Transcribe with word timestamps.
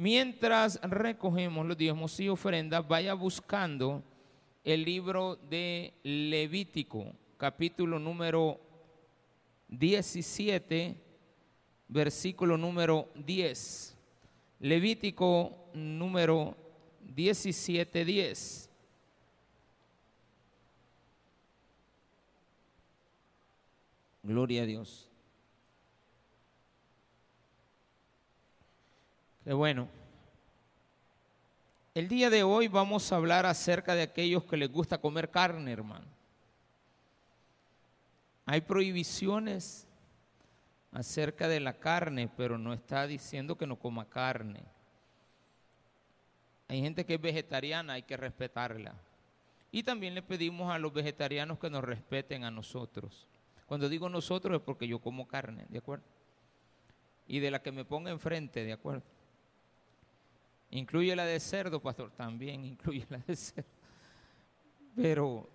Mientras 0.00 0.80
recogemos 0.80 1.66
los 1.66 1.76
diezmos 1.76 2.18
y 2.20 2.30
ofrendas, 2.30 2.88
vaya 2.88 3.12
buscando 3.12 4.02
el 4.64 4.82
libro 4.82 5.36
de 5.36 5.92
Levítico, 6.02 7.12
capítulo 7.36 7.98
número 7.98 8.58
17, 9.68 10.96
versículo 11.86 12.56
número 12.56 13.10
10. 13.14 13.94
Levítico 14.60 15.68
número 15.74 16.56
17, 17.14 18.02
10. 18.02 18.70
Gloria 24.22 24.62
a 24.62 24.64
Dios. 24.64 25.09
Qué 29.50 29.54
bueno. 29.54 29.88
El 31.92 32.06
día 32.06 32.30
de 32.30 32.44
hoy 32.44 32.68
vamos 32.68 33.10
a 33.10 33.16
hablar 33.16 33.46
acerca 33.46 33.96
de 33.96 34.02
aquellos 34.02 34.44
que 34.44 34.56
les 34.56 34.70
gusta 34.70 34.98
comer 34.98 35.28
carne, 35.28 35.72
hermano. 35.72 36.06
Hay 38.46 38.60
prohibiciones 38.60 39.88
acerca 40.92 41.48
de 41.48 41.58
la 41.58 41.72
carne, 41.72 42.30
pero 42.36 42.58
no 42.58 42.72
está 42.72 43.08
diciendo 43.08 43.58
que 43.58 43.66
no 43.66 43.74
coma 43.74 44.08
carne. 44.08 44.62
Hay 46.68 46.80
gente 46.80 47.04
que 47.04 47.14
es 47.14 47.20
vegetariana, 47.20 47.94
hay 47.94 48.02
que 48.02 48.16
respetarla. 48.16 48.94
Y 49.72 49.82
también 49.82 50.14
le 50.14 50.22
pedimos 50.22 50.72
a 50.72 50.78
los 50.78 50.92
vegetarianos 50.92 51.58
que 51.58 51.70
nos 51.70 51.82
respeten 51.82 52.44
a 52.44 52.52
nosotros. 52.52 53.26
Cuando 53.66 53.88
digo 53.88 54.08
nosotros 54.08 54.58
es 54.58 54.62
porque 54.62 54.86
yo 54.86 55.00
como 55.00 55.26
carne, 55.26 55.66
¿de 55.68 55.78
acuerdo? 55.78 56.04
Y 57.26 57.40
de 57.40 57.50
la 57.50 57.60
que 57.60 57.72
me 57.72 57.84
ponga 57.84 58.12
enfrente, 58.12 58.64
¿de 58.64 58.74
acuerdo? 58.74 59.02
Incluye 60.70 61.16
la 61.16 61.24
de 61.24 61.40
cerdo, 61.40 61.80
pastor, 61.80 62.10
también 62.12 62.64
incluye 62.64 63.06
la 63.08 63.18
de 63.18 63.36
cerdo. 63.36 63.68
Pero 64.94 65.48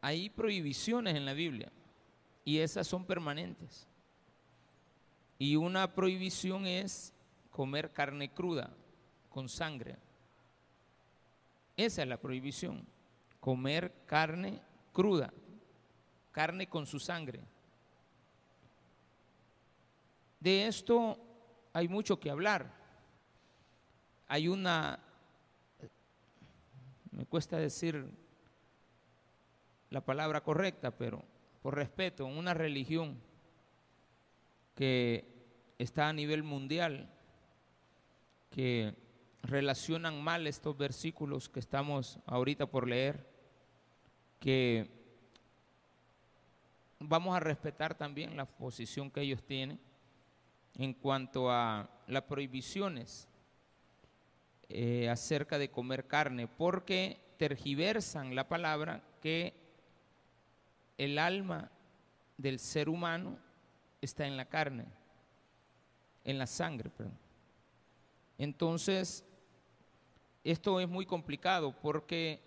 hay 0.00 0.28
prohibiciones 0.30 1.14
en 1.14 1.24
la 1.24 1.32
Biblia 1.32 1.70
y 2.44 2.58
esas 2.58 2.86
son 2.86 3.04
permanentes. 3.04 3.86
Y 5.38 5.56
una 5.56 5.94
prohibición 5.94 6.66
es 6.66 7.12
comer 7.50 7.92
carne 7.92 8.30
cruda 8.30 8.70
con 9.30 9.48
sangre. 9.48 9.96
Esa 11.76 12.02
es 12.02 12.08
la 12.08 12.20
prohibición, 12.20 12.86
comer 13.40 13.92
carne 14.06 14.60
cruda, 14.92 15.32
carne 16.32 16.68
con 16.68 16.86
su 16.86 17.00
sangre. 17.00 17.40
De 20.38 20.66
esto 20.66 21.18
hay 21.72 21.88
mucho 21.88 22.20
que 22.20 22.30
hablar. 22.30 22.83
Hay 24.34 24.48
una, 24.48 24.98
me 27.12 27.24
cuesta 27.24 27.56
decir 27.56 28.04
la 29.90 30.04
palabra 30.04 30.42
correcta, 30.42 30.90
pero 30.90 31.24
por 31.62 31.76
respeto, 31.76 32.26
una 32.26 32.52
religión 32.52 33.16
que 34.74 35.24
está 35.78 36.08
a 36.08 36.12
nivel 36.12 36.42
mundial, 36.42 37.08
que 38.50 38.96
relacionan 39.44 40.20
mal 40.20 40.48
estos 40.48 40.76
versículos 40.76 41.48
que 41.48 41.60
estamos 41.60 42.18
ahorita 42.26 42.66
por 42.66 42.88
leer, 42.88 43.30
que 44.40 44.90
vamos 46.98 47.36
a 47.36 47.38
respetar 47.38 47.96
también 47.96 48.36
la 48.36 48.46
posición 48.46 49.12
que 49.12 49.20
ellos 49.20 49.44
tienen 49.44 49.78
en 50.74 50.92
cuanto 50.92 51.52
a 51.52 51.88
las 52.08 52.24
prohibiciones 52.24 53.28
eh, 54.76 55.08
acerca 55.08 55.56
de 55.56 55.70
comer 55.70 56.08
carne, 56.08 56.48
porque 56.48 57.20
tergiversan 57.36 58.34
la 58.34 58.48
palabra 58.48 59.04
que 59.20 59.54
el 60.98 61.16
alma 61.16 61.70
del 62.36 62.58
ser 62.58 62.88
humano 62.88 63.38
está 64.00 64.26
en 64.26 64.36
la 64.36 64.46
carne, 64.46 64.86
en 66.24 66.38
la 66.38 66.48
sangre, 66.48 66.90
perdón. 66.90 67.16
Entonces, 68.36 69.24
esto 70.42 70.80
es 70.80 70.88
muy 70.88 71.06
complicado 71.06 71.72
porque 71.80 72.42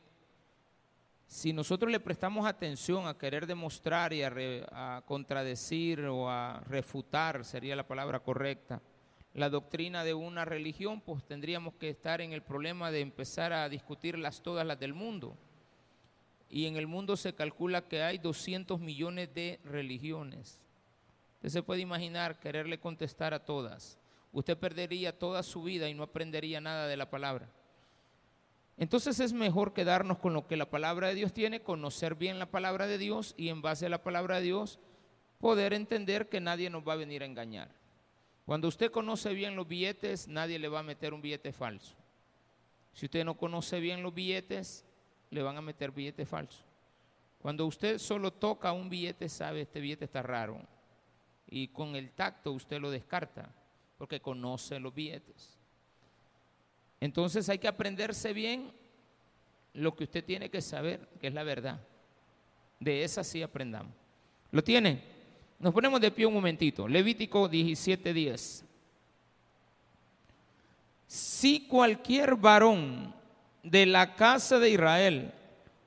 si 1.28 1.54
nosotros 1.54 1.90
le 1.90 2.02
prestamos 2.02 2.46
atención 2.46 3.08
a 3.08 3.18
querer 3.18 3.48
demostrar 3.48 4.12
y 4.12 4.22
a, 4.22 5.02
contradecir 5.06 6.02
o 6.06 6.30
a 6.30 6.60
refutar, 6.68 7.46
sería 7.46 7.76
la 7.78 7.88
palabra 7.88 8.20
correcta, 8.20 8.82
la 9.38 9.52
doctrina 9.52 10.04
de 10.04 10.16
una 10.16 10.46
religión, 10.46 11.00
pues 11.00 11.24
tendríamos 11.24 11.76
que 11.76 11.90
estar 11.90 12.22
en 12.22 12.34
el 12.34 12.42
problema 12.42 12.90
de 12.90 13.02
empezar 13.02 13.54
a 13.54 13.70
discutirlas 13.70 14.42
todas 14.42 14.66
las 14.66 14.80
del 14.80 14.96
mundo 14.96 15.38
y 16.50 16.66
en 16.66 16.76
el 16.76 16.88
mundo 16.88 17.16
se 17.16 17.36
calcula 17.36 17.88
que 17.88 18.02
hay 18.02 18.18
200 18.18 18.80
millones 18.80 19.32
de 19.36 19.60
religiones. 19.64 20.60
Usted 21.36 21.50
se 21.50 21.62
puede 21.62 21.82
imaginar 21.82 22.40
quererle 22.40 22.80
contestar 22.80 23.36
a 23.36 23.46
todas. 23.46 24.00
Usted 24.32 24.58
perdería 24.58 25.16
toda 25.16 25.44
su 25.44 25.62
vida 25.62 25.88
y 25.88 25.94
no 25.94 26.02
aprendería 26.02 26.60
nada 26.60 26.88
de 26.88 26.98
la 26.98 27.12
palabra. 27.12 27.48
Entonces 28.76 29.20
es 29.20 29.34
mejor 29.34 29.72
quedarnos 29.72 30.18
con 30.18 30.34
lo 30.34 30.48
que 30.48 30.58
la 30.58 30.72
palabra 30.72 31.10
de 31.10 31.14
Dios 31.14 31.32
tiene, 31.32 31.62
conocer 31.62 32.16
bien 32.16 32.40
la 32.40 32.50
palabra 32.50 32.88
de 32.88 32.98
Dios 32.98 33.36
y 33.38 33.50
en 33.50 33.62
base 33.62 33.86
a 33.86 33.90
la 33.90 34.02
palabra 34.02 34.38
de 34.38 34.46
Dios 34.46 34.80
poder 35.40 35.74
entender 35.74 36.28
que 36.28 36.40
nadie 36.40 36.72
nos 36.72 36.88
va 36.88 36.94
a 36.94 36.98
venir 36.98 37.22
a 37.22 37.28
engañar. 37.28 37.70
Cuando 38.48 38.70
usted 38.70 38.92
conoce 38.92 39.34
bien 39.34 39.58
los 39.58 39.68
billetes, 39.68 40.26
nadie 40.26 40.58
le 40.58 40.70
va 40.70 40.80
a 40.80 40.84
meter 40.84 41.14
un 41.14 41.22
billete 41.22 41.52
falso. 41.52 41.94
Si 42.94 43.06
usted 43.06 43.26
no 43.26 43.36
conoce 43.36 43.82
bien 43.82 44.02
los 44.02 44.14
billetes, 44.14 44.86
le 45.32 45.42
van 45.42 45.58
a 45.58 45.62
meter 45.62 45.92
billete 45.92 46.26
falso. 46.26 46.64
Cuando 47.40 47.66
usted 47.66 47.98
solo 47.98 48.32
toca 48.32 48.72
un 48.72 48.90
billete, 48.90 49.28
sabe, 49.28 49.64
este 49.64 49.82
billete 49.82 50.06
está 50.06 50.22
raro. 50.22 50.62
Y 51.50 51.68
con 51.68 51.98
el 51.98 52.12
tacto 52.12 52.54
usted 52.54 52.80
lo 52.80 52.90
descarta, 52.90 53.54
porque 53.98 54.22
conoce 54.22 54.80
los 54.80 54.96
billetes. 54.96 55.58
Entonces 57.02 57.50
hay 57.50 57.60
que 57.60 57.68
aprenderse 57.68 58.32
bien 58.32 58.72
lo 59.74 59.94
que 59.94 60.06
usted 60.06 60.24
tiene 60.24 60.50
que 60.50 60.62
saber, 60.62 61.06
que 61.20 61.28
es 61.28 61.34
la 61.34 61.44
verdad. 61.44 61.86
De 62.80 63.04
esa 63.04 63.26
sí 63.26 63.44
aprendamos. 63.44 63.92
¿Lo 64.52 64.64
tiene? 64.64 65.17
Nos 65.60 65.74
ponemos 65.74 66.00
de 66.00 66.12
pie 66.12 66.26
un 66.26 66.36
momentito. 66.36 66.88
Levítico 66.88 67.50
17:10. 67.50 68.64
Si 71.08 71.62
cualquier 71.62 72.36
varón 72.36 73.14
de 73.64 73.86
la 73.86 74.16
casa 74.16 74.60
de 74.60 74.70
Israel 74.70 75.34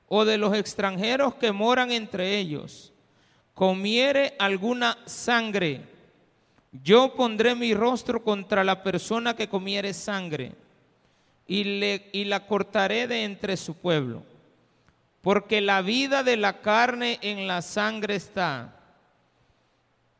o 0.07 0.25
de 0.25 0.37
los 0.37 0.55
extranjeros 0.55 1.35
que 1.35 1.51
moran 1.51 1.91
entre 1.91 2.37
ellos, 2.37 2.91
comiere 3.53 4.35
alguna 4.39 4.97
sangre, 5.05 5.81
yo 6.71 7.15
pondré 7.15 7.55
mi 7.55 7.73
rostro 7.73 8.23
contra 8.23 8.63
la 8.63 8.83
persona 8.83 9.35
que 9.35 9.47
comiere 9.47 9.93
sangre 9.93 10.53
y, 11.47 11.61
y 12.11 12.25
la 12.25 12.45
cortaré 12.45 13.07
de 13.07 13.23
entre 13.23 13.55
su 13.55 13.75
pueblo. 13.75 14.23
Porque 15.21 15.61
la 15.61 15.81
vida 15.81 16.23
de 16.23 16.35
la 16.35 16.61
carne 16.61 17.19
en 17.21 17.47
la 17.47 17.61
sangre 17.61 18.15
está. 18.15 18.80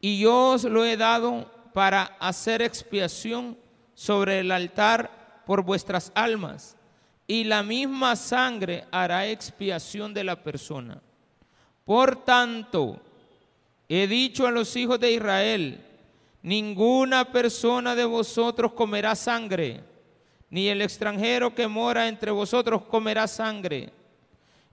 Y 0.02 0.20
yo 0.20 0.50
os 0.50 0.64
lo 0.64 0.84
he 0.84 0.98
dado 0.98 1.50
para 1.74 2.04
hacer 2.20 2.62
expiación 2.62 3.58
sobre 3.94 4.40
el 4.40 4.52
altar 4.52 5.44
por 5.46 5.64
vuestras 5.64 6.12
almas 6.16 6.76
y 7.28 7.46
la 7.46 7.64
misma 7.64 8.16
sangre 8.16 8.86
hará 8.92 9.28
expiación 9.28 10.14
de 10.14 10.24
la 10.24 10.44
persona. 10.44 11.02
Por 11.86 12.26
tanto, 12.26 13.00
he 13.88 14.08
dicho 14.08 14.46
a 14.46 14.52
los 14.52 14.76
hijos 14.76 15.00
de 15.00 15.14
Israel, 15.14 15.86
ninguna 16.42 17.32
persona 17.32 17.96
de 17.96 18.04
vosotros 18.04 18.74
comerá 18.74 19.16
sangre, 19.16 19.82
ni 20.50 20.68
el 20.68 20.82
extranjero 20.82 21.56
que 21.56 21.68
mora 21.68 22.08
entre 22.08 22.32
vosotros 22.32 22.82
comerá 22.84 23.28
sangre. 23.28 23.94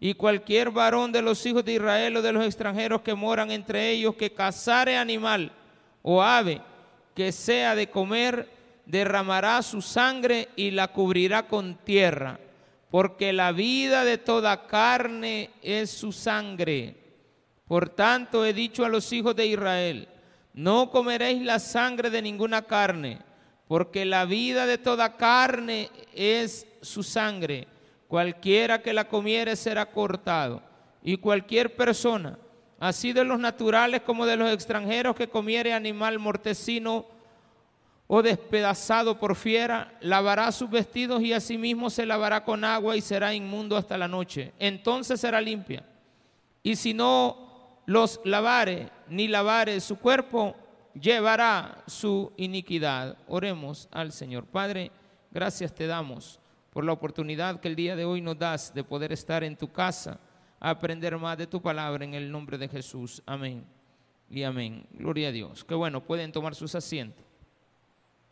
Y 0.00 0.14
cualquier 0.14 0.70
varón 0.70 1.10
de 1.10 1.22
los 1.22 1.44
hijos 1.44 1.64
de 1.64 1.74
Israel 1.74 2.16
o 2.16 2.22
de 2.22 2.32
los 2.32 2.44
extranjeros 2.44 3.02
que 3.02 3.14
moran 3.14 3.50
entre 3.50 3.90
ellos 3.90 4.14
que 4.14 4.32
cazare 4.32 4.96
animal 4.96 5.52
o 6.02 6.22
ave 6.22 6.60
que 7.14 7.32
sea 7.32 7.74
de 7.74 7.90
comer, 7.90 8.48
derramará 8.86 9.60
su 9.62 9.82
sangre 9.82 10.48
y 10.54 10.70
la 10.70 10.88
cubrirá 10.88 11.48
con 11.48 11.74
tierra 11.78 12.38
porque 12.90 13.32
la 13.32 13.52
vida 13.52 14.04
de 14.04 14.18
toda 14.18 14.66
carne 14.66 15.50
es 15.62 15.90
su 15.90 16.12
sangre. 16.12 16.96
Por 17.66 17.90
tanto 17.90 18.46
he 18.46 18.54
dicho 18.54 18.84
a 18.84 18.88
los 18.88 19.12
hijos 19.12 19.36
de 19.36 19.46
Israel, 19.46 20.08
no 20.54 20.90
comeréis 20.90 21.42
la 21.42 21.58
sangre 21.58 22.08
de 22.08 22.22
ninguna 22.22 22.62
carne, 22.62 23.18
porque 23.66 24.06
la 24.06 24.24
vida 24.24 24.66
de 24.66 24.78
toda 24.78 25.16
carne 25.16 25.90
es 26.14 26.66
su 26.80 27.02
sangre. 27.02 27.68
Cualquiera 28.08 28.80
que 28.80 28.94
la 28.94 29.06
comiere 29.06 29.54
será 29.54 29.86
cortado. 29.86 30.62
Y 31.02 31.18
cualquier 31.18 31.76
persona, 31.76 32.38
así 32.80 33.12
de 33.12 33.22
los 33.22 33.38
naturales 33.38 34.00
como 34.00 34.26
de 34.26 34.36
los 34.36 34.50
extranjeros, 34.50 35.14
que 35.14 35.28
comiere 35.28 35.74
animal 35.74 36.18
mortecino 36.18 37.06
o 38.06 38.22
despedazado 38.22 39.20
por 39.20 39.36
fiera, 39.36 39.92
lavará 40.00 40.50
sus 40.50 40.70
vestidos 40.70 41.22
y 41.22 41.34
asimismo 41.34 41.90
se 41.90 42.06
lavará 42.06 42.42
con 42.42 42.64
agua 42.64 42.96
y 42.96 43.02
será 43.02 43.34
inmundo 43.34 43.76
hasta 43.76 43.98
la 43.98 44.08
noche. 44.08 44.54
Entonces 44.58 45.20
será 45.20 45.40
limpia. 45.42 45.84
Y 46.62 46.76
si 46.76 46.94
no 46.94 47.82
los 47.84 48.20
lavare 48.24 48.88
ni 49.08 49.28
lavare 49.28 49.80
su 49.80 49.98
cuerpo, 49.98 50.56
llevará 50.98 51.84
su 51.86 52.32
iniquidad. 52.38 53.18
Oremos 53.28 53.86
al 53.92 54.12
Señor. 54.12 54.46
Padre, 54.46 54.90
gracias 55.30 55.74
te 55.74 55.86
damos 55.86 56.40
por 56.72 56.84
la 56.84 56.92
oportunidad 56.92 57.60
que 57.60 57.68
el 57.68 57.76
día 57.76 57.96
de 57.96 58.04
hoy 58.04 58.20
nos 58.20 58.38
das 58.38 58.72
de 58.74 58.84
poder 58.84 59.12
estar 59.12 59.42
en 59.44 59.56
tu 59.56 59.72
casa, 59.72 60.20
a 60.60 60.70
aprender 60.70 61.16
más 61.16 61.38
de 61.38 61.46
tu 61.46 61.62
palabra 61.62 62.04
en 62.04 62.14
el 62.14 62.30
nombre 62.30 62.58
de 62.58 62.68
Jesús. 62.68 63.22
Amén. 63.26 63.64
Y 64.30 64.42
amén. 64.42 64.86
Gloria 64.92 65.28
a 65.28 65.32
Dios. 65.32 65.64
Qué 65.64 65.74
bueno, 65.74 66.02
pueden 66.02 66.32
tomar 66.32 66.54
sus 66.54 66.74
asientos. 66.74 67.24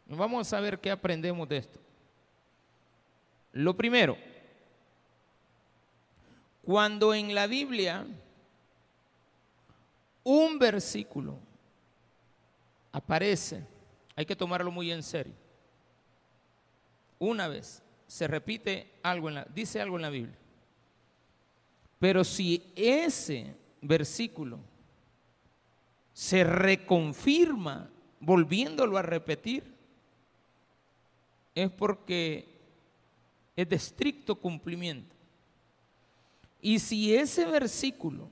Vamos 0.06 0.52
a 0.52 0.60
ver 0.60 0.78
qué 0.78 0.90
aprendemos 0.90 1.48
de 1.48 1.56
esto. 1.58 1.80
Lo 3.52 3.76
primero, 3.76 4.16
cuando 6.62 7.14
en 7.14 7.34
la 7.34 7.46
Biblia 7.46 8.06
un 10.22 10.58
versículo 10.58 11.38
aparece, 12.92 13.64
hay 14.14 14.26
que 14.26 14.36
tomarlo 14.36 14.70
muy 14.70 14.90
en 14.90 15.02
serio. 15.02 15.34
Una 17.18 17.48
vez 17.48 17.82
se 18.06 18.26
repite 18.26 18.92
algo 19.02 19.28
en 19.28 19.36
la, 19.36 19.44
dice 19.44 19.80
algo 19.80 19.96
en 19.96 20.02
la 20.02 20.10
Biblia. 20.10 20.36
Pero 21.98 22.24
si 22.24 22.72
ese 22.76 23.54
versículo 23.80 24.60
se 26.12 26.44
reconfirma 26.44 27.90
volviéndolo 28.20 28.96
a 28.96 29.02
repetir, 29.02 29.64
es 31.54 31.70
porque 31.70 32.46
es 33.54 33.68
de 33.68 33.76
estricto 33.76 34.34
cumplimiento. 34.34 35.14
Y 36.60 36.78
si 36.78 37.14
ese 37.14 37.46
versículo 37.46 38.30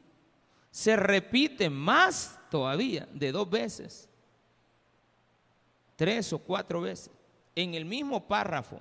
se 0.70 0.96
repite 0.96 1.70
más 1.70 2.38
todavía 2.50 3.08
de 3.12 3.32
dos 3.32 3.48
veces, 3.48 4.08
tres 5.96 6.32
o 6.32 6.38
cuatro 6.38 6.80
veces, 6.80 7.10
en 7.54 7.74
el 7.74 7.84
mismo 7.84 8.26
párrafo, 8.26 8.80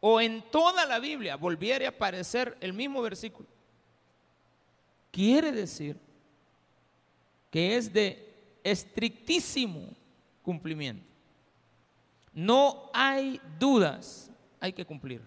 o 0.00 0.20
en 0.20 0.42
toda 0.50 0.86
la 0.86 0.98
Biblia 0.98 1.36
volviera 1.36 1.86
a 1.86 1.90
aparecer 1.90 2.56
el 2.60 2.72
mismo 2.72 3.02
versículo, 3.02 3.48
quiere 5.10 5.52
decir 5.52 5.98
que 7.50 7.76
es 7.76 7.92
de 7.92 8.58
estrictísimo 8.62 9.94
cumplimiento. 10.42 11.04
No 12.32 12.90
hay 12.92 13.40
dudas, 13.58 14.30
hay 14.60 14.72
que 14.72 14.84
cumplir. 14.84 15.22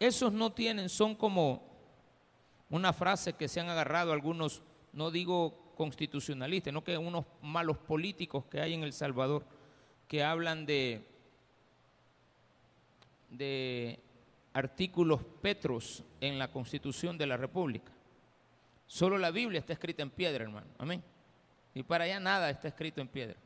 Esos 0.00 0.32
no 0.32 0.50
tienen, 0.50 0.88
son 0.88 1.14
como 1.14 1.62
una 2.70 2.92
frase 2.92 3.34
que 3.34 3.48
se 3.48 3.60
han 3.60 3.68
agarrado 3.68 4.12
algunos, 4.12 4.62
no 4.92 5.10
digo 5.10 5.74
constitucionalistas, 5.76 6.72
no 6.72 6.82
que 6.82 6.96
unos 6.96 7.26
malos 7.42 7.76
políticos 7.76 8.44
que 8.50 8.60
hay 8.60 8.72
en 8.72 8.82
El 8.82 8.92
Salvador, 8.92 9.44
que 10.08 10.24
hablan 10.24 10.64
de, 10.64 11.06
de 13.32 13.98
artículos 14.52 15.22
petros 15.40 16.04
en 16.20 16.38
la 16.38 16.50
constitución 16.50 17.16
de 17.18 17.26
la 17.26 17.36
República. 17.36 17.90
Solo 18.86 19.16
la 19.18 19.30
Biblia 19.30 19.58
está 19.58 19.72
escrita 19.72 20.02
en 20.02 20.10
piedra, 20.10 20.44
hermano. 20.44 20.66
Amén. 20.78 21.02
Y 21.74 21.82
para 21.82 22.04
allá 22.04 22.20
nada 22.20 22.50
está 22.50 22.68
escrito 22.68 23.00
en 23.00 23.08
piedra. 23.08 23.36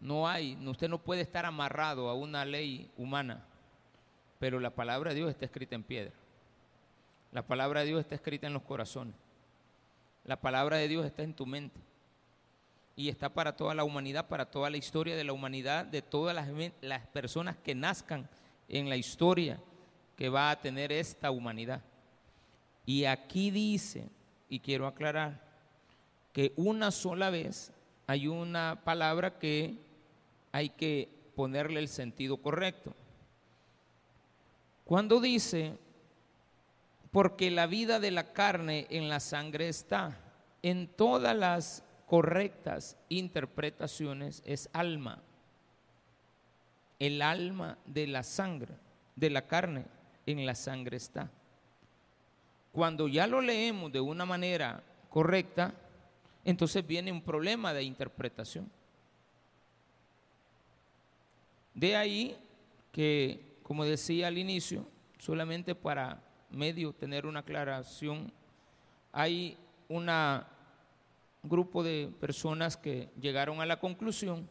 No 0.00 0.26
hay, 0.28 0.56
usted 0.66 0.88
no 0.88 0.98
puede 0.98 1.22
estar 1.22 1.46
amarrado 1.46 2.08
a 2.08 2.14
una 2.14 2.44
ley 2.44 2.90
humana, 2.96 3.44
pero 4.38 4.58
la 4.58 4.70
palabra 4.70 5.10
de 5.10 5.16
Dios 5.16 5.30
está 5.30 5.44
escrita 5.44 5.74
en 5.74 5.82
piedra. 5.82 6.12
La 7.32 7.46
palabra 7.46 7.80
de 7.80 7.86
Dios 7.86 8.00
está 8.00 8.14
escrita 8.14 8.46
en 8.46 8.54
los 8.54 8.62
corazones. 8.62 9.14
La 10.24 10.40
palabra 10.40 10.76
de 10.78 10.88
Dios 10.88 11.04
está 11.04 11.22
en 11.22 11.34
tu 11.34 11.46
mente. 11.46 11.80
Y 12.96 13.08
está 13.08 13.28
para 13.28 13.56
toda 13.56 13.74
la 13.74 13.84
humanidad, 13.84 14.28
para 14.28 14.50
toda 14.50 14.70
la 14.70 14.76
historia 14.76 15.16
de 15.16 15.24
la 15.24 15.32
humanidad, 15.32 15.84
de 15.84 16.02
todas 16.02 16.34
las, 16.34 16.48
las 16.80 17.06
personas 17.08 17.56
que 17.56 17.74
nazcan 17.74 18.28
en 18.68 18.88
la 18.88 18.96
historia 18.96 19.58
que 20.16 20.28
va 20.28 20.50
a 20.50 20.60
tener 20.60 20.92
esta 20.92 21.30
humanidad. 21.30 21.82
Y 22.86 23.04
aquí 23.04 23.50
dice, 23.50 24.08
y 24.48 24.60
quiero 24.60 24.86
aclarar, 24.86 25.42
que 26.32 26.52
una 26.56 26.90
sola 26.90 27.30
vez 27.30 27.72
hay 28.06 28.28
una 28.28 28.80
palabra 28.84 29.38
que 29.38 29.78
hay 30.52 30.68
que 30.68 31.08
ponerle 31.34 31.80
el 31.80 31.88
sentido 31.88 32.36
correcto. 32.36 32.94
Cuando 34.84 35.20
dice, 35.20 35.78
porque 37.10 37.50
la 37.50 37.66
vida 37.66 38.00
de 38.00 38.10
la 38.10 38.32
carne 38.32 38.86
en 38.90 39.08
la 39.08 39.20
sangre 39.20 39.68
está, 39.68 40.18
en 40.62 40.88
todas 40.88 41.36
las 41.36 41.83
correctas 42.06 42.96
interpretaciones 43.08 44.42
es 44.44 44.68
alma. 44.72 45.22
El 46.98 47.22
alma 47.22 47.78
de 47.86 48.06
la 48.06 48.22
sangre, 48.22 48.74
de 49.16 49.30
la 49.30 49.46
carne, 49.46 49.84
en 50.26 50.46
la 50.46 50.54
sangre 50.54 50.96
está. 50.96 51.30
Cuando 52.72 53.08
ya 53.08 53.26
lo 53.26 53.40
leemos 53.40 53.92
de 53.92 54.00
una 54.00 54.24
manera 54.24 54.82
correcta, 55.08 55.74
entonces 56.44 56.86
viene 56.86 57.12
un 57.12 57.22
problema 57.22 57.72
de 57.72 57.82
interpretación. 57.82 58.70
De 61.72 61.96
ahí 61.96 62.36
que, 62.92 63.58
como 63.62 63.84
decía 63.84 64.28
al 64.28 64.38
inicio, 64.38 64.86
solamente 65.18 65.74
para 65.74 66.22
medio 66.50 66.92
tener 66.92 67.26
una 67.26 67.40
aclaración, 67.40 68.32
hay 69.12 69.56
un 69.88 70.08
grupo 71.44 71.82
de 71.82 72.10
personas 72.20 72.76
que 72.76 73.08
llegaron 73.20 73.60
a 73.60 73.66
la 73.66 73.78
conclusión 73.78 74.48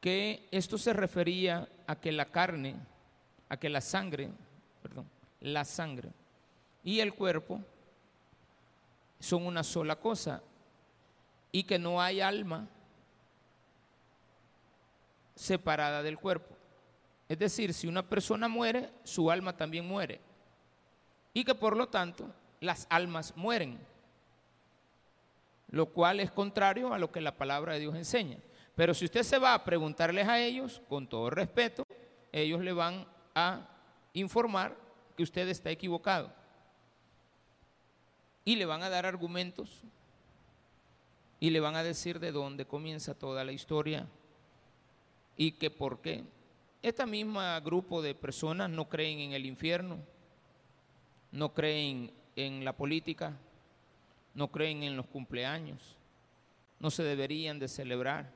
que 0.00 0.48
esto 0.50 0.78
se 0.78 0.92
refería 0.92 1.68
a 1.86 1.96
que 1.96 2.10
la 2.12 2.26
carne, 2.26 2.76
a 3.48 3.56
que 3.56 3.68
la 3.68 3.80
sangre, 3.80 4.30
perdón, 4.82 5.06
la 5.40 5.64
sangre 5.64 6.10
y 6.82 7.00
el 7.00 7.14
cuerpo 7.14 7.60
son 9.18 9.46
una 9.46 9.62
sola 9.62 9.96
cosa 9.96 10.42
y 11.52 11.64
que 11.64 11.78
no 11.78 12.00
hay 12.00 12.20
alma 12.20 12.66
separada 15.34 16.02
del 16.02 16.18
cuerpo. 16.18 16.54
Es 17.28 17.38
decir, 17.38 17.74
si 17.74 17.86
una 17.86 18.02
persona 18.08 18.48
muere, 18.48 18.90
su 19.04 19.30
alma 19.30 19.56
también 19.56 19.86
muere. 19.86 20.20
Y 21.32 21.44
que 21.44 21.54
por 21.54 21.76
lo 21.76 21.88
tanto 21.88 22.28
las 22.60 22.86
almas 22.90 23.36
mueren. 23.36 23.78
Lo 25.70 25.86
cual 25.86 26.20
es 26.20 26.30
contrario 26.30 26.92
a 26.92 26.98
lo 26.98 27.10
que 27.10 27.20
la 27.20 27.36
palabra 27.36 27.74
de 27.74 27.80
Dios 27.80 27.94
enseña. 27.94 28.38
Pero 28.74 28.94
si 28.94 29.04
usted 29.04 29.22
se 29.22 29.38
va 29.38 29.54
a 29.54 29.64
preguntarles 29.64 30.26
a 30.26 30.40
ellos, 30.40 30.82
con 30.88 31.08
todo 31.08 31.30
respeto, 31.30 31.86
ellos 32.32 32.60
le 32.60 32.72
van 32.72 33.06
a 33.34 33.68
informar 34.12 34.76
que 35.16 35.22
usted 35.22 35.48
está 35.48 35.70
equivocado. 35.70 36.32
Y 38.44 38.56
le 38.56 38.66
van 38.66 38.82
a 38.82 38.88
dar 38.88 39.06
argumentos 39.06 39.84
y 41.38 41.50
le 41.50 41.60
van 41.60 41.74
a 41.74 41.82
decir 41.82 42.20
de 42.20 42.32
dónde 42.32 42.66
comienza 42.66 43.18
toda 43.18 43.44
la 43.44 43.52
historia 43.52 44.06
y 45.36 45.52
que 45.52 45.70
por 45.70 46.00
qué. 46.00 46.24
Esta 46.82 47.06
misma 47.06 47.58
grupo 47.60 48.02
de 48.02 48.14
personas 48.14 48.70
no 48.70 48.88
creen 48.88 49.20
en 49.20 49.32
el 49.32 49.46
infierno, 49.46 49.98
no 51.32 51.52
creen 51.52 52.12
en 52.36 52.64
la 52.64 52.76
política, 52.76 53.36
no 54.34 54.50
creen 54.50 54.82
en 54.82 54.96
los 54.96 55.06
cumpleaños, 55.06 55.96
no 56.78 56.90
se 56.90 57.02
deberían 57.02 57.58
de 57.58 57.68
celebrar, 57.68 58.32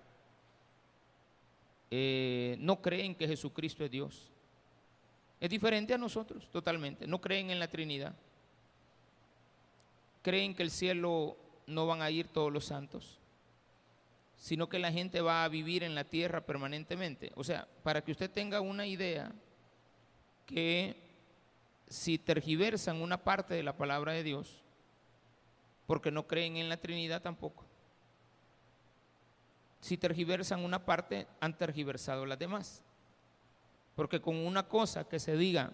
eh, 1.91 2.57
no 2.59 2.81
creen 2.83 3.15
que 3.15 3.29
Jesucristo 3.29 3.85
es 3.85 3.91
Dios. 3.91 4.31
Es 5.41 5.51
diferente 5.51 5.93
a 5.95 5.99
nosotros 5.99 6.51
totalmente, 6.51 7.07
no 7.07 7.21
creen 7.21 7.51
en 7.51 7.59
la 7.59 7.69
Trinidad, 7.69 8.15
creen 10.23 10.55
que 10.55 10.63
el 10.63 10.71
cielo 10.71 11.37
no 11.67 11.87
van 11.87 12.03
a 12.03 12.11
ir 12.11 12.29
todos 12.29 12.53
los 12.53 12.65
santos 12.65 13.19
sino 14.45 14.69
que 14.69 14.79
la 14.79 14.93
gente 14.93 15.23
va 15.23 15.45
a 15.45 15.49
vivir 15.49 15.83
en 15.83 15.95
la 15.95 16.05
tierra 16.05 16.45
permanentemente. 16.45 17.33
O 17.35 17.45
sea, 17.45 17.67
para 17.83 18.03
que 18.03 18.13
usted 18.13 18.31
tenga 18.31 18.61
una 18.61 18.87
idea 18.87 19.33
que 20.45 20.97
si 21.89 22.19
tergiversan 22.19 23.01
una 23.01 23.25
parte 23.25 23.55
de 23.55 23.63
la 23.63 23.77
palabra 23.77 24.13
de 24.13 24.23
Dios, 24.23 24.63
porque 25.87 26.11
no 26.11 26.27
creen 26.27 26.57
en 26.57 26.69
la 26.69 26.77
Trinidad 26.77 27.23
tampoco, 27.23 27.65
si 29.85 29.99
tergiversan 29.99 30.65
una 30.65 30.87
parte, 30.87 31.27
han 31.41 31.59
tergiversado 31.59 32.25
las 32.25 32.39
demás. 32.39 32.83
Porque 33.95 34.19
con 34.19 34.35
una 34.35 34.67
cosa 34.67 35.07
que 35.07 35.21
se 35.21 35.37
diga 35.37 35.73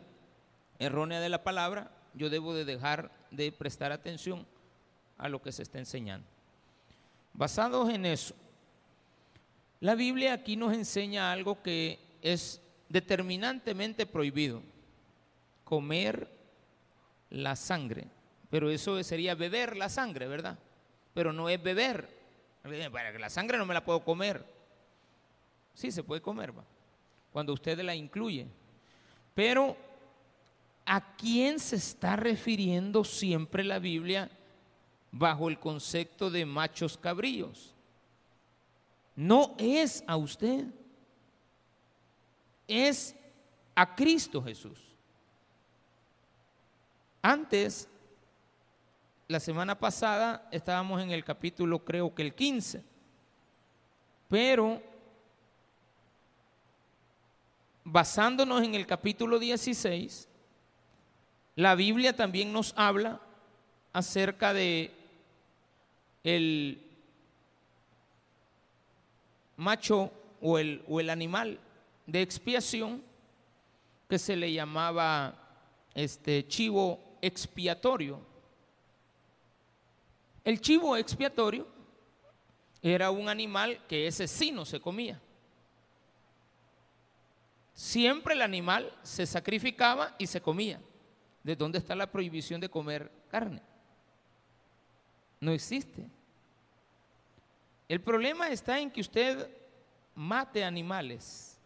errónea 0.81 1.21
de 1.21 1.29
la 1.29 1.45
palabra, 1.45 1.93
yo 2.15 2.29
debo 2.29 2.53
de 2.53 2.65
dejar 2.65 3.13
de 3.31 3.53
prestar 3.53 3.93
atención 3.93 4.49
a 5.17 5.29
lo 5.29 5.41
que 5.41 5.53
se 5.53 5.63
está 5.63 5.79
enseñando. 5.79 6.27
Basados 7.35 7.89
en 7.91 8.05
eso, 8.05 8.35
La 9.79 9.95
Biblia 9.95 10.33
aquí 10.33 10.57
nos 10.57 10.73
enseña 10.75 11.31
algo 11.31 11.63
que 11.63 12.01
es 12.21 12.61
determinantemente 12.89 14.07
prohibido, 14.07 14.61
comer 15.63 16.29
la 17.31 17.55
sangre. 17.55 18.09
Pero 18.51 18.71
eso 18.71 19.03
sería 19.05 19.35
beber 19.35 19.77
la 19.77 19.89
sangre, 19.89 20.27
¿verdad? 20.27 20.59
Pero 21.15 21.33
no 21.33 21.49
es 21.49 21.63
beber. 21.63 22.21
La 22.65 23.31
sangre 23.31 23.57
no 23.57 23.65
me 23.65 23.75
la 23.75 23.85
puedo 23.85 24.05
comer. 24.05 24.45
Sí, 25.73 25.91
se 25.91 26.03
puede 26.03 26.21
comer, 26.21 26.57
¿va? 26.57 26.65
cuando 27.33 27.53
usted 27.53 27.79
la 27.81 27.95
incluye. 27.95 28.47
Pero, 29.35 29.77
¿a 30.85 31.17
quién 31.17 31.59
se 31.59 31.77
está 31.77 32.17
refiriendo 32.17 33.05
siempre 33.05 33.65
la 33.65 33.79
Biblia 33.79 34.31
bajo 35.13 35.49
el 35.49 35.59
concepto 35.59 36.31
de 36.31 36.45
machos 36.45 36.99
cabríos? 36.99 37.75
No 39.15 39.55
es 39.59 40.03
a 40.07 40.17
usted, 40.17 40.67
es 42.67 43.15
a 43.75 43.95
Cristo 43.95 44.43
Jesús. 44.43 44.79
Antes, 47.23 47.89
la 49.31 49.39
semana 49.39 49.79
pasada, 49.79 50.49
estábamos 50.51 51.01
en 51.01 51.13
el 51.13 51.25
capítulo, 51.25 51.85
creo 51.85 52.13
que 52.13 52.23
el 52.23 52.35
15, 52.35 52.83
pero 54.29 54.83
basándonos 57.85 58.65
en 58.65 58.75
el 58.75 58.89
capítulo 58.89 59.39
16, 59.39 60.27
la 61.55 61.77
Biblia 61.77 62.17
también 62.17 62.53
nos 62.53 62.75
habla 62.77 63.21
acerca 63.93 64.53
de 64.53 64.91
el 66.25 66.85
macho 69.57 70.11
o 70.41 70.59
el, 70.59 70.83
o 70.89 70.99
el 70.99 71.09
animal 71.09 71.61
de 72.05 72.21
expiación 72.21 73.01
que 74.09 74.19
se 74.19 74.35
le 74.35 74.53
llamaba 74.53 75.37
este 75.95 76.49
chivo 76.49 76.99
expiatorio. 77.23 78.29
El 80.45 80.61
chivo 80.61 80.97
expiatorio 80.97 81.67
era 82.83 83.11
un 83.11 83.29
animal 83.29 83.87
que 83.87 84.07
ese 84.07 84.27
sí 84.27 84.51
no 84.53 84.65
se 84.65 84.81
comía. 84.81 85.21
Siempre 87.75 88.35
el 88.35 88.43
animal 88.43 88.93
se 89.03 89.27
sacrificaba 89.27 90.15
y 90.19 90.27
se 90.27 90.41
comía. 90.41 90.81
¿De 91.43 91.57
dónde 91.57 91.79
está 91.79 91.95
la 91.95 92.11
prohibición 92.11 92.61
de 92.61 92.69
comer 92.69 93.11
carne? 93.31 93.63
No 95.41 95.53
existe. 95.53 96.07
El 97.89 98.01
problema 98.01 98.49
está 98.51 98.79
en 98.79 98.91
que 98.91 99.01
usted 99.01 99.51
mate 100.15 100.63
animales 100.63 101.59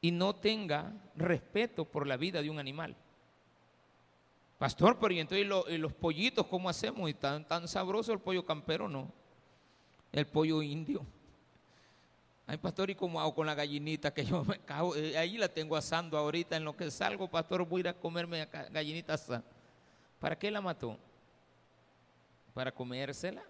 y 0.00 0.10
no 0.10 0.34
tenga 0.34 0.92
respeto 1.16 1.86
por 1.86 2.06
la 2.06 2.18
vida 2.18 2.42
de 2.42 2.50
un 2.50 2.58
animal. 2.58 2.94
Pastor, 4.58 4.98
pero 4.98 5.12
y 5.12 5.20
entonces 5.20 5.46
los 5.46 5.92
pollitos, 5.92 6.46
¿cómo 6.46 6.68
hacemos? 6.68 7.08
Y 7.10 7.14
tan, 7.14 7.46
tan 7.46 7.66
sabroso 7.68 8.12
el 8.12 8.20
pollo 8.20 8.44
campero, 8.44 8.88
no. 8.88 9.12
El 10.12 10.26
pollo 10.26 10.62
indio. 10.62 11.04
Ay, 12.46 12.58
pastor, 12.58 12.90
¿y 12.90 12.94
cómo 12.94 13.20
hago 13.20 13.34
con 13.34 13.46
la 13.46 13.54
gallinita 13.54 14.12
que 14.12 14.24
yo 14.24 14.44
me 14.44 14.58
cago? 14.60 14.94
Eh, 14.96 15.16
ahí 15.16 15.38
la 15.38 15.48
tengo 15.48 15.76
asando 15.76 16.16
ahorita. 16.18 16.56
En 16.56 16.64
lo 16.64 16.76
que 16.76 16.90
salgo, 16.90 17.28
pastor, 17.28 17.66
voy 17.66 17.78
a 17.78 17.80
ir 17.80 17.88
a 17.88 17.94
comerme 17.94 18.46
gallinita 18.70 19.14
asada. 19.14 19.42
¿Para 20.20 20.38
qué 20.38 20.50
la 20.50 20.60
mató? 20.60 20.98
Para 22.52 22.70
comérsela 22.70 23.42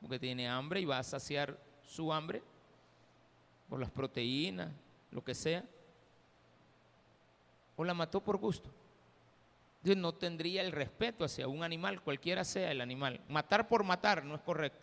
porque 0.00 0.18
tiene 0.18 0.48
hambre 0.48 0.80
y 0.80 0.84
va 0.84 0.98
a 0.98 1.02
saciar 1.02 1.58
su 1.82 2.12
hambre 2.12 2.42
por 3.68 3.78
las 3.78 3.90
proteínas, 3.90 4.72
lo 5.10 5.22
que 5.22 5.34
sea. 5.34 5.64
O 7.76 7.84
la 7.84 7.94
mató 7.94 8.20
por 8.20 8.36
gusto. 8.36 8.70
No 9.82 10.12
tendría 10.12 10.62
el 10.62 10.72
respeto 10.72 11.24
hacia 11.24 11.48
un 11.48 11.62
animal, 11.62 12.02
cualquiera 12.02 12.44
sea 12.44 12.70
el 12.70 12.80
animal. 12.80 13.20
Matar 13.28 13.68
por 13.68 13.84
matar 13.84 14.24
no 14.24 14.34
es 14.34 14.40
correcto. 14.42 14.78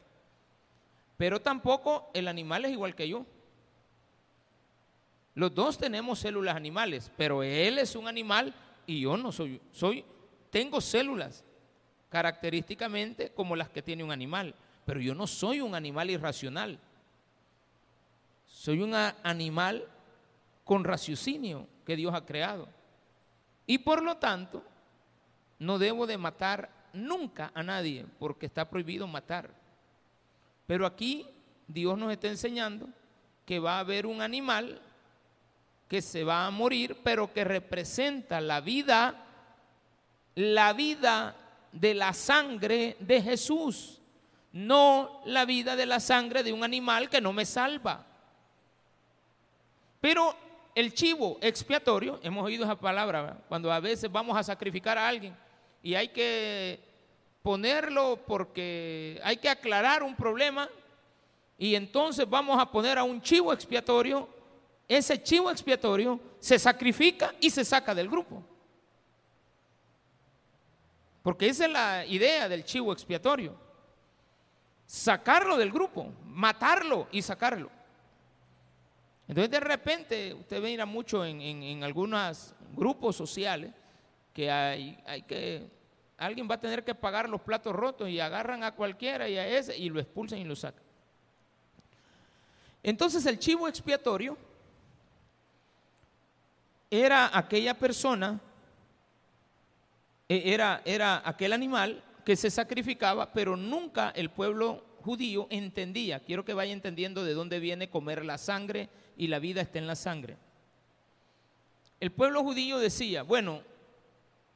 Pero 1.18 1.40
tampoco 1.40 2.10
el 2.14 2.28
animal 2.28 2.66
es 2.66 2.72
igual 2.72 2.96
que 2.96 3.08
yo. 3.08 3.26
Los 5.36 5.54
dos 5.54 5.78
tenemos 5.78 6.20
células 6.20 6.56
animales, 6.56 7.12
pero 7.16 7.44
él 7.44 7.78
es 7.78 7.96
un 7.96 8.08
animal 8.08 8.54
y 8.88 9.02
yo 9.02 9.18
no 9.18 9.32
soy. 9.32 9.62
Soy, 9.72 10.04
tengo 10.50 10.82
células 10.82 11.44
característicamente 12.10 13.32
como 13.32 13.56
las 13.56 13.70
que 13.70 13.84
tiene 13.84 14.04
un 14.04 14.12
animal 14.12 14.56
pero 14.88 15.02
yo 15.02 15.14
no 15.14 15.28
soy 15.28 15.60
un 15.60 15.76
animal 15.76 16.10
irracional. 16.10 16.80
Soy 18.46 18.82
un 18.82 18.94
animal 18.96 19.86
con 20.64 20.86
raciocinio 20.86 21.68
que 21.86 21.98
Dios 21.98 22.14
ha 22.14 22.26
creado. 22.26 22.70
Y 23.66 23.80
por 23.80 24.02
lo 24.02 24.16
tanto, 24.16 24.64
no 25.60 25.78
debo 25.78 26.08
de 26.08 26.18
matar 26.18 26.70
nunca 26.94 27.52
a 27.54 27.64
nadie, 27.64 28.06
porque 28.20 28.46
está 28.46 28.70
prohibido 28.70 29.08
matar. 29.08 29.50
Pero 30.66 30.86
aquí 30.86 31.28
Dios 31.68 31.98
nos 31.98 32.12
está 32.12 32.28
enseñando 32.28 32.88
que 33.46 33.60
va 33.60 33.78
a 33.78 33.80
haber 33.80 34.06
un 34.06 34.22
animal 34.22 34.82
que 35.88 36.02
se 36.02 36.24
va 36.24 36.46
a 36.46 36.52
morir, 36.52 36.98
pero 37.04 37.32
que 37.32 37.44
representa 37.44 38.42
la 38.42 38.60
vida, 38.62 39.16
la 40.36 40.74
vida 40.74 41.36
de 41.72 41.94
la 41.94 42.14
sangre 42.14 42.98
de 43.00 43.22
Jesús 43.22 43.98
no 44.58 45.22
la 45.26 45.46
vida 45.46 45.76
de 45.76 45.86
la 45.86 46.00
sangre 46.00 46.42
de 46.42 46.52
un 46.52 46.64
animal 46.64 47.10
que 47.10 47.22
no 47.22 47.32
me 47.32 47.46
salva. 47.46 48.04
Pero 50.02 50.36
el 50.74 50.94
chivo 50.94 51.38
expiatorio, 51.42 52.20
hemos 52.24 52.44
oído 52.44 52.64
esa 52.64 52.76
palabra, 52.76 53.38
cuando 53.48 53.72
a 53.72 53.80
veces 53.80 54.12
vamos 54.12 54.36
a 54.36 54.44
sacrificar 54.44 54.98
a 54.98 55.08
alguien 55.08 55.36
y 55.82 55.96
hay 55.96 56.10
que 56.10 56.80
ponerlo 57.42 58.20
porque 58.26 59.20
hay 59.24 59.38
que 59.38 59.50
aclarar 59.50 60.04
un 60.04 60.16
problema 60.16 60.70
y 61.58 61.76
entonces 61.76 62.30
vamos 62.30 62.60
a 62.60 62.70
poner 62.70 62.98
a 62.98 63.04
un 63.04 63.22
chivo 63.22 63.54
expiatorio, 63.54 64.30
ese 64.88 65.22
chivo 65.22 65.50
expiatorio 65.50 66.20
se 66.40 66.60
sacrifica 66.60 67.34
y 67.40 67.50
se 67.50 67.66
saca 67.66 67.96
del 67.96 68.10
grupo. 68.10 68.44
Porque 71.24 71.48
esa 71.48 71.66
es 71.66 71.72
la 71.72 72.06
idea 72.06 72.48
del 72.48 72.64
chivo 72.64 72.94
expiatorio 72.94 73.68
sacarlo 74.88 75.58
del 75.58 75.72
grupo, 75.72 76.14
matarlo 76.26 77.08
y 77.12 77.22
sacarlo. 77.22 77.70
Entonces 79.28 79.52
de 79.52 79.60
repente 79.60 80.34
usted 80.34 80.62
ve 80.62 80.84
mucho 80.86 81.26
en, 81.26 81.84
algunos 81.84 82.56
grupos 82.74 83.18
sociales 83.18 83.74
que 84.38 84.52
hay, 84.52 84.96
hay 85.08 85.24
que, 85.24 85.68
alguien 86.16 86.48
va 86.48 86.54
a 86.54 86.62
tener 86.62 86.84
que 86.84 86.94
pagar 86.94 87.28
los 87.28 87.42
platos 87.42 87.76
rotos 87.76 88.08
y 88.08 88.20
agarran 88.20 88.64
a 88.64 88.76
cualquiera 88.76 89.28
y 89.28 89.36
a 89.36 89.48
ese 89.48 89.76
y 89.76 89.90
lo 89.90 90.00
expulsan 90.00 90.38
y 90.38 90.44
lo 90.44 90.56
sacan. 90.56 90.84
Entonces 92.84 93.26
el 93.26 93.40
chivo 93.40 93.68
expiatorio 93.68 94.38
era 96.92 97.36
aquella 97.36 97.74
persona, 97.74 98.40
e, 100.30 100.54
era, 100.54 100.84
era 100.86 101.24
aquel 101.28 101.52
animal 101.52 102.04
que 102.24 102.36
se 102.36 102.52
sacrificaba, 102.52 103.34
pero 103.34 103.58
nunca 103.58 104.12
el 104.12 104.30
pueblo 104.30 104.86
judío 105.02 105.48
entendía, 105.50 106.20
quiero 106.20 106.46
que 106.46 106.54
vaya 106.54 106.74
entendiendo 106.74 107.26
de 107.26 107.34
dónde 107.34 107.60
viene 107.60 107.90
comer 107.90 108.24
la 108.24 108.38
sangre 108.38 108.88
y 109.18 109.30
la 109.30 109.40
vida 109.40 109.62
está 109.62 109.80
en 109.80 109.88
la 109.88 109.96
sangre. 109.96 110.38
El 112.00 112.12
pueblo 112.12 112.44
judío 112.44 112.78
decía, 112.78 113.24
bueno, 113.24 113.64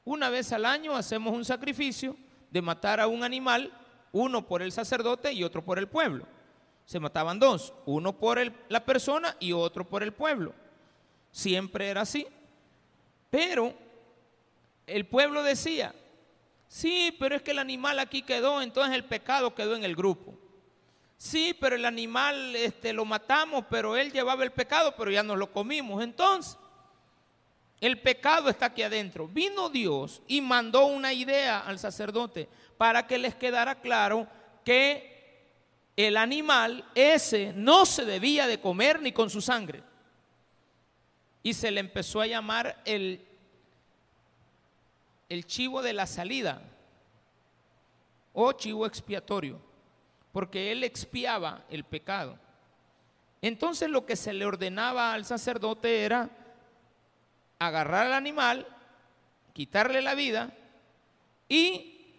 una 0.03 0.29
vez 0.29 0.51
al 0.51 0.65
año 0.65 0.96
hacemos 0.96 1.34
un 1.34 1.46
sacrificio 1.46 2.15
de 2.50 2.62
matar 2.62 3.00
a 3.00 3.08
un 3.08 3.24
animal, 3.24 3.72
uno 4.12 4.46
por 4.48 4.62
el 4.62 4.72
sacerdote 4.72 5.31
y 5.34 5.43
otro 5.43 5.63
por 5.63 5.79
el 5.79 5.88
pueblo. 5.88 6.25
Se 6.86 7.00
mataban 7.00 7.39
dos, 7.39 7.74
uno 7.86 8.17
por 8.17 8.39
la 8.70 8.86
persona 8.86 9.36
y 9.39 9.53
otro 9.53 9.88
por 9.88 10.03
el 10.03 10.12
pueblo. 10.12 10.53
Siempre 11.31 11.89
era 11.89 12.01
así. 12.01 12.27
Pero 13.29 13.74
el 14.88 15.05
pueblo 15.05 15.43
decía, 15.43 15.93
Sí, 16.72 17.13
pero 17.20 17.36
es 17.36 17.41
que 17.41 17.51
el 17.51 17.60
animal 17.60 18.00
aquí 18.00 18.22
quedó, 18.22 18.62
entonces 18.62 18.96
el 18.96 19.03
pecado 19.03 19.53
quedó 19.53 19.75
en 19.75 19.84
el 19.84 19.93
grupo. 19.93 20.39
Sí, 21.17 21.53
pero 21.60 21.75
el 21.75 21.84
animal 21.84 22.55
este, 22.55 22.93
lo 22.93 23.03
matamos, 23.03 23.65
pero 23.70 23.98
él 23.98 24.13
llevaba 24.13 24.46
el 24.46 24.53
pecado, 24.53 24.96
pero 24.96 25.12
ya 25.12 25.22
nos 25.22 25.38
lo 25.38 25.51
comimos. 25.51 26.01
Entonces, 26.01 26.58
el 27.81 28.00
pecado 28.00 28.50
está 28.50 28.67
aquí 28.67 28.83
adentro. 28.83 29.27
Vino 29.27 29.69
Dios 29.69 30.21
y 30.27 30.39
mandó 30.39 30.85
una 30.85 31.11
idea 31.11 31.59
al 31.59 31.79
sacerdote 31.79 32.47
para 32.77 33.07
que 33.07 33.17
les 33.17 33.35
quedara 33.35 33.81
claro 33.81 34.27
que 34.63 35.11
el 35.97 36.15
animal 36.15 36.85
ese 36.95 37.51
no 37.55 37.85
se 37.85 38.05
debía 38.05 38.47
de 38.47 38.61
comer 38.61 39.01
ni 39.01 39.11
con 39.11 39.29
su 39.29 39.41
sangre. 39.41 39.83
Y 41.43 41.53
se 41.53 41.71
le 41.71 41.79
empezó 41.79 42.21
a 42.21 42.27
llamar 42.27 42.81
el 42.85 43.27
el 45.31 45.47
chivo 45.47 45.81
de 45.81 45.93
la 45.93 46.07
salida 46.07 46.61
o 48.33 48.51
chivo 48.51 48.85
expiatorio, 48.85 49.61
porque 50.33 50.73
él 50.73 50.83
expiaba 50.83 51.63
el 51.69 51.85
pecado. 51.85 52.38
Entonces 53.41 53.89
lo 53.89 54.05
que 54.05 54.17
se 54.17 54.33
le 54.33 54.45
ordenaba 54.45 55.13
al 55.13 55.23
sacerdote 55.23 56.03
era 56.03 56.29
agarrar 57.62 58.08
al 58.08 58.13
animal, 58.13 58.65
quitarle 59.53 60.01
la 60.01 60.15
vida 60.15 60.51
y 61.48 62.12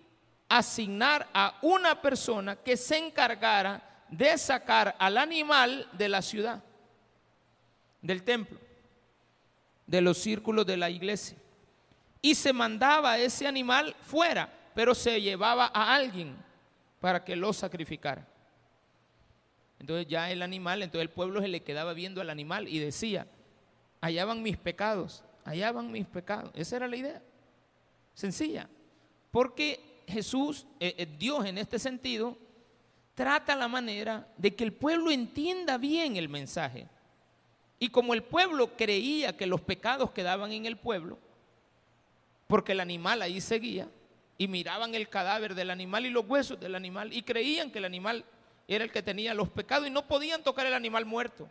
asignar 0.48 1.28
a 1.34 1.58
una 1.62 2.00
persona 2.00 2.54
que 2.54 2.76
se 2.76 2.96
encargara 2.96 4.04
de 4.08 4.38
sacar 4.38 4.94
al 5.00 5.18
animal 5.18 5.88
de 5.94 6.08
la 6.08 6.22
ciudad, 6.22 6.62
del 8.00 8.22
templo, 8.22 8.56
de 9.84 10.00
los 10.00 10.18
círculos 10.18 10.64
de 10.64 10.76
la 10.76 10.90
iglesia. 10.90 11.36
Y 12.20 12.36
se 12.36 12.52
mandaba 12.52 13.18
ese 13.18 13.48
animal 13.48 13.96
fuera, 14.00 14.48
pero 14.76 14.94
se 14.94 15.20
llevaba 15.20 15.72
a 15.74 15.92
alguien 15.92 16.36
para 17.00 17.24
que 17.24 17.34
lo 17.34 17.52
sacrificara. 17.52 18.28
Entonces 19.80 20.06
ya 20.06 20.30
el 20.30 20.42
animal, 20.42 20.84
entonces 20.84 21.02
el 21.02 21.12
pueblo 21.12 21.40
se 21.40 21.48
le 21.48 21.64
quedaba 21.64 21.94
viendo 21.94 22.20
al 22.20 22.30
animal 22.30 22.68
y 22.68 22.78
decía, 22.78 23.26
allá 24.00 24.24
van 24.24 24.40
mis 24.40 24.56
pecados, 24.56 25.24
allá 25.44 25.72
van 25.72 25.90
mis 25.90 26.06
pecados. 26.06 26.50
Esa 26.54 26.76
era 26.76 26.88
la 26.88 26.96
idea. 26.96 27.22
Sencilla. 28.14 28.68
Porque 29.30 30.02
Jesús, 30.06 30.66
eh, 30.78 30.94
eh, 30.98 31.06
Dios 31.18 31.44
en 31.46 31.58
este 31.58 31.78
sentido, 31.78 32.36
trata 33.14 33.56
la 33.56 33.68
manera 33.68 34.28
de 34.36 34.54
que 34.54 34.64
el 34.64 34.72
pueblo 34.72 35.10
entienda 35.10 35.78
bien 35.78 36.16
el 36.16 36.28
mensaje. 36.28 36.88
Y 37.78 37.88
como 37.88 38.14
el 38.14 38.22
pueblo 38.22 38.76
creía 38.76 39.36
que 39.36 39.46
los 39.46 39.60
pecados 39.60 40.12
quedaban 40.12 40.52
en 40.52 40.66
el 40.66 40.76
pueblo, 40.76 41.18
porque 42.46 42.72
el 42.72 42.80
animal 42.80 43.22
ahí 43.22 43.40
seguía, 43.40 43.88
y 44.38 44.48
miraban 44.48 44.94
el 44.94 45.08
cadáver 45.08 45.54
del 45.54 45.70
animal 45.70 46.06
y 46.06 46.10
los 46.10 46.26
huesos 46.26 46.60
del 46.60 46.74
animal, 46.74 47.12
y 47.12 47.22
creían 47.22 47.70
que 47.70 47.78
el 47.78 47.84
animal 47.84 48.24
era 48.68 48.84
el 48.84 48.92
que 48.92 49.02
tenía 49.02 49.34
los 49.34 49.48
pecados 49.48 49.86
y 49.86 49.90
no 49.90 50.06
podían 50.06 50.42
tocar 50.42 50.66
el 50.66 50.74
animal 50.74 51.04
muerto. 51.04 51.48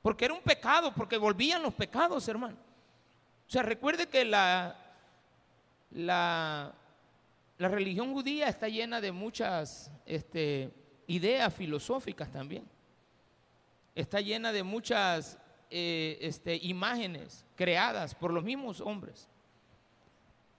Porque 0.00 0.24
era 0.24 0.34
un 0.34 0.40
pecado, 0.40 0.92
porque 0.94 1.16
volvían 1.16 1.62
los 1.62 1.74
pecados, 1.74 2.26
hermano. 2.28 2.56
O 3.52 3.58
sea, 3.60 3.62
recuerde 3.62 4.06
que 4.06 4.24
la, 4.24 4.74
la, 5.90 6.72
religión 7.58 8.14
judía 8.14 8.48
está 8.48 8.66
llena 8.66 8.98
de 8.98 9.12
muchas 9.12 9.90
este, 10.06 10.70
ideas 11.06 11.52
filosóficas 11.52 12.32
también. 12.32 12.64
Está 13.94 14.22
llena 14.22 14.52
de 14.52 14.62
muchas 14.62 15.36
eh, 15.68 16.16
este, 16.22 16.56
imágenes 16.62 17.44
creadas 17.54 18.14
por 18.14 18.32
los 18.32 18.42
mismos 18.42 18.80
hombres. 18.80 19.28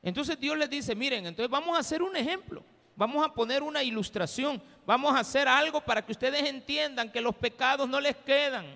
Entonces 0.04 0.40
Dios 0.40 0.56
les 0.56 0.70
dice, 0.70 0.94
miren, 0.94 1.26
entonces 1.26 1.50
vamos 1.50 1.76
a 1.76 1.80
hacer 1.80 2.04
un 2.04 2.16
ejemplo. 2.16 2.64
Vamos 2.96 3.26
a 3.26 3.34
poner 3.34 3.64
una 3.64 3.82
ilustración, 3.82 4.62
vamos 4.86 5.16
a 5.16 5.22
hacer 5.22 5.48
algo 5.48 5.82
para 5.82 6.06
que 6.06 6.12
ustedes 6.12 6.48
entiendan 6.48 7.12
que 7.12 7.22
los 7.22 7.34
pecados 7.34 7.90
no 7.90 8.00
les 8.00 8.18
quedan. 8.18 8.68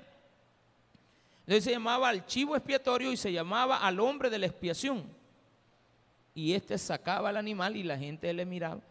Entonces 1.48 1.64
se 1.64 1.72
llamaba 1.72 2.10
al 2.10 2.26
chivo 2.26 2.58
expiatorio 2.58 3.10
y 3.10 3.16
se 3.18 3.32
llamaba 3.32 3.78
al 3.78 4.02
hombre 4.02 4.30
de 4.30 4.38
la 4.38 4.48
expiación. 4.48 5.06
Y 6.36 6.54
este 6.54 6.78
sacaba 6.78 7.30
al 7.30 7.38
animal 7.38 7.78
y 7.78 7.84
la 7.84 7.98
gente 7.98 8.32
le 8.34 8.46
miraba. 8.46 8.82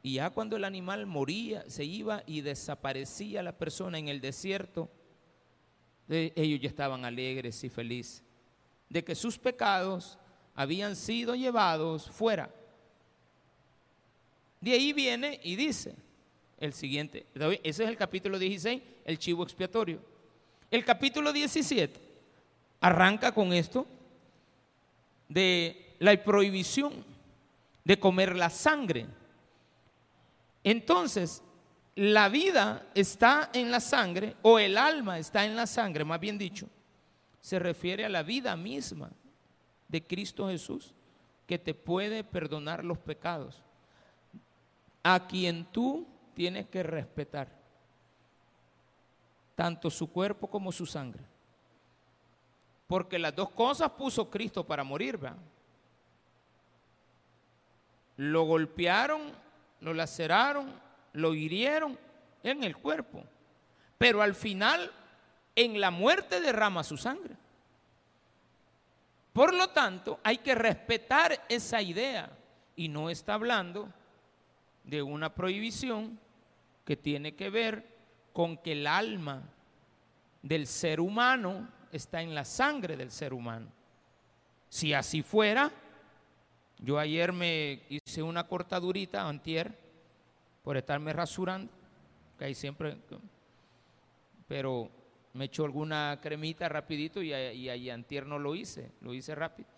Y 0.00 0.14
ya 0.14 0.30
cuando 0.30 0.56
el 0.56 0.62
animal 0.62 1.06
moría, 1.06 1.68
se 1.68 1.84
iba 1.84 2.22
y 2.24 2.40
desaparecía 2.40 3.42
la 3.42 3.50
persona 3.50 3.98
en 3.98 4.06
el 4.06 4.20
desierto, 4.20 4.88
ellos 6.08 6.60
ya 6.60 6.68
estaban 6.68 7.04
alegres 7.04 7.62
y 7.64 7.68
felices 7.68 8.22
de 8.88 9.04
que 9.04 9.14
sus 9.14 9.38
pecados 9.38 10.18
habían 10.54 10.96
sido 10.96 11.34
llevados 11.34 12.08
fuera. 12.10 12.48
De 14.60 14.72
ahí 14.72 14.92
viene 14.92 15.40
y 15.42 15.56
dice 15.56 15.94
el 16.58 16.72
siguiente. 16.72 17.26
Ese 17.34 17.84
es 17.84 17.90
el 17.90 17.96
capítulo 17.96 18.38
16, 18.38 18.82
el 19.04 19.18
chivo 19.18 19.42
expiatorio. 19.42 20.00
El 20.70 20.84
capítulo 20.84 21.32
17 21.32 22.00
arranca 22.80 23.32
con 23.32 23.52
esto 23.52 23.86
de 25.28 25.96
la 25.98 26.22
prohibición 26.22 27.04
de 27.84 27.98
comer 27.98 28.36
la 28.36 28.50
sangre. 28.50 29.06
Entonces, 30.62 31.42
la 31.94 32.28
vida 32.28 32.86
está 32.94 33.50
en 33.52 33.70
la 33.70 33.80
sangre, 33.80 34.36
o 34.42 34.58
el 34.58 34.76
alma 34.76 35.18
está 35.18 35.44
en 35.44 35.56
la 35.56 35.66
sangre, 35.66 36.04
más 36.04 36.20
bien 36.20 36.38
dicho, 36.38 36.68
se 37.40 37.58
refiere 37.58 38.04
a 38.04 38.08
la 38.08 38.22
vida 38.22 38.54
misma 38.56 39.10
de 39.88 40.06
Cristo 40.06 40.48
Jesús, 40.48 40.94
que 41.46 41.58
te 41.58 41.72
puede 41.72 42.22
perdonar 42.22 42.84
los 42.84 42.98
pecados 42.98 43.64
a 45.02 45.26
quien 45.26 45.64
tú 45.72 46.06
tienes 46.34 46.66
que 46.66 46.82
respetar, 46.82 47.57
tanto 49.58 49.90
su 49.90 50.12
cuerpo 50.12 50.46
como 50.46 50.70
su 50.70 50.86
sangre. 50.86 51.24
Porque 52.86 53.18
las 53.18 53.34
dos 53.34 53.50
cosas 53.50 53.90
puso 53.90 54.30
Cristo 54.30 54.64
para 54.64 54.84
morir, 54.84 55.18
Lo 58.18 58.44
golpearon, 58.44 59.32
lo 59.80 59.94
laceraron, 59.94 60.72
lo 61.12 61.34
hirieron 61.34 61.98
en 62.44 62.62
el 62.62 62.76
cuerpo. 62.76 63.24
Pero 63.98 64.22
al 64.22 64.36
final, 64.36 64.92
en 65.56 65.80
la 65.80 65.90
muerte 65.90 66.40
derrama 66.40 66.84
su 66.84 66.96
sangre. 66.96 67.34
Por 69.32 69.54
lo 69.54 69.70
tanto, 69.70 70.20
hay 70.22 70.38
que 70.38 70.54
respetar 70.54 71.46
esa 71.48 71.82
idea. 71.82 72.30
Y 72.76 72.86
no 72.86 73.10
está 73.10 73.34
hablando 73.34 73.88
de 74.84 75.02
una 75.02 75.34
prohibición 75.34 76.20
que 76.84 76.96
tiene 76.96 77.34
que 77.34 77.50
ver 77.50 77.97
con 78.38 78.56
que 78.56 78.70
el 78.70 78.86
alma 78.86 79.42
del 80.42 80.68
ser 80.68 81.00
humano 81.00 81.68
está 81.90 82.22
en 82.22 82.36
la 82.36 82.44
sangre 82.44 82.96
del 82.96 83.10
ser 83.10 83.34
humano. 83.34 83.66
Si 84.68 84.94
así 84.94 85.24
fuera, 85.24 85.72
yo 86.78 87.00
ayer 87.00 87.32
me 87.32 87.82
hice 87.88 88.22
una 88.22 88.46
cortadurita, 88.46 89.28
antier, 89.28 89.76
por 90.62 90.76
estarme 90.76 91.12
rasurando, 91.12 91.72
que 92.38 92.44
ahí 92.44 92.54
siempre, 92.54 92.96
pero 94.46 94.88
me 95.32 95.46
echó 95.46 95.64
alguna 95.64 96.20
cremita 96.22 96.68
rapidito 96.68 97.20
y, 97.20 97.34
y, 97.34 97.90
antier 97.90 98.24
no 98.24 98.38
lo 98.38 98.54
hice, 98.54 98.92
lo 99.00 99.14
hice 99.14 99.34
rápido. 99.34 99.68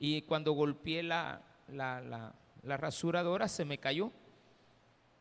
Y 0.00 0.22
cuando 0.22 0.50
golpeé 0.50 1.04
la, 1.04 1.40
la, 1.68 2.34
la 2.64 2.76
rasuradora 2.76 3.46
se 3.46 3.64
me 3.64 3.78
cayó 3.78 4.10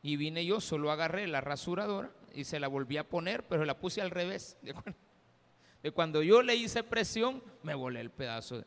y 0.02 0.16
vine 0.16 0.44
yo, 0.44 0.60
solo 0.60 0.92
agarré 0.92 1.28
la 1.28 1.40
rasuradora 1.40 2.10
y 2.34 2.44
se 2.44 2.60
la 2.60 2.68
volví 2.68 2.98
a 2.98 3.08
poner, 3.08 3.44
pero 3.48 3.66
la 3.66 3.78
puse 3.78 4.02
al 4.02 4.12
revés. 4.12 4.58
De 5.84 5.92
cuando 5.92 6.22
yo 6.22 6.42
le 6.42 6.56
hice 6.56 6.84
presión, 6.84 7.42
me 7.64 7.74
volé 7.74 8.02
el 8.02 8.12
pedazo 8.12 8.64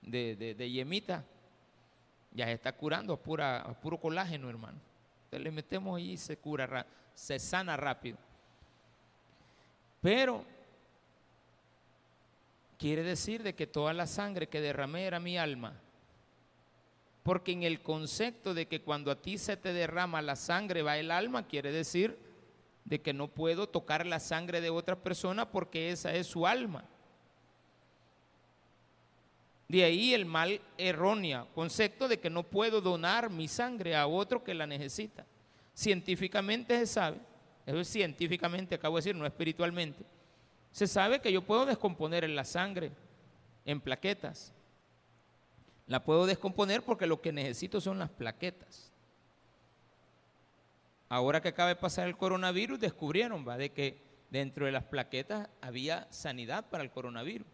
de, 0.00 0.36
de, 0.36 0.70
yemita. 0.70 1.24
Ya 2.30 2.46
se 2.46 2.52
está 2.52 2.72
curando 2.72 3.14
a, 3.14 3.16
pura, 3.20 3.76
puro 3.82 3.98
colágeno, 3.98 4.48
hermano. 4.48 4.78
Entonces 5.24 5.42
le 5.42 5.50
metemos 5.50 5.96
ahí 5.96 6.12
y 6.12 6.16
se 6.16 6.36
cura, 6.36 6.86
se 7.14 7.40
sana 7.40 7.76
rápido. 7.76 8.16
Pero 10.00 10.44
quiere 12.78 13.02
decir 13.02 13.42
de 13.42 13.56
que 13.56 13.66
toda 13.66 13.92
la 13.92 14.06
sangre 14.06 14.48
que 14.48 14.60
derramé 14.60 15.06
era 15.06 15.18
mi 15.18 15.36
alma 15.36 15.74
porque 17.22 17.52
en 17.52 17.62
el 17.62 17.82
concepto 17.82 18.54
de 18.54 18.66
que 18.66 18.82
cuando 18.82 19.10
a 19.10 19.20
ti 19.20 19.38
se 19.38 19.56
te 19.56 19.72
derrama 19.72 20.22
la 20.22 20.36
sangre 20.36 20.82
va 20.82 20.98
el 20.98 21.10
alma, 21.10 21.46
quiere 21.46 21.70
decir 21.70 22.18
de 22.90 23.00
que 23.00 23.14
no 23.14 23.28
puedo 23.28 23.68
tocar 23.68 24.04
la 24.04 24.18
sangre 24.18 24.60
de 24.60 24.68
otra 24.68 24.96
persona 24.96 25.48
porque 25.48 25.90
esa 25.90 26.12
es 26.12 26.26
su 26.26 26.44
alma. 26.44 26.84
De 29.68 29.84
ahí 29.84 30.12
el 30.12 30.26
mal 30.26 30.60
erróneo, 30.76 31.46
concepto 31.54 32.08
de 32.08 32.18
que 32.18 32.28
no 32.28 32.42
puedo 32.42 32.80
donar 32.80 33.30
mi 33.30 33.46
sangre 33.46 33.94
a 33.94 34.08
otro 34.08 34.42
que 34.42 34.54
la 34.54 34.66
necesita. 34.66 35.24
Científicamente 35.72 36.76
se 36.80 36.86
sabe, 36.88 37.18
eso 37.64 37.78
es 37.78 37.88
científicamente, 37.88 38.74
acabo 38.74 38.96
de 38.96 39.02
decir, 39.02 39.14
no 39.14 39.24
espiritualmente, 39.24 40.04
se 40.72 40.88
sabe 40.88 41.20
que 41.20 41.32
yo 41.32 41.42
puedo 41.42 41.66
descomponer 41.66 42.28
la 42.28 42.44
sangre 42.44 42.90
en 43.64 43.80
plaquetas, 43.80 44.52
la 45.86 46.02
puedo 46.02 46.26
descomponer 46.26 46.82
porque 46.82 47.06
lo 47.06 47.20
que 47.20 47.30
necesito 47.30 47.80
son 47.80 48.00
las 48.00 48.10
plaquetas. 48.10 48.89
Ahora 51.10 51.42
que 51.42 51.48
acaba 51.48 51.70
de 51.70 51.76
pasar 51.76 52.06
el 52.06 52.16
coronavirus, 52.16 52.78
descubrieron 52.78 53.44
¿va? 53.46 53.56
de 53.56 53.72
que 53.72 54.00
dentro 54.30 54.66
de 54.66 54.70
las 54.70 54.84
plaquetas 54.84 55.48
había 55.60 56.06
sanidad 56.12 56.70
para 56.70 56.84
el 56.84 56.92
coronavirus. 56.92 57.48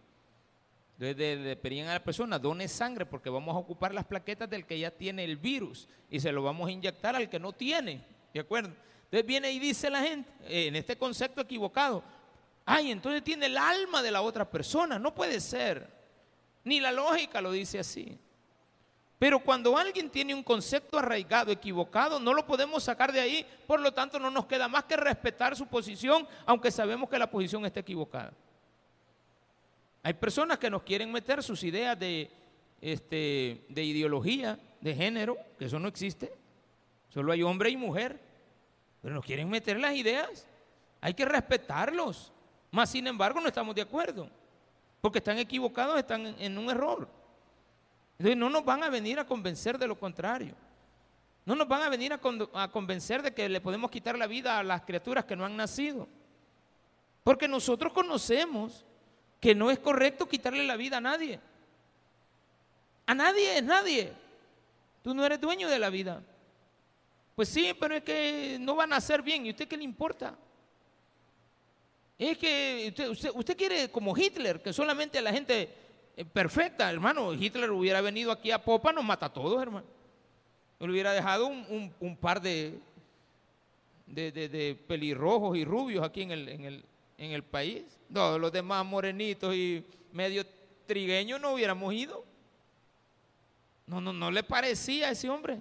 Entonces 0.99 1.39
le 1.39 1.57
pedían 1.57 1.89
a 1.89 1.95
la 1.95 2.05
persona, 2.05 2.39
done 2.39 2.69
sangre 2.69 3.07
porque 3.07 3.31
vamos 3.31 3.55
a 3.55 3.59
ocupar 3.59 3.95
las 3.95 4.05
plaquetas 4.05 4.51
del 4.51 4.67
que 4.67 4.79
ya 4.79 4.91
tiene 4.91 5.25
el 5.25 5.39
virus 5.39 5.89
y 6.11 6.21
se 6.21 6.33
lo 6.33 6.43
vamos 6.43 6.69
a 6.69 6.73
inyectar 6.73 7.17
al 7.17 7.31
que 7.31 7.41
no 7.41 7.55
tiene. 7.55 8.05
¿De 8.35 8.41
acuerdo? 8.41 8.75
Entonces 9.05 9.27
viene 9.27 9.51
y 9.51 9.59
dice 9.59 9.89
la 9.89 10.03
gente, 10.03 10.31
eh, 10.43 10.67
en 10.67 10.77
este 10.77 10.99
concepto 10.99 11.41
equivocado, 11.41 12.05
ay, 12.67 12.91
entonces 12.91 13.25
tiene 13.25 13.47
el 13.47 13.57
alma 13.57 14.03
de 14.03 14.11
la 14.11 14.21
otra 14.21 14.51
persona. 14.51 14.99
No 14.99 15.15
puede 15.15 15.41
ser. 15.41 15.89
Ni 16.63 16.79
la 16.79 16.93
lógica 16.93 17.41
lo 17.41 17.53
dice 17.53 17.79
así. 17.79 18.19
Pero 19.19 19.41
cuando 19.41 19.77
alguien 19.79 20.11
tiene 20.11 20.35
un 20.35 20.43
concepto 20.43 20.99
arraigado, 20.99 21.51
equivocado, 21.51 22.21
no 22.21 22.35
lo 22.35 22.47
podemos 22.47 22.83
sacar 22.83 23.13
de 23.13 23.21
ahí, 23.21 23.47
por 23.67 23.81
lo 23.81 23.93
tanto 23.93 24.19
no 24.19 24.31
nos 24.31 24.47
queda 24.47 24.69
más 24.69 24.85
que 24.85 24.97
respetar 24.97 25.57
su 25.57 25.67
posición, 25.67 26.29
aunque 26.45 26.71
sabemos 26.71 27.09
que 27.09 27.19
la 27.19 27.31
posición 27.31 27.65
está 27.65 27.81
equivocada. 27.81 28.33
Hay 30.03 30.15
personas 30.15 30.59
que 30.59 30.71
nos 30.71 30.83
quieren 30.83 31.11
meter 31.11 31.43
sus 31.43 31.65
ideas 31.65 31.99
de, 31.99 32.31
este, 32.81 33.65
de 33.69 33.85
ideología, 33.85 34.59
de 34.81 34.95
género, 34.95 35.37
que 35.59 35.65
eso 35.65 35.79
no 35.79 35.89
existe. 35.89 36.33
Solo 37.09 37.33
hay 37.33 37.43
hombre 37.43 37.71
y 37.71 37.77
mujer. 37.77 38.21
Pero 39.03 39.15
nos 39.15 39.25
quieren 39.25 39.49
meter 39.49 39.81
las 39.81 39.95
ideas. 39.95 40.47
Hay 41.01 41.15
que 41.15 41.25
respetarlos. 41.25 42.33
Más 42.71 42.91
sin 42.91 43.07
embargo 43.07 43.41
no 43.41 43.49
estamos 43.49 43.75
de 43.75 43.83
acuerdo. 43.83 44.29
Porque 45.01 45.19
están 45.19 45.39
equivocados, 45.39 45.99
están 45.99 46.37
en 46.39 46.59
un 46.59 46.71
error. 46.71 47.09
Entonces 48.19 48.37
no 48.37 48.49
nos 48.49 48.65
van 48.65 48.83
a 48.83 48.89
venir 48.89 49.19
a 49.19 49.27
convencer 49.27 49.79
de 49.79 49.87
lo 49.87 49.99
contrario. 49.99 50.55
No 51.45 51.55
nos 51.55 51.69
van 51.69 51.83
a 51.83 51.89
venir 51.89 52.13
a, 52.13 52.69
convencer 52.69 53.23
de 53.23 53.33
que 53.33 53.49
le 53.49 53.61
podemos 53.61 53.91
quitar 53.91 54.19
la 54.19 54.27
vida 54.27 54.59
a 54.59 54.65
las 54.65 54.83
criaturas 54.83 55.25
que 55.25 55.37
no 55.37 55.45
han 55.45 55.57
nacido. 55.57 56.09
Porque 57.23 57.47
nosotros 57.47 57.93
conocemos 57.93 58.85
que 59.39 59.55
no 59.55 59.71
es 59.71 59.79
correcto 59.79 60.27
quitarle 60.29 60.67
la 60.67 60.77
vida 60.77 60.97
a 60.97 61.01
nadie. 61.01 61.39
A 63.07 63.15
nadie 63.15 63.59
es 63.59 63.63
nadie. 63.63 64.13
Tú 65.03 65.15
no 65.15 65.25
eres 65.25 65.41
dueño 65.41 65.69
de 65.69 65.79
la 65.79 65.91
vida. 65.91 66.23
Pues 67.37 67.49
sí, 67.49 67.77
pero 67.79 67.95
es 67.95 68.03
que 68.03 68.57
no 68.59 68.75
van 68.75 68.93
a 68.93 68.97
nacer 68.97 69.23
bien. 69.23 69.47
¿Y 69.47 69.51
usted 69.51 69.69
qué 69.69 69.77
le 69.77 69.85
importa? 69.85 70.37
Es 72.19 72.39
que 72.39 72.93
usted, 73.11 73.31
usted 73.35 73.57
quiere 73.57 73.91
como 73.91 74.17
Hitler, 74.17 74.63
que 74.63 74.73
solamente 74.73 75.19
a 75.19 75.23
la 75.23 75.33
gente 75.33 75.86
perfecta, 76.25 76.91
hermano. 76.91 77.35
Hitler 77.35 77.71
hubiera 77.71 78.01
venido 78.01 78.33
aquí 78.33 78.51
a 78.51 78.63
Popa, 78.63 78.93
nos 78.93 79.05
mata 79.05 79.27
a 79.27 79.33
todos, 79.33 79.61
hermano. 79.61 79.87
Le 80.79 80.91
hubiera 80.91 81.13
dejado 81.13 81.47
un, 81.47 82.17
par 82.21 82.41
de, 82.41 82.79
pelirrojos 84.87 85.57
y 85.57 85.65
rubios 85.65 86.05
aquí 86.05 86.23
en 86.23 86.33
el 87.33 87.43
país. 87.45 87.85
No, 88.09 88.39
los 88.39 88.53
demás 88.53 88.85
morenitos 88.85 89.55
y 89.55 89.85
medio 90.13 90.45
trigueños 90.87 91.41
no 91.41 91.53
hubiéramos 91.53 91.93
ido. 91.93 92.25
No, 93.87 94.01
no, 94.01 94.13
no 94.13 94.31
le 94.31 94.43
parecía 94.43 95.09
a 95.09 95.11
ese 95.11 95.29
hombre. 95.29 95.61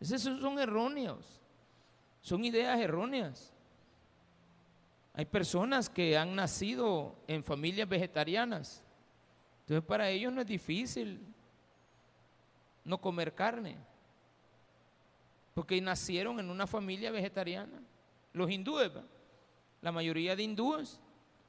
Esos 0.00 0.22
son 0.22 0.58
erróneos. 0.58 1.40
Son 2.20 2.44
ideas 2.44 2.78
erróneas. 2.80 3.52
Hay 5.14 5.24
personas 5.24 5.88
que 5.88 6.16
han 6.16 6.34
nacido 6.34 7.14
en 7.26 7.44
familias 7.44 7.88
vegetarianas 7.88 8.82
entonces 9.72 9.88
para 9.88 10.10
ellos 10.10 10.30
no 10.30 10.42
es 10.42 10.46
difícil 10.46 11.18
no 12.84 13.00
comer 13.00 13.34
carne, 13.34 13.78
porque 15.54 15.80
nacieron 15.80 16.38
en 16.38 16.50
una 16.50 16.66
familia 16.66 17.10
vegetariana. 17.10 17.80
Los 18.34 18.50
hindúes, 18.50 18.90
la 19.80 19.90
mayoría 19.90 20.36
de 20.36 20.42
hindúes 20.42 21.00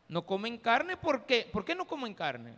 no 0.08 0.26
comen 0.26 0.58
carne, 0.58 0.96
¿por 0.96 1.26
qué? 1.26 1.50
¿Por 1.52 1.66
qué 1.66 1.76
no 1.76 1.86
comen 1.86 2.14
carne? 2.14 2.56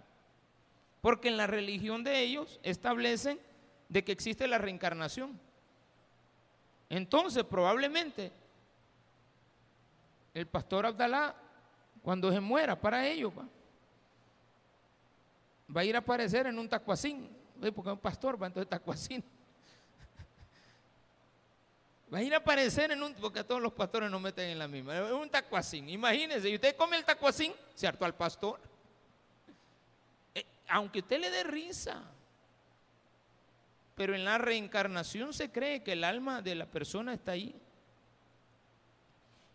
Porque 1.01 1.29
en 1.29 1.37
la 1.37 1.47
religión 1.47 2.03
de 2.03 2.19
ellos 2.19 2.59
establecen 2.61 3.39
de 3.89 4.03
que 4.03 4.11
existe 4.11 4.47
la 4.47 4.59
reencarnación. 4.59 5.39
Entonces, 6.89 7.43
probablemente, 7.43 8.31
el 10.31 10.45
pastor 10.45 10.85
Abdalá, 10.85 11.35
cuando 12.03 12.31
se 12.31 12.39
muera, 12.39 12.79
para 12.79 13.07
ellos, 13.07 13.31
va 13.35 13.47
a 15.73 15.83
ir 15.83 15.95
a 15.95 15.99
aparecer 15.99 16.47
en 16.47 16.59
un 16.59 16.69
tacuacín, 16.69 17.29
porque 17.73 17.89
es 17.89 17.93
un 17.93 17.99
pastor, 17.99 18.41
va 18.41 18.47
entonces 18.47 18.69
tacuacín. 18.69 19.23
Va 22.13 22.19
a 22.19 22.23
ir 22.23 22.33
a 22.35 22.37
aparecer 22.37 22.91
en 22.91 23.01
un, 23.01 23.15
porque 23.15 23.43
todos 23.43 23.59
los 23.59 23.73
pastores 23.73 24.11
nos 24.11 24.21
meten 24.21 24.49
en 24.49 24.59
la 24.59 24.67
misma, 24.67 24.95
es 24.95 25.11
un 25.11 25.29
tacuacín. 25.29 25.89
Imagínense, 25.89 26.47
y 26.47 26.55
usted 26.55 26.75
come 26.75 26.97
el 26.97 27.03
tacuacín, 27.03 27.51
¿cierto? 27.73 28.05
Al 28.05 28.13
pastor. 28.13 28.59
Eh, 30.35 30.45
aunque 30.67 30.99
usted 30.99 31.19
le 31.19 31.31
dé 31.31 31.43
risa, 31.43 32.03
pero 33.95 34.13
en 34.13 34.25
la 34.25 34.37
reencarnación 34.37 35.33
se 35.33 35.51
cree 35.51 35.81
que 35.81 35.93
el 35.93 36.03
alma 36.03 36.41
de 36.41 36.53
la 36.55 36.65
persona 36.65 37.13
está 37.13 37.31
ahí. 37.31 37.55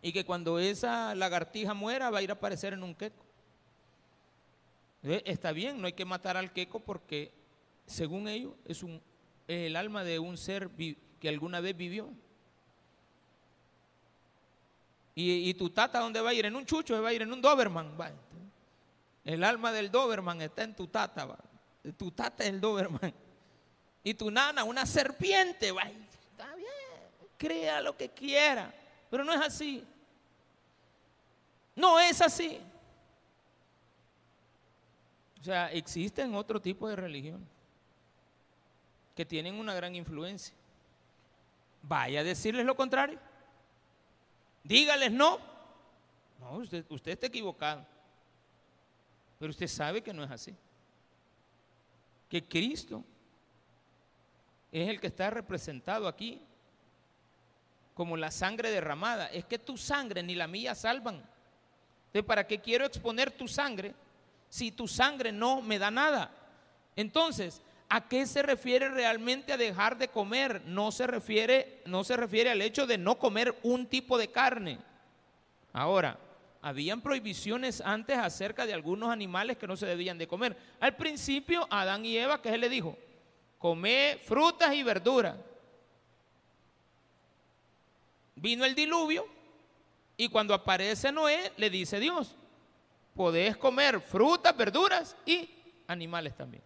Y 0.01 0.11
que 0.11 0.25
cuando 0.25 0.57
esa 0.57 1.13
lagartija 1.13 1.75
muera 1.75 2.09
va 2.09 2.19
a 2.19 2.21
ir 2.23 2.31
a 2.31 2.33
aparecer 2.33 2.73
en 2.73 2.83
un 2.83 2.95
queco. 2.95 3.23
Está 5.03 5.51
bien, 5.51 5.81
no 5.81 5.87
hay 5.87 5.93
que 5.93 6.05
matar 6.05 6.37
al 6.37 6.53
queco 6.53 6.79
porque, 6.79 7.31
según 7.85 8.27
ellos, 8.27 8.53
es, 8.65 8.83
un, 8.83 9.01
el 9.47 9.75
alma 9.75 10.03
de 10.03 10.19
un 10.19 10.37
ser 10.37 10.69
que 11.19 11.29
alguna 11.29 11.59
vez 11.59 11.75
vivió. 11.75 12.09
Y, 15.13 15.53
tu 15.55 15.69
tata, 15.69 15.99
¿dónde 15.99 16.21
va 16.21 16.29
a 16.29 16.33
ir? 16.33 16.45
En 16.45 16.55
un 16.55 16.65
chucho, 16.65 16.99
va 17.01 17.09
a 17.09 17.13
ir 17.13 17.21
en 17.21 17.31
un 17.31 17.41
Doberman. 17.41 17.91
El 19.25 19.43
alma 19.43 19.71
del 19.71 19.91
Doberman 19.91 20.41
está 20.41 20.63
en 20.63 20.75
tu 20.75 20.87
tata. 20.87 21.25
Va. 21.25 21.37
Tu 21.97 22.11
tata 22.11 22.43
es 22.43 22.49
el 22.49 22.61
Doberman. 22.61 23.13
Y 24.03 24.13
tu 24.13 24.31
nana, 24.31 24.63
una 24.63 24.85
serpiente. 24.85 25.71
Va. 25.71 25.83
Está 25.83 26.55
bien, 26.55 26.69
crea 27.37 27.81
lo 27.81 27.95
que 27.95 28.09
quiera. 28.09 28.73
Pero 29.09 29.23
no 29.23 29.33
es 29.33 29.41
así. 29.41 29.83
No 31.75 31.99
es 31.99 32.21
así. 32.21 32.59
O 35.41 35.43
sea, 35.43 35.71
existen 35.71 36.35
otro 36.35 36.61
tipo 36.61 36.87
de 36.87 36.95
religión 36.95 37.43
que 39.15 39.25
tienen 39.25 39.55
una 39.55 39.73
gran 39.73 39.95
influencia. 39.95 40.53
Vaya 41.81 42.19
a 42.19 42.23
decirles 42.23 42.63
lo 42.63 42.75
contrario. 42.75 43.17
Dígales 44.63 45.11
no. 45.11 45.39
No, 46.39 46.57
usted, 46.57 46.85
usted 46.89 47.13
está 47.13 47.25
equivocado. 47.25 47.83
Pero 49.39 49.49
usted 49.49 49.67
sabe 49.67 50.03
que 50.03 50.13
no 50.13 50.23
es 50.23 50.29
así. 50.29 50.55
Que 52.29 52.43
Cristo 52.47 53.03
es 54.71 54.87
el 54.87 55.01
que 55.01 55.07
está 55.07 55.31
representado 55.31 56.07
aquí 56.07 56.39
como 57.95 58.15
la 58.15 58.29
sangre 58.29 58.69
derramada. 58.69 59.25
Es 59.27 59.45
que 59.45 59.57
tu 59.57 59.75
sangre 59.75 60.21
ni 60.21 60.35
la 60.35 60.45
mía 60.45 60.75
salvan. 60.75 61.15
Entonces, 61.15 62.27
¿para 62.27 62.45
qué 62.45 62.59
quiero 62.59 62.85
exponer 62.85 63.31
tu 63.31 63.47
sangre 63.47 63.95
si 64.51 64.69
tu 64.69 64.85
sangre 64.85 65.31
no 65.31 65.61
me 65.61 65.79
da 65.79 65.89
nada? 65.89 66.29
Entonces, 66.97 67.61
¿a 67.87 68.09
qué 68.09 68.27
se 68.27 68.43
refiere 68.43 68.89
realmente 68.89 69.53
a 69.53 69.57
dejar 69.57 69.97
de 69.97 70.09
comer? 70.09 70.61
No 70.65 70.91
se 70.91 71.07
refiere, 71.07 71.81
no 71.85 72.03
se 72.03 72.17
refiere 72.17 72.51
al 72.51 72.61
hecho 72.61 72.85
de 72.85 72.97
no 72.97 73.17
comer 73.17 73.57
un 73.63 73.87
tipo 73.87 74.17
de 74.17 74.29
carne. 74.29 74.77
Ahora, 75.71 76.19
habían 76.61 76.99
prohibiciones 76.99 77.79
antes 77.79 78.17
acerca 78.17 78.65
de 78.65 78.73
algunos 78.73 79.09
animales 79.09 79.57
que 79.57 79.67
no 79.67 79.77
se 79.77 79.85
debían 79.85 80.17
de 80.17 80.27
comer. 80.27 80.57
Al 80.81 80.97
principio, 80.97 81.65
Adán 81.69 82.05
y 82.05 82.17
Eva, 82.17 82.41
¿qué 82.41 82.49
se 82.49 82.57
le 82.57 82.67
dijo? 82.67 82.97
Come 83.57 84.19
frutas 84.21 84.73
y 84.73 84.83
verduras. 84.83 85.37
Vino 88.35 88.65
el 88.65 88.75
diluvio 88.75 89.25
y 90.17 90.27
cuando 90.27 90.53
aparece 90.53 91.09
Noé, 91.09 91.53
le 91.55 91.69
dice 91.69 92.01
Dios, 92.01 92.35
podés 93.15 93.57
comer 93.57 93.99
frutas, 93.99 94.55
verduras 94.55 95.15
y 95.25 95.49
animales 95.87 96.35
también. 96.35 96.63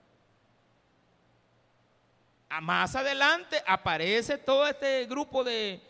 A 2.49 2.61
más 2.61 2.95
adelante 2.95 3.61
aparece 3.65 4.37
todo 4.37 4.67
este 4.67 5.05
grupo 5.07 5.43
de 5.43 5.81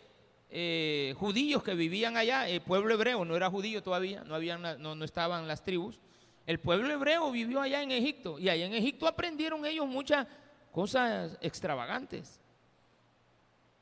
eh, 0.49 1.13
judíos 1.17 1.61
que 1.63 1.75
vivían 1.75 2.17
allá, 2.17 2.47
el 2.47 2.61
pueblo 2.61 2.93
hebreo 2.93 3.25
no 3.25 3.35
era 3.35 3.49
judío 3.49 3.83
todavía, 3.83 4.23
no, 4.23 4.35
habían, 4.35 4.61
no, 4.81 4.95
no 4.95 5.05
estaban 5.05 5.47
las 5.47 5.63
tribus. 5.63 5.99
El 6.47 6.59
pueblo 6.59 6.91
hebreo 6.91 7.31
vivió 7.31 7.61
allá 7.61 7.81
en 7.81 7.91
Egipto 7.91 8.39
y 8.39 8.49
allá 8.49 8.65
en 8.65 8.73
Egipto 8.73 9.07
aprendieron 9.07 9.65
ellos 9.65 9.87
muchas 9.87 10.27
cosas 10.71 11.37
extravagantes, 11.41 12.39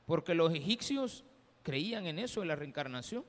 porque 0.05 0.33
los 0.33 0.53
egipcios 0.53 1.23
creían 1.61 2.07
en 2.07 2.19
eso, 2.19 2.41
en 2.41 2.47
la 2.47 2.55
reencarnación 2.55 3.23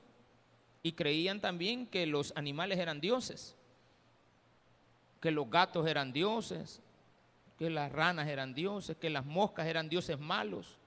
y 0.85 0.91
creían 0.91 1.41
también 1.41 1.87
que 1.87 2.05
los 2.05 2.31
animales 2.35 2.77
eran 2.77 3.01
dioses, 3.01 3.55
que 5.19 5.31
los 5.31 5.49
gatos 5.49 5.87
eran 5.87 6.13
dioses, 6.13 6.79
que 7.57 7.71
las 7.71 7.91
ranas 7.91 8.27
eran 8.27 8.53
dioses, 8.53 8.95
que 8.95 9.09
las 9.09 9.25
moscas 9.25 9.65
eran 9.65 9.89
dioses 9.89 10.19
malos, 10.19 10.77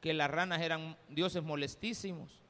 que 0.00 0.12
las 0.12 0.28
ranas 0.28 0.60
eran 0.60 0.96
dioses 1.08 1.40
molestísimos, 1.40 2.40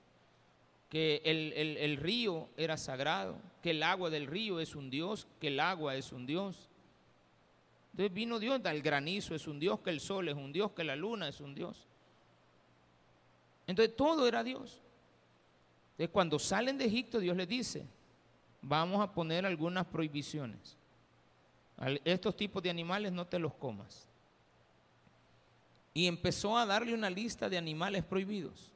que 0.89 1.21
el, 1.27 1.99
río 1.99 2.49
era 2.57 2.79
sagrado, 2.79 3.37
que 3.63 3.73
el 3.73 3.83
agua 3.83 4.09
del 4.09 4.27
río 4.27 4.59
es 4.59 4.75
un 4.75 4.89
dios, 4.89 5.27
que 5.43 5.49
el 5.49 5.61
agua 5.61 5.97
es 5.97 6.11
un 6.11 6.25
dios. 6.25 6.71
Entonces 7.91 8.15
vino 8.15 8.39
Dios, 8.39 8.63
el 8.65 8.81
granizo 8.81 9.35
es 9.35 9.47
un 9.47 9.61
dios, 9.61 9.81
que 9.81 9.91
el 9.91 10.01
sol 10.01 10.27
es 10.27 10.37
un 10.37 10.55
dios, 10.55 10.73
que 10.73 10.85
la 10.85 10.97
luna 10.97 11.29
es 11.29 11.39
un 11.43 11.55
dios. 11.55 11.87
Entonces 13.67 13.95
todo 13.95 14.27
era 14.27 14.43
Dios. 14.43 14.81
Entonces, 16.03 16.15
cuando 16.15 16.37
salen 16.41 16.77
de 16.79 16.87
Egipto, 16.87 17.21
Dios 17.21 17.37
les 17.37 17.47
dice, 17.47 17.87
vamos 18.61 19.01
a 19.01 19.13
poner 19.13 19.47
algunas 19.47 19.87
prohibiciones. 19.87 20.77
Estos 22.05 22.37
tipos 22.37 22.61
de 22.61 22.71
animales 22.71 23.13
no 23.13 23.25
te 23.25 23.39
los 23.39 23.55
comas. 23.55 24.09
y 25.95 26.09
empezó 26.09 26.59
a 26.59 26.67
darle 26.67 26.93
una 26.93 27.09
lista 27.09 27.49
de 27.49 27.57
animales 27.57 28.03
prohibidos. 28.03 28.73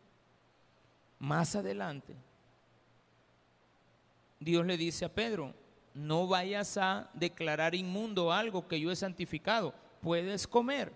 Más 1.19 1.57
adelante, 1.57 2.15
Dios 4.39 4.65
le 4.65 4.77
dice 4.77 5.05
a 5.05 5.13
Pedro, 5.13 5.53
no 5.95 6.29
vayas 6.29 6.77
a 6.77 7.11
declarar 7.13 7.75
inmundo 7.75 8.33
algo 8.33 8.69
que 8.69 8.79
yo 8.79 8.93
he 8.93 8.97
santificado, 8.97 9.75
puedes 10.01 10.47
comer. 10.47 10.93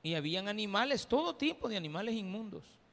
Y 0.00 0.14
habían 0.14 0.46
animales, 0.46 1.08
todo 1.08 1.34
tipo 1.34 1.68
de 1.68 1.76
animales 1.76 2.14
inmundos. 2.14 2.83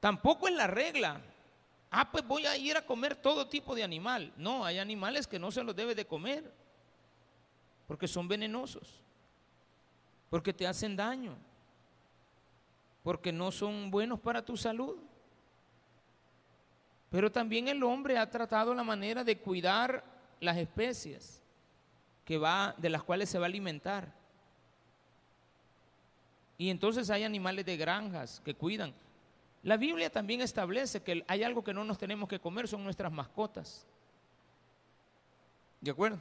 Tampoco 0.00 0.48
es 0.48 0.54
la 0.54 0.66
regla. 0.66 1.20
Ah, 1.90 2.10
pues 2.10 2.26
voy 2.26 2.46
a 2.46 2.56
ir 2.56 2.76
a 2.76 2.86
comer 2.86 3.14
todo 3.14 3.46
tipo 3.46 3.74
de 3.74 3.84
animal. 3.84 4.32
No, 4.36 4.64
hay 4.64 4.78
animales 4.78 5.26
que 5.26 5.38
no 5.38 5.50
se 5.50 5.62
los 5.62 5.76
debe 5.76 5.94
de 5.94 6.06
comer 6.06 6.50
porque 7.86 8.06
son 8.06 8.28
venenosos, 8.28 9.00
porque 10.30 10.52
te 10.52 10.64
hacen 10.64 10.94
daño, 10.94 11.36
porque 13.02 13.32
no 13.32 13.50
son 13.50 13.90
buenos 13.90 14.20
para 14.20 14.44
tu 14.44 14.56
salud. 14.56 14.96
Pero 17.10 17.32
también 17.32 17.66
el 17.66 17.82
hombre 17.82 18.16
ha 18.16 18.30
tratado 18.30 18.72
la 18.72 18.84
manera 18.84 19.24
de 19.24 19.36
cuidar 19.36 20.04
las 20.38 20.56
especies 20.56 21.42
que 22.24 22.38
va, 22.38 22.76
de 22.78 22.90
las 22.90 23.02
cuales 23.02 23.28
se 23.28 23.40
va 23.40 23.46
a 23.46 23.48
alimentar. 23.48 24.14
Y 26.56 26.70
entonces 26.70 27.10
hay 27.10 27.24
animales 27.24 27.66
de 27.66 27.76
granjas 27.76 28.40
que 28.44 28.54
cuidan. 28.54 28.94
La 29.62 29.76
Biblia 29.76 30.10
también 30.10 30.40
establece 30.40 31.02
que 31.02 31.24
hay 31.28 31.42
algo 31.42 31.62
que 31.62 31.74
no 31.74 31.84
nos 31.84 31.98
tenemos 31.98 32.28
que 32.28 32.38
comer, 32.38 32.66
son 32.66 32.82
nuestras 32.82 33.12
mascotas. 33.12 33.86
¿De 35.80 35.90
acuerdo? 35.90 36.18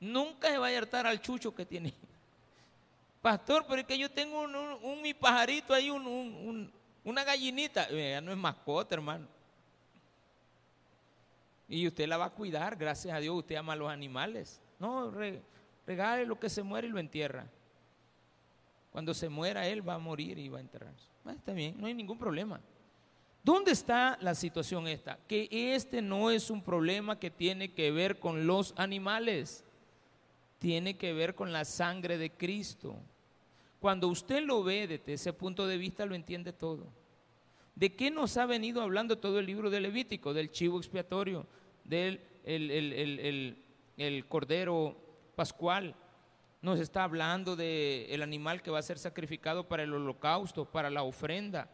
Nunca 0.00 0.48
se 0.48 0.58
va 0.58 0.68
a 0.68 0.76
hartar 0.76 1.06
al 1.06 1.20
chucho 1.20 1.54
que 1.54 1.66
tiene. 1.66 1.92
Pastor, 3.20 3.64
pero 3.68 3.80
es 3.80 3.86
que 3.86 3.98
yo 3.98 4.10
tengo 4.10 4.42
un, 4.42 5.02
mi 5.02 5.12
pajarito 5.12 5.74
ahí, 5.74 5.90
una 5.90 7.24
gallinita. 7.24 7.90
Ya 7.90 8.20
no 8.20 8.30
es 8.30 8.38
mascota, 8.38 8.94
hermano. 8.94 9.26
Y 11.68 11.86
usted 11.86 12.06
la 12.06 12.16
va 12.16 12.26
a 12.26 12.30
cuidar, 12.30 12.76
gracias 12.76 13.14
a 13.14 13.20
Dios, 13.20 13.36
usted 13.36 13.56
ama 13.56 13.72
a 13.72 13.76
los 13.76 13.90
animales. 13.90 14.60
No, 14.78 15.12
regale 15.86 16.24
lo 16.24 16.38
que 16.38 16.48
se 16.48 16.62
muere 16.62 16.86
y 16.86 16.90
lo 16.90 16.98
entierra. 16.98 17.46
Cuando 18.92 19.12
se 19.12 19.28
muera, 19.28 19.66
él 19.66 19.86
va 19.86 19.94
a 19.94 19.98
morir 19.98 20.38
y 20.38 20.48
va 20.48 20.58
a 20.58 20.60
enterrarse. 20.62 21.06
Ah, 21.28 21.34
está 21.34 21.52
bien, 21.52 21.76
no 21.78 21.86
hay 21.86 21.94
ningún 21.94 22.18
problema. 22.18 22.60
¿Dónde 23.44 23.72
está 23.72 24.18
la 24.20 24.34
situación 24.34 24.88
esta? 24.88 25.18
Que 25.28 25.48
este 25.74 26.02
no 26.02 26.30
es 26.30 26.50
un 26.50 26.62
problema 26.62 27.18
que 27.18 27.30
tiene 27.30 27.72
que 27.72 27.90
ver 27.92 28.18
con 28.18 28.46
los 28.46 28.74
animales 28.76 29.64
tiene 30.58 30.96
que 30.96 31.12
ver 31.12 31.34
con 31.34 31.52
la 31.52 31.64
sangre 31.64 32.18
de 32.18 32.30
Cristo. 32.30 32.96
Cuando 33.80 34.08
usted 34.08 34.42
lo 34.42 34.62
ve 34.62 34.86
desde 34.88 35.12
ese 35.12 35.32
punto 35.32 35.66
de 35.66 35.78
vista, 35.78 36.04
lo 36.04 36.14
entiende 36.14 36.52
todo. 36.52 36.86
¿De 37.74 37.94
qué 37.94 38.10
nos 38.10 38.36
ha 38.36 38.46
venido 38.46 38.82
hablando 38.82 39.18
todo 39.18 39.38
el 39.38 39.46
libro 39.46 39.70
de 39.70 39.80
Levítico? 39.80 40.34
Del 40.34 40.50
chivo 40.50 40.78
expiatorio, 40.78 41.46
del 41.84 42.20
el, 42.44 44.24
cordero 44.28 44.96
pascual. 45.36 45.94
Nos 46.60 46.80
está 46.80 47.04
hablando 47.04 47.54
del 47.56 48.22
animal 48.22 48.62
que 48.62 48.70
va 48.70 48.78
a 48.78 48.82
ser 48.82 48.98
sacrificado 48.98 49.68
para 49.68 49.84
el 49.84 49.92
holocausto, 49.92 50.64
para 50.64 50.90
la 50.90 51.02
ofrenda 51.02 51.68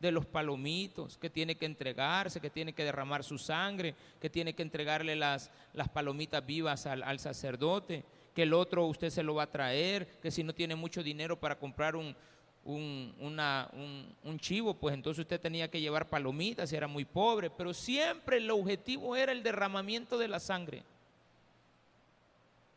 de 0.00 0.10
los 0.10 0.26
palomitos, 0.26 1.18
que 1.18 1.30
tiene 1.30 1.54
que 1.54 1.66
entregarse, 1.66 2.40
que 2.40 2.50
tiene 2.50 2.72
que 2.72 2.84
derramar 2.84 3.22
su 3.22 3.38
sangre, 3.38 3.94
que 4.20 4.30
tiene 4.30 4.54
que 4.54 4.62
entregarle 4.62 5.14
las, 5.14 5.50
las 5.74 5.88
palomitas 5.88 6.44
vivas 6.44 6.86
al, 6.86 7.02
al 7.02 7.18
sacerdote, 7.20 8.04
que 8.34 8.42
el 8.42 8.54
otro 8.54 8.86
usted 8.86 9.10
se 9.10 9.22
lo 9.22 9.34
va 9.34 9.44
a 9.44 9.50
traer, 9.50 10.06
que 10.20 10.30
si 10.30 10.42
no 10.42 10.54
tiene 10.54 10.74
mucho 10.74 11.02
dinero 11.02 11.38
para 11.38 11.58
comprar 11.58 11.94
un, 11.94 12.16
un, 12.64 14.38
chivo, 14.38 14.74
pues 14.74 14.94
entonces 14.94 15.22
usted 15.22 15.40
tenía 15.40 15.70
que 15.70 15.80
llevar 15.80 16.08
palomitas 16.08 16.72
y 16.72 16.76
era 16.76 16.86
muy 16.86 17.04
pobre, 17.04 17.50
pero 17.50 17.74
siempre 17.74 18.36
el 18.38 18.50
objetivo 18.50 19.16
era 19.16 19.32
el 19.32 19.42
derramamiento 19.42 20.18
de 20.18 20.28
la 20.28 20.40
sangre. 20.40 20.82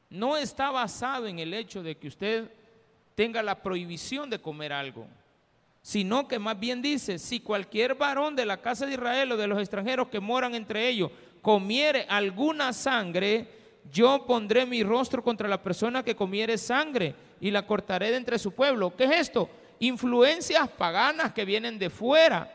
No 0.10 0.38
está 0.38 0.72
basado 0.72 1.28
en 1.28 1.40
el 1.40 1.54
hecho 1.54 1.84
de 1.84 1.98
que 1.98 2.08
usted 2.08 2.52
tenga 3.16 3.42
la 3.42 3.62
prohibición 3.62 4.30
de 4.30 4.40
comer 4.40 4.74
algo, 4.74 5.08
sino 5.82 6.28
que 6.28 6.40
más 6.40 6.60
bien 6.60 6.82
dice, 6.82 7.20
si 7.20 7.40
cualquier 7.40 7.96
varón 7.96 8.36
de 8.36 8.46
la 8.46 8.62
casa 8.62 8.86
de 8.86 8.94
Israel 8.94 9.32
o 9.32 9.38
de 9.38 9.48
los 9.48 9.60
extranjeros 9.60 10.08
que 10.10 10.20
moran 10.20 10.56
entre 10.56 10.88
ellos 10.88 11.12
comiere 11.42 12.06
alguna 12.10 12.74
sangre, 12.74 13.48
yo 13.92 14.26
pondré 14.26 14.66
mi 14.66 14.84
rostro 14.84 15.24
contra 15.24 15.48
la 15.48 15.62
persona 15.62 16.04
que 16.04 16.16
comiere 16.16 16.58
sangre 16.58 17.14
y 17.40 17.52
la 17.52 17.68
cortaré 17.68 18.12
de 18.12 18.18
entre 18.18 18.40
su 18.40 18.52
pueblo. 18.54 18.96
¿Qué 18.96 19.04
es 19.04 19.12
esto? 19.12 19.50
Influencias 19.80 20.68
paganas 20.70 21.34
que 21.34 21.46
vienen 21.46 21.78
de 21.78 21.90
fuera, 21.90 22.52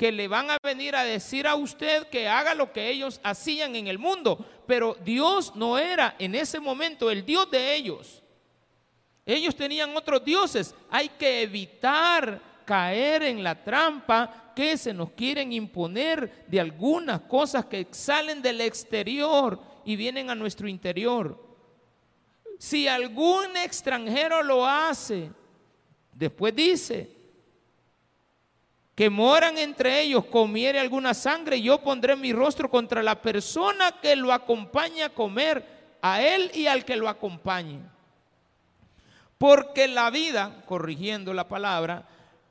que 0.00 0.10
le 0.10 0.28
van 0.28 0.50
a 0.50 0.56
venir 0.62 0.96
a 0.96 1.04
decir 1.04 1.46
a 1.46 1.54
usted 1.54 2.06
que 2.06 2.26
haga 2.26 2.54
lo 2.54 2.72
que 2.72 2.88
ellos 2.88 3.20
hacían 3.22 3.76
en 3.76 3.86
el 3.86 3.98
mundo. 3.98 4.42
Pero 4.66 4.96
Dios 5.04 5.54
no 5.54 5.76
era 5.76 6.16
en 6.18 6.34
ese 6.34 6.58
momento 6.58 7.10
el 7.10 7.22
Dios 7.26 7.50
de 7.50 7.74
ellos. 7.74 8.22
Ellos 9.26 9.54
tenían 9.54 9.94
otros 9.94 10.24
dioses. 10.24 10.74
Hay 10.88 11.10
que 11.10 11.42
evitar 11.42 12.40
caer 12.64 13.24
en 13.24 13.44
la 13.44 13.62
trampa 13.62 14.54
que 14.56 14.78
se 14.78 14.94
nos 14.94 15.10
quieren 15.10 15.52
imponer 15.52 16.46
de 16.46 16.60
algunas 16.60 17.20
cosas 17.20 17.66
que 17.66 17.86
salen 17.90 18.40
del 18.40 18.62
exterior 18.62 19.60
y 19.84 19.96
vienen 19.96 20.30
a 20.30 20.34
nuestro 20.34 20.66
interior. 20.66 21.38
Si 22.58 22.88
algún 22.88 23.54
extranjero 23.58 24.42
lo 24.42 24.66
hace, 24.66 25.30
después 26.14 26.56
dice, 26.56 27.19
que 29.00 29.08
moran 29.08 29.56
entre 29.56 30.02
ellos, 30.02 30.26
comiere 30.26 30.78
alguna 30.78 31.14
sangre, 31.14 31.62
yo 31.62 31.80
pondré 31.80 32.16
mi 32.16 32.34
rostro 32.34 32.68
contra 32.68 33.02
la 33.02 33.22
persona 33.22 33.92
que 33.92 34.14
lo 34.14 34.30
acompaña 34.30 35.06
a 35.06 35.08
comer, 35.08 35.96
a 36.02 36.20
él 36.20 36.50
y 36.52 36.66
al 36.66 36.84
que 36.84 36.96
lo 36.96 37.08
acompañe. 37.08 37.78
Porque 39.38 39.88
la 39.88 40.10
vida, 40.10 40.62
corrigiendo 40.66 41.32
la 41.32 41.48
palabra, 41.48 42.06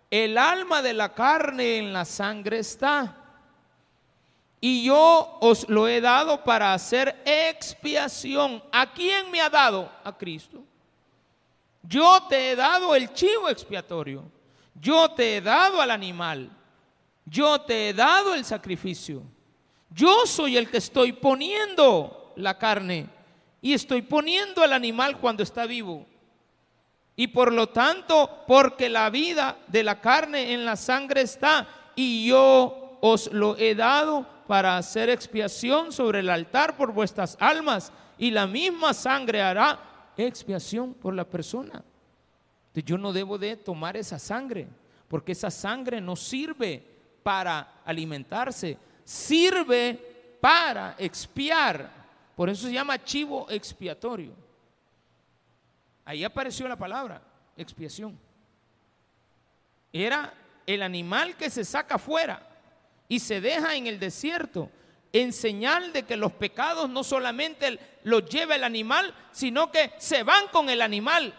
el 0.10 0.40
alma 0.40 0.82
de 0.82 0.94
la 0.96 1.14
carne 1.14 1.78
en 1.78 1.94
la 1.94 2.04
sangre 2.04 2.58
está. 2.58 3.16
Y 4.60 4.86
yo 4.86 5.38
os 5.42 5.70
lo 5.70 5.88
he 5.88 6.02
dado 6.02 6.44
para 6.44 6.74
hacer 6.74 7.22
expiación. 7.26 8.64
¿A 8.72 8.92
quién 8.92 9.30
me 9.30 9.40
ha 9.40 9.52
dado? 9.52 9.92
A 10.04 10.18
Cristo. 10.18 10.64
Yo 11.84 12.24
te 12.28 12.50
he 12.50 12.56
dado 12.56 12.96
el 12.96 13.14
chivo 13.14 13.50
expiatorio. 13.50 14.39
Yo 14.80 15.12
te 15.12 15.38
he 15.38 15.42
dado 15.42 15.82
al 15.82 15.92
animal. 15.92 16.50
Yo 17.26 17.62
te 17.62 17.90
he 17.90 17.94
dado 17.94 18.34
el 18.34 18.46
sacrificio. 18.46 19.24
Yo 19.90 20.26
soy 20.26 20.58
el 20.58 20.70
que 20.70 20.78
estoy 20.78 21.14
poniendo 21.14 22.34
la 22.36 22.58
carne 22.58 23.10
y 23.62 23.74
estoy 23.74 24.02
poniendo 24.02 24.64
al 24.64 24.74
animal 24.74 25.20
cuando 25.20 25.44
está 25.44 25.66
vivo. 25.66 26.06
Y 27.16 27.28
por 27.28 27.52
lo 27.52 27.68
tanto, 27.68 28.44
porque 28.48 28.88
la 28.88 29.10
vida 29.10 29.58
de 29.68 29.84
la 29.84 30.00
carne 30.00 30.54
en 30.54 30.64
la 30.64 30.76
sangre 30.76 31.22
está 31.22 31.68
y 31.96 32.28
yo 32.28 32.98
os 33.02 33.32
lo 33.34 33.58
he 33.58 33.76
dado 33.76 34.26
para 34.48 34.78
hacer 34.78 35.10
expiación 35.10 35.92
sobre 35.92 36.20
el 36.20 36.30
altar 36.30 36.78
por 36.78 36.94
vuestras 36.94 37.36
almas 37.40 37.92
y 38.18 38.32
la 38.32 38.48
misma 38.48 38.94
sangre 38.94 39.42
hará 39.42 40.12
expiación 40.18 40.94
por 40.94 41.14
la 41.14 41.26
persona. 41.26 41.84
Yo 42.84 42.98
no 42.98 43.14
debo 43.14 43.38
de 43.38 43.56
tomar 43.56 43.98
esa 43.98 44.20
sangre, 44.20 44.68
porque 45.08 45.32
esa 45.32 45.52
sangre 45.52 46.00
no 46.00 46.16
sirve 46.16 46.84
para 47.24 47.82
alimentarse, 47.86 48.78
sirve 49.04 50.38
para 50.40 50.96
expiar. 50.98 51.92
Por 52.36 52.50
eso 52.50 52.68
se 52.68 52.74
llama 52.74 53.04
chivo 53.04 53.48
expiatorio. 53.50 54.34
Ahí 56.06 56.24
apareció 56.24 56.68
la 56.68 56.76
palabra, 56.76 57.22
expiación. 57.58 58.18
Era 59.92 60.34
el 60.66 60.82
animal 60.84 61.36
que 61.36 61.50
se 61.50 61.66
saca 61.66 61.98
fuera 61.98 62.48
y 63.08 63.20
se 63.20 63.42
deja 63.42 63.76
en 63.76 63.88
el 63.88 64.00
desierto 64.00 64.70
en 65.12 65.34
señal 65.34 65.92
de 65.92 66.04
que 66.04 66.18
los 66.18 66.32
pecados 66.32 66.90
no 66.90 67.04
solamente 67.04 67.80
los 68.04 68.26
lleva 68.26 68.56
el 68.56 68.64
animal, 68.64 69.14
sino 69.32 69.72
que 69.72 69.92
se 69.98 70.24
van 70.24 70.48
con 70.50 70.70
el 70.70 70.82
animal 70.82 71.34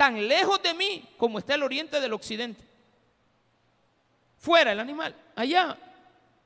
tan 0.00 0.26
lejos 0.26 0.62
de 0.62 0.72
mí 0.72 1.06
como 1.18 1.38
está 1.38 1.56
el 1.56 1.62
oriente 1.62 2.00
del 2.00 2.14
occidente. 2.14 2.64
Fuera 4.38 4.72
el 4.72 4.80
animal, 4.80 5.14
allá. 5.36 5.76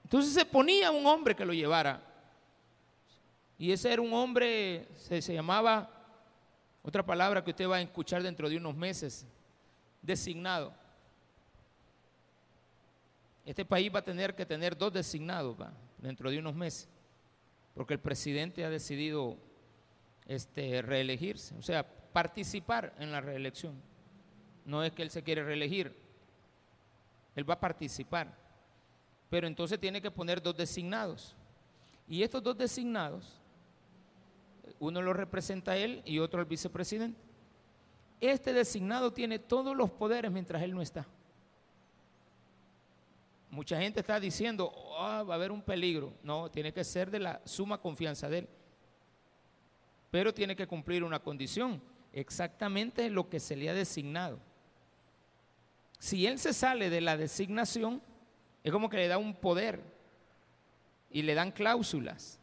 Entonces 0.02 0.34
se 0.34 0.44
ponía 0.44 0.90
un 0.90 1.06
hombre 1.06 1.36
que 1.36 1.44
lo 1.44 1.52
llevara. 1.52 2.02
Y 3.56 3.70
ese 3.70 3.92
era 3.92 4.02
un 4.02 4.12
hombre, 4.12 4.88
se, 4.96 5.22
se 5.22 5.32
llamaba, 5.32 5.88
otra 6.82 7.06
palabra 7.06 7.44
que 7.44 7.50
usted 7.50 7.68
va 7.68 7.76
a 7.76 7.80
escuchar 7.80 8.24
dentro 8.24 8.48
de 8.48 8.56
unos 8.56 8.74
meses, 8.74 9.24
designado. 10.02 10.74
Este 13.46 13.64
país 13.64 13.88
va 13.94 14.00
a 14.00 14.04
tener 14.04 14.34
que 14.34 14.44
tener 14.44 14.76
dos 14.76 14.92
designados 14.92 15.56
dentro 15.98 16.28
de 16.28 16.40
unos 16.40 16.56
meses, 16.56 16.88
porque 17.72 17.94
el 17.94 18.00
presidente 18.00 18.64
ha 18.64 18.68
decidido 18.68 19.38
este, 20.26 20.82
reelegirse. 20.82 21.54
O 21.54 21.62
sea, 21.62 21.86
participar 22.14 22.94
en 22.98 23.10
la 23.10 23.20
reelección. 23.20 23.74
No 24.64 24.84
es 24.84 24.92
que 24.92 25.02
él 25.02 25.10
se 25.10 25.22
quiere 25.22 25.42
reelegir, 25.44 25.94
él 27.34 27.48
va 27.48 27.54
a 27.54 27.60
participar. 27.60 28.32
Pero 29.28 29.48
entonces 29.48 29.80
tiene 29.80 30.00
que 30.00 30.12
poner 30.12 30.40
dos 30.40 30.56
designados. 30.56 31.34
Y 32.06 32.22
estos 32.22 32.40
dos 32.40 32.56
designados, 32.56 33.42
uno 34.78 35.02
lo 35.02 35.12
representa 35.12 35.76
él 35.76 36.02
y 36.04 36.20
otro 36.20 36.40
el 36.40 36.46
vicepresidente. 36.46 37.20
Este 38.20 38.52
designado 38.52 39.12
tiene 39.12 39.40
todos 39.40 39.76
los 39.76 39.90
poderes 39.90 40.30
mientras 40.30 40.62
él 40.62 40.72
no 40.72 40.82
está. 40.82 41.04
Mucha 43.50 43.80
gente 43.80 44.00
está 44.00 44.20
diciendo, 44.20 44.72
ah, 44.98 45.24
va 45.24 45.34
a 45.34 45.36
haber 45.36 45.50
un 45.50 45.62
peligro. 45.62 46.12
No, 46.22 46.48
tiene 46.48 46.72
que 46.72 46.84
ser 46.84 47.10
de 47.10 47.18
la 47.18 47.40
suma 47.44 47.78
confianza 47.78 48.28
de 48.28 48.38
él. 48.38 48.48
Pero 50.12 50.32
tiene 50.32 50.54
que 50.54 50.68
cumplir 50.68 51.02
una 51.02 51.18
condición, 51.18 51.82
exactamente 52.14 53.10
lo 53.10 53.28
que 53.28 53.40
se 53.40 53.56
le 53.56 53.68
ha 53.68 53.74
designado. 53.74 54.38
Si 55.98 56.26
él 56.26 56.38
se 56.38 56.52
sale 56.52 56.90
de 56.90 57.00
la 57.00 57.16
designación, 57.16 58.00
es 58.62 58.72
como 58.72 58.88
que 58.88 58.96
le 58.96 59.08
da 59.08 59.18
un 59.18 59.34
poder 59.34 59.80
y 61.10 61.22
le 61.22 61.34
dan 61.34 61.50
cláusulas. 61.50 62.38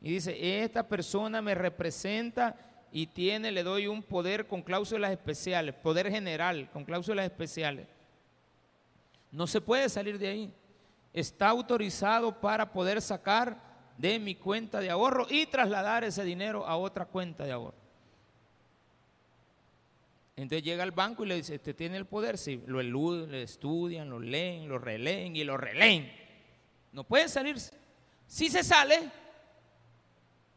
Y 0.00 0.10
dice, 0.10 0.62
esta 0.62 0.86
persona 0.86 1.42
me 1.42 1.54
representa 1.54 2.56
y 2.92 3.08
tiene, 3.08 3.50
le 3.52 3.62
doy 3.62 3.86
un 3.86 4.02
poder 4.02 4.46
con 4.46 4.62
cláusulas 4.62 5.10
especiales, 5.10 5.74
poder 5.74 6.10
general, 6.10 6.70
con 6.70 6.84
cláusulas 6.84 7.24
especiales. 7.24 7.86
No 9.30 9.46
se 9.46 9.60
puede 9.60 9.88
salir 9.88 10.18
de 10.18 10.28
ahí. 10.28 10.54
Está 11.12 11.48
autorizado 11.48 12.40
para 12.40 12.72
poder 12.72 13.02
sacar 13.02 13.60
de 13.98 14.18
mi 14.18 14.34
cuenta 14.34 14.80
de 14.80 14.90
ahorro 14.90 15.26
y 15.28 15.46
trasladar 15.46 16.04
ese 16.04 16.24
dinero 16.24 16.66
a 16.66 16.76
otra 16.76 17.06
cuenta 17.06 17.44
de 17.44 17.52
ahorro. 17.52 17.85
Entonces 20.36 20.62
llega 20.62 20.82
al 20.82 20.90
banco 20.92 21.24
y 21.24 21.28
le 21.28 21.36
dice, 21.36 21.54
¿usted 21.54 21.74
tiene 21.74 21.96
el 21.96 22.04
poder? 22.04 22.36
Sí, 22.36 22.62
lo 22.66 22.80
eluden, 22.80 23.30
lo 23.30 23.38
estudian, 23.38 24.10
lo 24.10 24.20
leen, 24.20 24.68
lo 24.68 24.78
releen 24.78 25.34
y 25.34 25.44
lo 25.44 25.56
releen. 25.56 26.12
No 26.92 27.04
puede 27.04 27.28
salirse. 27.28 27.72
Si 28.26 28.50
se 28.50 28.62
sale, 28.62 29.10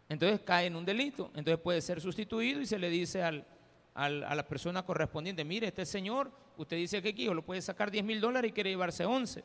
entonces 0.10 0.42
cae 0.42 0.68
en 0.68 0.76
un 0.76 0.84
delito. 0.84 1.32
Entonces 1.34 1.60
puede 1.60 1.82
ser 1.82 2.02
sustituido 2.02 2.60
y 2.60 2.65
se 2.65 2.78
le 2.78 2.89
dice 2.89 3.24
al, 3.24 3.46
a 3.94 4.10
la 4.10 4.48
persona 4.48 4.84
correspondiente, 4.84 5.46
mire, 5.46 5.68
este 5.68 5.86
señor, 5.86 6.30
usted 6.58 6.76
dice 6.76 7.02
que 7.02 7.10
aquí 7.10 7.26
lo 7.26 7.46
puede 7.46 7.62
sacar 7.62 7.89
10 7.89 8.04
mil 8.04 8.20
dólares 8.20 8.50
y 8.50 8.54
quiere 8.54 8.72
llevarse 8.72 9.06
11. 9.06 9.44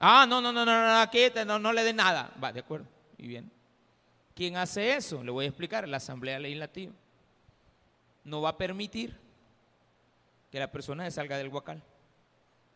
Ah, 0.00 0.26
no, 0.28 0.40
no, 0.40 0.52
no, 0.52 0.64
no, 0.64 0.82
no, 0.82 1.00
aquí 1.00 1.20
no, 1.46 1.60
no 1.60 1.72
le 1.72 1.84
dé 1.84 1.92
nada. 1.92 2.34
Va, 2.42 2.52
de 2.52 2.58
acuerdo. 2.58 2.88
Y 3.18 3.28
bien. 3.28 3.52
¿Quién 4.34 4.56
hace 4.56 4.96
eso? 4.96 5.22
Le 5.22 5.30
voy 5.30 5.44
a 5.44 5.48
explicar, 5.48 5.86
la 5.86 5.98
Asamblea 5.98 6.40
Legislativa. 6.40 6.92
No 8.24 8.40
va 8.40 8.50
a 8.50 8.56
permitir 8.56 9.18
que 10.50 10.58
la 10.58 10.70
persona 10.70 11.04
se 11.04 11.12
salga 11.12 11.38
del 11.38 11.48
huacal, 11.48 11.82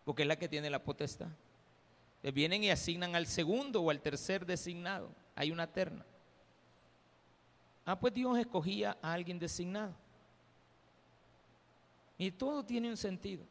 porque 0.05 0.23
es 0.23 0.29
la 0.29 0.39
que 0.39 0.49
tiene 0.49 0.71
la 0.71 0.83
potestad. 0.83 1.29
Le 2.23 2.33
vienen 2.33 2.65
y 2.65 2.71
asignan 2.71 3.15
al 3.15 3.27
segundo 3.27 3.83
o 3.83 3.91
al 3.91 4.01
tercer 4.01 4.47
designado. 4.47 5.11
Hay 5.35 5.51
una 5.51 5.67
terna. 5.67 6.05
Ah, 7.85 8.01
pues 8.01 8.15
Dios 8.15 8.37
escogía 8.39 8.97
a 9.01 9.13
alguien 9.13 9.39
designado. 9.39 9.95
Y 12.19 12.31
todo 12.33 12.65
tiene 12.65 12.89
un 12.89 12.97
sentido. 12.97 13.45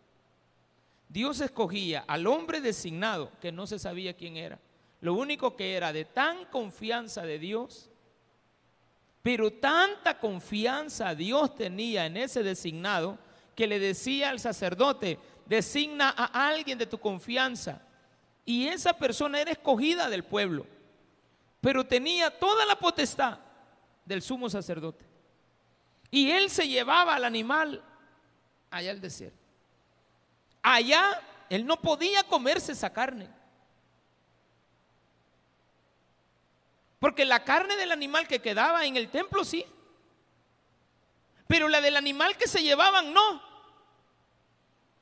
Dios 1.07 1.39
escogía 1.39 2.03
al 2.07 2.27
hombre 2.27 2.59
designado 2.59 3.31
que 3.39 3.51
no 3.51 3.67
se 3.67 3.79
sabía 3.79 4.15
quién 4.15 4.37
era. 4.37 4.59
Lo 5.01 5.13
único 5.13 5.55
que 5.55 5.75
era 5.75 5.93
de 5.93 6.03
tan 6.03 6.45
confianza 6.45 7.21
de 7.21 7.37
Dios, 7.37 7.89
pero 9.25 9.51
tanta 9.51 10.19
confianza 10.19 11.15
Dios 11.15 11.55
tenía 11.55 12.05
en 12.05 12.15
ese 12.15 12.43
designado 12.43 13.17
que 13.55 13.65
le 13.65 13.79
decía 13.79 14.29
al 14.29 14.39
sacerdote, 14.39 15.17
designa 15.47 16.13
a 16.15 16.47
alguien 16.47 16.77
de 16.77 16.85
tu 16.85 16.99
confianza. 16.99 17.81
Y 18.45 18.67
esa 18.67 18.93
persona 18.93 19.41
era 19.41 19.49
escogida 19.49 20.11
del 20.11 20.25
pueblo, 20.25 20.67
pero 21.59 21.83
tenía 21.87 22.29
toda 22.29 22.67
la 22.67 22.75
potestad 22.75 23.39
del 24.05 24.21
sumo 24.21 24.47
sacerdote. 24.47 25.03
Y 26.11 26.29
él 26.29 26.51
se 26.51 26.67
llevaba 26.67 27.15
al 27.15 27.23
animal 27.23 27.83
allá 28.69 28.91
al 28.91 29.01
desierto. 29.01 29.39
Allá 30.61 31.19
él 31.49 31.65
no 31.65 31.81
podía 31.81 32.21
comerse 32.21 32.73
esa 32.73 32.93
carne. 32.93 33.27
Porque 37.05 37.23
la 37.23 37.43
carne 37.43 37.77
del 37.77 37.91
animal 37.91 38.27
que 38.27 38.41
quedaba 38.41 38.83
en 38.83 38.97
el 38.97 39.09
templo 39.09 39.45
sí. 39.45 39.63
Pero 41.45 41.69
la 41.69 41.79
del 41.79 41.97
animal 41.97 42.35
que 42.35 42.47
se 42.47 42.63
llevaban 42.63 43.13
no. 43.13 43.43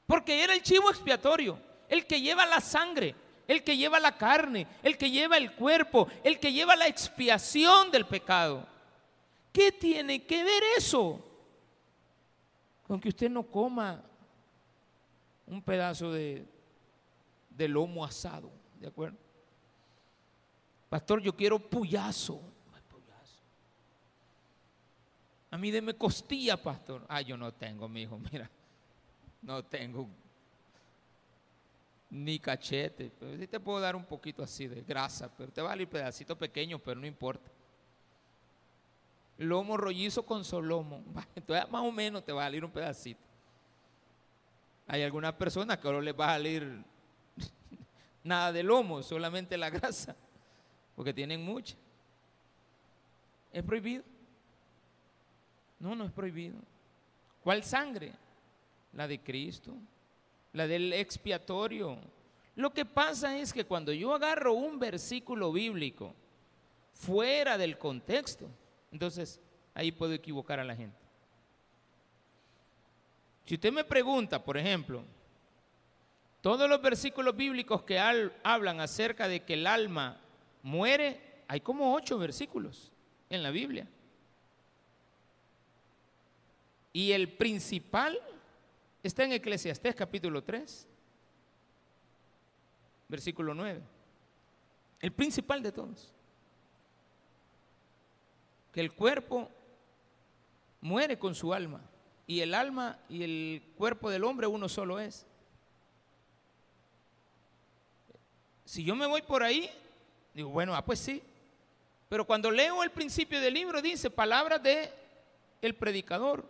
Porque 0.06 0.44
era 0.44 0.54
el 0.54 0.62
chivo 0.62 0.90
expiatorio, 0.90 1.58
el 1.88 2.06
que 2.06 2.20
lleva 2.20 2.46
la 2.46 2.60
sangre, 2.60 3.16
el 3.48 3.64
que 3.64 3.78
lleva 3.78 4.02
la 4.02 4.18
carne, 4.18 4.68
el 4.84 4.98
que 4.98 5.12
lleva 5.12 5.38
el 5.38 5.54
cuerpo, 5.54 6.10
el 6.26 6.42
que 6.42 6.52
lleva 6.52 6.76
la 6.76 6.88
expiación 6.88 7.90
del 7.90 8.06
pecado. 8.06 8.68
¿Qué 9.54 9.72
tiene 9.72 10.26
que 10.26 10.44
ver 10.44 10.62
eso? 10.76 11.24
con 12.86 13.00
que 13.00 13.08
usted 13.08 13.30
no 13.30 13.44
coma 13.44 14.04
un 15.48 15.62
pedazo 15.62 16.12
de, 16.12 16.46
lomo 17.58 18.04
asado, 18.04 18.52
¿de 18.78 18.88
acuerdo? 18.88 19.23
Pastor, 20.94 21.24
yo 21.24 21.36
quiero 21.36 21.58
puyazo. 21.58 22.40
A 25.50 25.58
mí 25.58 25.72
deme 25.72 25.96
costilla, 25.96 26.56
pastor. 26.56 27.04
Ah, 27.10 27.20
yo 27.20 27.36
no 27.36 27.52
tengo, 27.52 27.90
mi 27.90 28.04
hijo, 28.04 28.20
mira. 28.32 28.48
No 29.42 29.66
tengo 29.66 30.08
ni 32.12 32.38
cachete. 32.38 33.12
Pero 33.20 33.36
sí 33.36 33.48
te 33.48 33.60
puedo 33.60 33.80
dar 33.80 33.96
un 33.96 34.06
poquito 34.06 34.44
así 34.44 34.68
de 34.68 34.84
grasa, 34.84 35.36
pero 35.36 35.52
te 35.52 35.64
va 35.64 35.70
a 35.70 35.72
salir 35.72 35.90
pedacito 35.90 36.38
pequeño, 36.38 36.78
pero 36.78 37.00
no 37.00 37.08
importa 37.08 37.50
lomo 39.40 39.78
rollizo 39.78 40.24
con 40.24 40.46
solomo. 40.46 41.04
Entonces 41.36 41.68
más 41.72 41.82
o 41.82 41.92
menos 41.92 42.24
te 42.24 42.32
va 42.32 42.44
a 42.44 42.46
salir 42.46 42.64
un 42.64 42.72
pedacito. 42.72 43.20
Hay 44.86 45.02
algunas 45.02 45.34
personas 45.34 45.80
que 45.80 45.92
no 45.92 46.02
les 46.02 46.14
va 46.14 46.28
a 46.28 46.34
salir 46.34 46.86
nada 48.24 48.52
de 48.52 48.62
lomo, 48.62 49.02
solamente 49.02 49.58
la 49.58 49.72
grasa, 49.72 50.16
porque 50.96 51.14
tienen 51.14 51.44
mucha. 51.44 51.76
¿Es 53.52 53.64
prohibido? 53.64 54.04
No, 55.80 55.96
no 55.96 56.06
es 56.06 56.12
prohibido. 56.12 56.58
¿Cuál 57.44 57.64
sangre? 57.64 58.14
La 58.94 59.08
de 59.08 59.20
Cristo, 59.20 59.74
la 60.54 60.68
del 60.68 60.94
expiatorio. 60.94 61.98
Lo 62.56 62.72
que 62.72 62.86
pasa 62.86 63.38
es 63.38 63.52
que 63.52 63.66
cuando 63.66 63.92
yo 63.92 64.14
agarro 64.14 64.54
un 64.54 64.80
versículo 64.80 65.52
bíblico 65.52 66.14
fuera 66.92 67.58
del 67.58 67.78
contexto, 67.78 68.50
entonces, 68.94 69.42
ahí 69.74 69.92
puedo 69.92 70.14
equivocar 70.14 70.60
a 70.60 70.64
la 70.64 70.76
gente. 70.76 70.96
Si 73.46 73.56
usted 73.56 73.74
me 73.74 73.84
pregunta, 73.84 74.44
por 74.44 74.56
ejemplo, 74.56 75.04
todos 76.42 76.70
los 76.70 76.80
versículos 76.80 77.36
bíblicos 77.36 77.82
que 77.82 77.98
hablan 78.00 78.80
acerca 78.80 79.28
de 79.28 79.42
que 79.42 79.56
el 79.56 79.66
alma 79.66 80.22
muere, 80.64 81.44
hay 81.48 81.62
como 81.62 81.94
ocho 81.94 82.18
versículos 82.18 82.92
en 83.30 83.44
la 83.44 83.52
Biblia. 83.52 83.88
Y 86.92 87.12
el 87.12 87.32
principal 87.32 88.20
está 89.04 89.24
en 89.26 89.34
Eclesiastés 89.34 89.94
capítulo 89.96 90.44
3, 90.44 90.88
versículo 93.08 93.54
9. 93.54 93.82
El 95.02 95.12
principal 95.12 95.62
de 95.62 95.72
todos 95.72 96.14
que 98.72 98.82
el 98.82 98.92
cuerpo 98.92 99.50
muere 100.82 101.20
con 101.20 101.36
su 101.36 101.54
alma 101.54 101.82
y 102.26 102.40
el 102.40 102.54
alma 102.54 102.98
y 103.08 103.24
el 103.24 103.64
cuerpo 103.78 104.10
del 104.10 104.24
hombre 104.24 104.48
uno 104.48 104.68
solo 104.68 105.00
es. 105.00 105.26
Si 108.66 108.84
yo 108.84 108.96
me 108.96 109.06
voy 109.06 109.22
por 109.22 109.44
ahí, 109.44 109.70
digo, 110.34 110.50
bueno, 110.50 110.76
ah, 110.76 110.84
pues 110.84 111.00
sí. 111.00 111.22
Pero 112.10 112.26
cuando 112.26 112.52
leo 112.52 112.84
el 112.84 112.92
principio 112.92 113.42
del 113.42 113.54
libro 113.54 113.82
dice 113.82 114.10
palabras 114.10 114.62
de 114.62 114.92
el 115.62 115.76
predicador. 115.76 116.48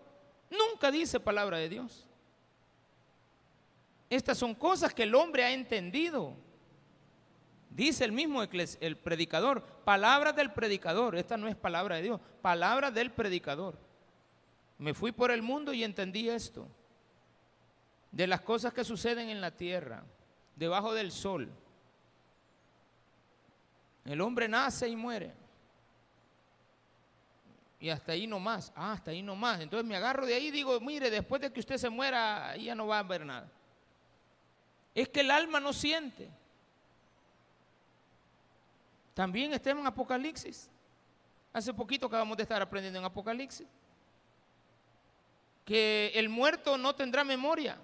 Nunca 0.49 0.91
dice 0.91 1.19
palabra 1.19 1.57
de 1.57 1.69
Dios. 1.69 2.05
Estas 4.09 4.37
son 4.37 4.53
cosas 4.53 4.93
que 4.93 5.03
el 5.03 5.15
hombre 5.15 5.43
ha 5.43 5.51
entendido. 5.51 6.35
Dice 7.69 8.05
el 8.05 8.11
mismo 8.11 8.43
el 8.43 8.97
predicador, 8.97 9.63
palabras 9.83 10.35
del 10.35 10.51
predicador, 10.51 11.15
esta 11.15 11.37
no 11.37 11.47
es 11.47 11.55
palabra 11.55 11.95
de 11.95 12.03
Dios, 12.03 12.21
palabra 12.41 12.91
del 12.91 13.11
predicador. 13.11 13.79
Me 14.77 14.93
fui 14.93 15.11
por 15.11 15.31
el 15.31 15.41
mundo 15.41 15.73
y 15.73 15.83
entendí 15.83 16.29
esto, 16.29 16.67
de 18.11 18.27
las 18.27 18.41
cosas 18.41 18.73
que 18.73 18.83
suceden 18.83 19.29
en 19.29 19.41
la 19.41 19.49
tierra, 19.49 20.03
debajo 20.55 20.93
del 20.93 21.11
sol. 21.11 21.49
El 24.05 24.21
hombre 24.21 24.47
nace 24.47 24.87
y 24.87 24.95
muere. 24.95 25.33
y 27.79 27.89
hasta 27.89 28.13
ahí 28.13 28.27
nomás. 28.27 28.71
Ah, 28.75 28.93
hasta 28.93 29.11
ahí 29.11 29.21
nomás. 29.21 29.59
Entonces 29.59 29.85
me 29.85 29.97
agarro 29.97 30.25
de 30.25 30.33
ahí 30.33 30.47
y 30.47 30.51
digo, 30.51 30.79
mire, 30.79 31.09
después 31.09 31.41
de 31.41 31.51
que 31.51 31.59
usted 31.59 31.77
se 31.77 31.89
muera, 31.89 32.55
ya 32.55 32.73
no 32.75 32.87
va 32.87 32.95
a 32.95 32.99
haber 32.99 33.25
nada. 33.25 33.51
Es 34.95 35.09
que 35.09 35.19
el 35.19 35.29
alma 35.29 35.59
no 35.59 35.73
siente. 35.73 36.29
También 39.13 39.51
estemos 39.51 39.81
en 39.81 39.87
Apocalipsis. 39.87 40.69
Hace 41.51 41.73
poquito 41.73 42.07
acabamos 42.07 42.37
de 42.37 42.43
estar 42.43 42.61
aprendiendo 42.61 42.99
en 42.99 43.05
Apocalipsis. 43.05 43.67
Que 45.65 46.11
el 46.15 46.29
muerto 46.29 46.77
no 46.77 46.95
tendrá 46.95 47.23
memoria. 47.23 47.77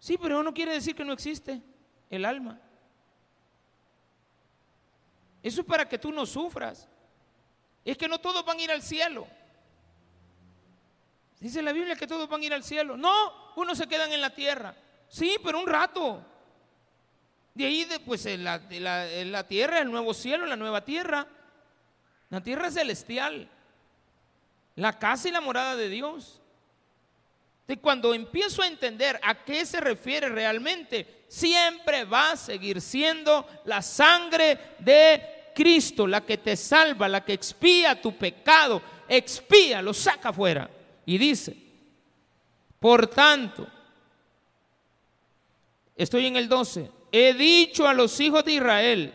Sí, 0.00 0.18
pero 0.20 0.42
no 0.42 0.52
quiere 0.52 0.72
decir 0.72 0.94
que 0.94 1.04
no 1.04 1.12
existe 1.12 1.62
el 2.10 2.24
alma. 2.24 2.60
Eso 5.44 5.60
es 5.60 5.66
para 5.66 5.86
que 5.86 5.98
tú 5.98 6.10
no 6.10 6.24
sufras. 6.24 6.88
Es 7.84 7.98
que 7.98 8.08
no 8.08 8.18
todos 8.18 8.42
van 8.46 8.58
a 8.58 8.62
ir 8.62 8.70
al 8.72 8.82
cielo. 8.82 9.28
Dice 11.38 11.60
la 11.60 11.72
Biblia 11.72 11.96
que 11.96 12.06
todos 12.06 12.26
van 12.30 12.40
a 12.40 12.44
ir 12.46 12.54
al 12.54 12.64
cielo. 12.64 12.96
No, 12.96 13.52
unos 13.56 13.76
se 13.76 13.86
quedan 13.86 14.10
en 14.10 14.22
la 14.22 14.30
tierra. 14.30 14.74
Sí, 15.06 15.36
pero 15.44 15.60
un 15.60 15.66
rato. 15.66 16.24
De 17.52 17.66
ahí, 17.66 17.86
pues, 18.06 18.24
la, 18.38 18.56
la 18.70 19.46
tierra, 19.46 19.80
el 19.80 19.90
nuevo 19.90 20.14
cielo, 20.14 20.46
la 20.46 20.56
nueva 20.56 20.82
tierra. 20.82 21.26
La 22.30 22.42
tierra 22.42 22.70
celestial. 22.70 23.46
La 24.76 24.98
casa 24.98 25.28
y 25.28 25.30
la 25.30 25.42
morada 25.42 25.76
de 25.76 25.90
Dios. 25.90 26.40
Y 27.68 27.76
cuando 27.76 28.14
empiezo 28.14 28.62
a 28.62 28.66
entender 28.66 29.20
a 29.22 29.44
qué 29.44 29.66
se 29.66 29.80
refiere 29.80 30.30
realmente, 30.30 31.24
siempre 31.28 32.04
va 32.04 32.32
a 32.32 32.36
seguir 32.36 32.80
siendo 32.80 33.46
la 33.64 33.82
sangre 33.82 34.76
de 34.78 35.33
Cristo 35.54 36.06
la 36.06 36.22
que 36.22 36.38
te 36.38 36.56
salva, 36.56 37.08
la 37.08 37.24
que 37.24 37.32
expía 37.32 38.00
tu 38.00 38.16
pecado, 38.16 38.82
expía, 39.08 39.80
lo 39.80 39.94
saca 39.94 40.30
afuera. 40.30 40.68
Y 41.06 41.16
dice, 41.18 41.56
por 42.80 43.06
tanto, 43.06 43.66
estoy 45.96 46.26
en 46.26 46.36
el 46.36 46.48
12, 46.48 46.90
he 47.12 47.32
dicho 47.34 47.86
a 47.86 47.94
los 47.94 48.18
hijos 48.20 48.44
de 48.44 48.52
Israel, 48.52 49.14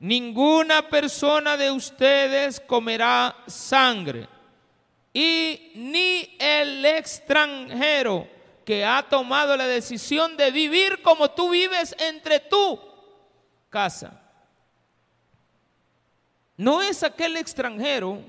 ninguna 0.00 0.88
persona 0.88 1.56
de 1.56 1.70
ustedes 1.70 2.60
comerá 2.60 3.36
sangre 3.46 4.28
y 5.12 5.72
ni 5.74 6.36
el 6.38 6.84
extranjero 6.84 8.28
que 8.64 8.84
ha 8.84 9.02
tomado 9.08 9.56
la 9.56 9.66
decisión 9.66 10.36
de 10.36 10.50
vivir 10.50 11.00
como 11.02 11.30
tú 11.30 11.50
vives 11.50 11.96
entre 11.98 12.40
tu 12.40 12.78
casa. 13.70 14.27
No 16.58 16.82
es 16.82 17.04
aquel 17.04 17.36
extranjero 17.36 18.20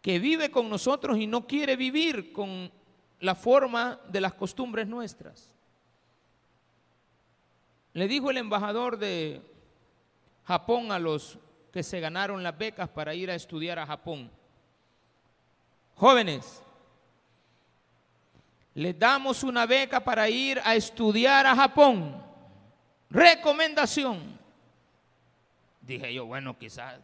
que 0.00 0.18
vive 0.18 0.50
con 0.50 0.70
nosotros 0.70 1.18
y 1.18 1.26
no 1.26 1.46
quiere 1.46 1.76
vivir 1.76 2.32
con 2.32 2.72
la 3.20 3.34
forma 3.34 4.00
de 4.08 4.22
las 4.22 4.32
costumbres 4.32 4.88
nuestras. 4.88 5.54
Le 7.92 8.08
dijo 8.08 8.30
el 8.30 8.38
embajador 8.38 8.98
de 8.98 9.42
Japón 10.44 10.90
a 10.92 10.98
los 10.98 11.38
que 11.70 11.82
se 11.82 12.00
ganaron 12.00 12.42
las 12.42 12.56
becas 12.56 12.88
para 12.88 13.14
ir 13.14 13.30
a 13.30 13.34
estudiar 13.34 13.78
a 13.78 13.86
Japón. 13.86 14.30
Jóvenes, 15.96 16.62
les 18.74 18.98
damos 18.98 19.42
una 19.44 19.66
beca 19.66 20.00
para 20.00 20.30
ir 20.30 20.58
a 20.64 20.74
estudiar 20.74 21.46
a 21.46 21.54
Japón. 21.54 22.16
Recomendación. 23.10 24.39
Dije 25.80 26.12
yo, 26.12 26.26
bueno, 26.26 26.56
quizás 26.58 27.00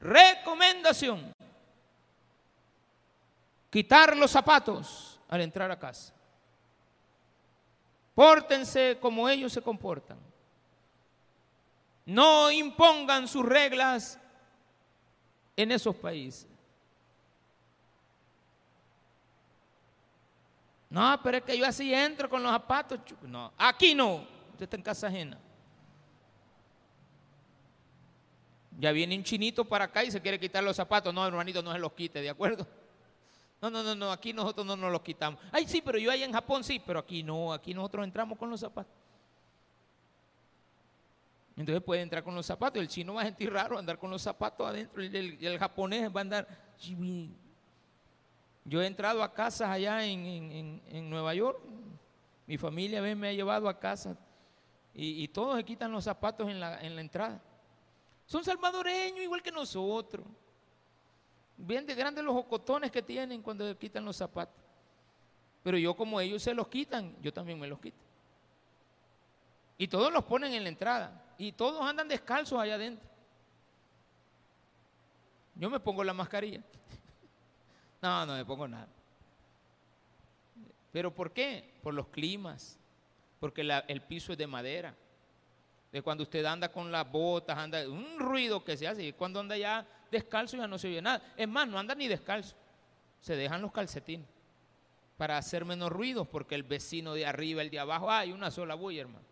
Recomendación. 0.00 1.32
Quitar 3.68 4.16
los 4.16 4.30
zapatos 4.30 5.20
al 5.28 5.42
entrar 5.42 5.70
a 5.70 5.78
casa. 5.78 6.12
Pórtense 8.14 8.98
como 9.00 9.28
ellos 9.28 9.52
se 9.52 9.62
comportan. 9.62 10.18
No 12.06 12.50
impongan 12.50 13.28
sus 13.28 13.44
reglas 13.44 14.18
en 15.56 15.70
esos 15.70 15.94
países. 15.94 16.48
No, 20.88 21.20
pero 21.22 21.38
es 21.38 21.44
que 21.44 21.56
yo 21.56 21.64
así 21.64 21.94
entro 21.94 22.28
con 22.28 22.42
los 22.42 22.50
zapatos. 22.50 22.98
No, 23.22 23.52
aquí 23.56 23.94
no. 23.94 24.26
Usted 24.52 24.64
está 24.64 24.76
en 24.76 24.82
casa 24.82 25.06
ajena. 25.06 25.38
Ya 28.80 28.92
viene 28.92 29.14
un 29.14 29.22
chinito 29.22 29.66
para 29.66 29.84
acá 29.84 30.02
y 30.02 30.10
se 30.10 30.22
quiere 30.22 30.40
quitar 30.40 30.64
los 30.64 30.74
zapatos. 30.74 31.12
No, 31.12 31.26
hermanito, 31.26 31.62
no 31.62 31.70
se 31.70 31.78
los 31.78 31.92
quite, 31.92 32.22
¿de 32.22 32.30
acuerdo? 32.30 32.66
No, 33.60 33.68
no, 33.68 33.82
no, 33.82 33.94
no, 33.94 34.10
aquí 34.10 34.32
nosotros 34.32 34.64
no 34.64 34.74
nos 34.74 34.90
los 34.90 35.02
quitamos. 35.02 35.38
Ay, 35.52 35.68
sí, 35.68 35.82
pero 35.82 35.98
yo 35.98 36.10
ahí 36.10 36.22
en 36.22 36.32
Japón 36.32 36.64
sí, 36.64 36.80
pero 36.84 37.00
aquí 37.00 37.22
no, 37.22 37.52
aquí 37.52 37.74
nosotros 37.74 38.04
entramos 38.04 38.38
con 38.38 38.48
los 38.48 38.58
zapatos. 38.58 38.90
Entonces 41.58 41.84
puede 41.84 42.00
entrar 42.00 42.24
con 42.24 42.34
los 42.34 42.46
zapatos. 42.46 42.80
El 42.80 42.88
chino 42.88 43.12
va 43.12 43.20
a 43.20 43.26
sentir 43.26 43.52
raro 43.52 43.78
andar 43.78 43.98
con 43.98 44.10
los 44.10 44.22
zapatos 44.22 44.66
adentro 44.66 45.04
y 45.04 45.14
el, 45.44 45.58
japonés 45.58 46.10
va 46.10 46.20
a 46.20 46.22
andar. 46.22 46.48
Yo 48.64 48.80
he 48.80 48.86
entrado 48.86 49.22
a 49.22 49.34
casas 49.34 49.68
allá 49.68 50.06
en, 50.06 51.10
Nueva 51.10 51.34
York. 51.34 51.60
Mi 52.46 52.56
familia 52.56 53.02
me 53.14 53.28
ha 53.28 53.32
llevado 53.34 53.68
a 53.68 53.78
casa 53.78 54.16
y, 54.94 55.28
todos 55.28 55.58
se 55.58 55.64
quitan 55.64 55.92
los 55.92 56.04
zapatos 56.04 56.48
en 56.48 56.60
la, 56.60 56.80
en 56.80 56.94
la 56.94 57.02
entrada. 57.02 57.42
Son 58.30 58.44
salvadoreños 58.44 59.24
igual 59.24 59.42
que 59.42 59.50
nosotros. 59.50 60.24
Bien 61.56 61.84
de 61.84 61.96
grandes 61.96 62.22
los 62.22 62.36
ocotones 62.36 62.92
que 62.92 63.02
tienen 63.02 63.42
cuando 63.42 63.76
quitan 63.76 64.04
los 64.04 64.16
zapatos. 64.16 64.54
Pero 65.64 65.76
yo 65.76 65.96
como 65.96 66.20
ellos 66.20 66.40
se 66.40 66.54
los 66.54 66.68
quitan, 66.68 67.20
yo 67.20 67.32
también 67.32 67.58
me 67.58 67.66
los 67.66 67.80
quito. 67.80 67.98
Y 69.76 69.88
todos 69.88 70.12
los 70.12 70.22
ponen 70.22 70.54
en 70.54 70.62
la 70.62 70.68
entrada. 70.68 71.34
Y 71.38 71.50
todos 71.50 71.84
andan 71.84 72.06
descalzos 72.06 72.60
allá 72.60 72.76
adentro. 72.76 73.04
Yo 75.56 75.68
me 75.68 75.80
pongo 75.80 76.04
la 76.04 76.14
mascarilla. 76.14 76.62
No, 78.00 78.24
no 78.24 78.34
me 78.34 78.44
pongo 78.44 78.68
nada. 78.68 78.88
¿Pero 80.92 81.12
por 81.12 81.32
qué? 81.32 81.74
Por 81.82 81.94
los 81.94 82.06
climas. 82.06 82.78
Porque 83.40 83.62
el 83.88 84.02
piso 84.02 84.30
es 84.30 84.38
de 84.38 84.46
madera. 84.46 84.94
De 85.92 86.02
cuando 86.02 86.22
usted 86.22 86.44
anda 86.44 86.70
con 86.70 86.92
las 86.92 87.10
botas, 87.10 87.58
anda, 87.58 87.88
un 87.88 88.18
ruido 88.18 88.64
que 88.64 88.76
se 88.76 88.86
hace. 88.86 89.04
Y 89.04 89.12
cuando 89.12 89.40
anda 89.40 89.56
ya 89.56 89.86
descalzo 90.10 90.56
ya 90.56 90.66
no 90.66 90.78
se 90.78 90.88
oye 90.88 91.02
nada. 91.02 91.22
Es 91.36 91.48
más, 91.48 91.68
no 91.68 91.78
anda 91.78 91.94
ni 91.94 92.08
descalzo. 92.08 92.54
Se 93.20 93.36
dejan 93.36 93.60
los 93.60 93.72
calcetines 93.72 94.26
para 95.16 95.36
hacer 95.36 95.66
menos 95.66 95.90
ruido 95.90 96.24
porque 96.24 96.54
el 96.54 96.62
vecino 96.62 97.12
de 97.12 97.26
arriba, 97.26 97.60
el 97.60 97.68
de 97.68 97.78
abajo, 97.78 98.10
hay 98.10 98.32
una 98.32 98.50
sola 98.50 98.74
bulla, 98.74 99.02
hermano. 99.02 99.26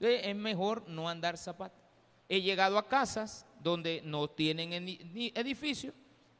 Entonces, 0.00 0.26
es 0.28 0.34
mejor 0.34 0.88
no 0.88 1.08
andar 1.08 1.36
zapatos. 1.36 1.78
He 2.28 2.40
llegado 2.40 2.78
a 2.78 2.88
casas 2.88 3.44
donde 3.62 4.00
no 4.04 4.28
tienen 4.28 4.72
edificio, 4.72 5.92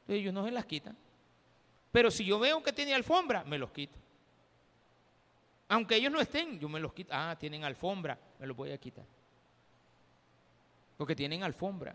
ellos 0.07 0.33
no 0.33 0.45
se 0.45 0.51
las 0.51 0.65
quitan. 0.65 0.97
Pero 1.93 2.11
si 2.11 2.25
yo 2.25 2.39
veo 2.39 2.63
que 2.63 2.73
tiene 2.73 2.95
alfombra, 2.95 3.45
me 3.45 3.59
los 3.59 3.71
quito. 3.71 3.99
Aunque 5.69 5.97
ellos 5.97 6.11
no 6.11 6.21
estén, 6.21 6.59
yo 6.59 6.69
me 6.69 6.81
los 6.81 6.93
quito. 6.93 7.13
Ah, 7.15 7.37
tienen 7.39 7.63
alfombra, 7.65 8.19
me 8.39 8.47
los 8.47 8.57
voy 8.57 8.73
a 8.73 8.79
quitar. 8.79 9.05
Porque 10.97 11.15
tienen 11.15 11.43
alfombra. 11.43 11.95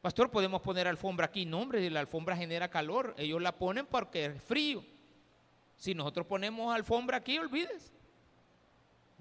Pastor, 0.00 0.30
podemos 0.30 0.62
poner 0.62 0.88
alfombra 0.88 1.26
aquí. 1.26 1.44
No, 1.44 1.60
hombre, 1.60 1.88
la 1.90 2.00
alfombra 2.00 2.36
genera 2.36 2.68
calor. 2.68 3.14
Ellos 3.18 3.40
la 3.42 3.52
ponen 3.52 3.86
porque 3.86 4.26
es 4.26 4.42
frío. 4.42 4.84
Si 5.76 5.94
nosotros 5.94 6.26
ponemos 6.26 6.74
alfombra 6.74 7.18
aquí, 7.18 7.38
olvides. 7.38 7.92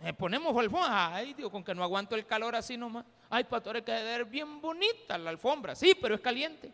Eh, 0.03 0.13
ponemos 0.13 0.55
alfombra. 0.55 1.15
Ay, 1.15 1.33
digo, 1.33 1.51
con 1.51 1.63
que 1.63 1.75
no 1.75 1.83
aguanto 1.83 2.15
el 2.15 2.25
calor 2.25 2.55
así 2.55 2.77
nomás. 2.77 3.05
Ay, 3.29 3.43
pastor, 3.43 3.75
hay 3.75 3.81
que 3.81 3.91
ver 3.91 4.25
bien 4.25 4.61
bonita 4.61 5.17
la 5.17 5.31
alfombra. 5.31 5.75
Sí, 5.75 5.95
pero 5.99 6.15
es 6.15 6.21
caliente. 6.21 6.71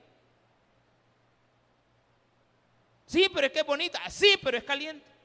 Sí, 3.05 3.27
pero 3.33 3.47
es 3.47 3.53
que 3.53 3.59
es 3.59 3.65
bonita. 3.65 3.99
Sí, 4.09 4.35
pero 4.41 4.57
es 4.57 4.63
caliente. 4.63 5.16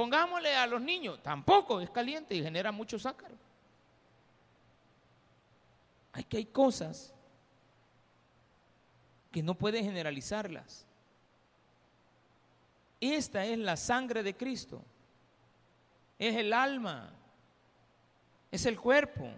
Pongámosle 0.00 0.56
a 0.56 0.66
los 0.66 0.80
niños, 0.80 1.22
tampoco 1.22 1.78
es 1.78 1.90
caliente 1.90 2.34
y 2.34 2.42
genera 2.42 2.72
mucho 2.72 2.98
sácaro. 2.98 3.34
Hay 6.12 6.24
que 6.24 6.38
hay 6.38 6.46
cosas 6.46 7.12
que 9.30 9.42
no 9.42 9.54
pueden 9.54 9.84
generalizarlas. 9.84 10.86
Esta 12.98 13.44
es 13.44 13.58
la 13.58 13.76
sangre 13.76 14.22
de 14.22 14.34
Cristo. 14.34 14.82
Es 16.18 16.34
el 16.34 16.54
alma. 16.54 17.12
Es 18.50 18.64
el 18.64 18.80
cuerpo. 18.80 19.28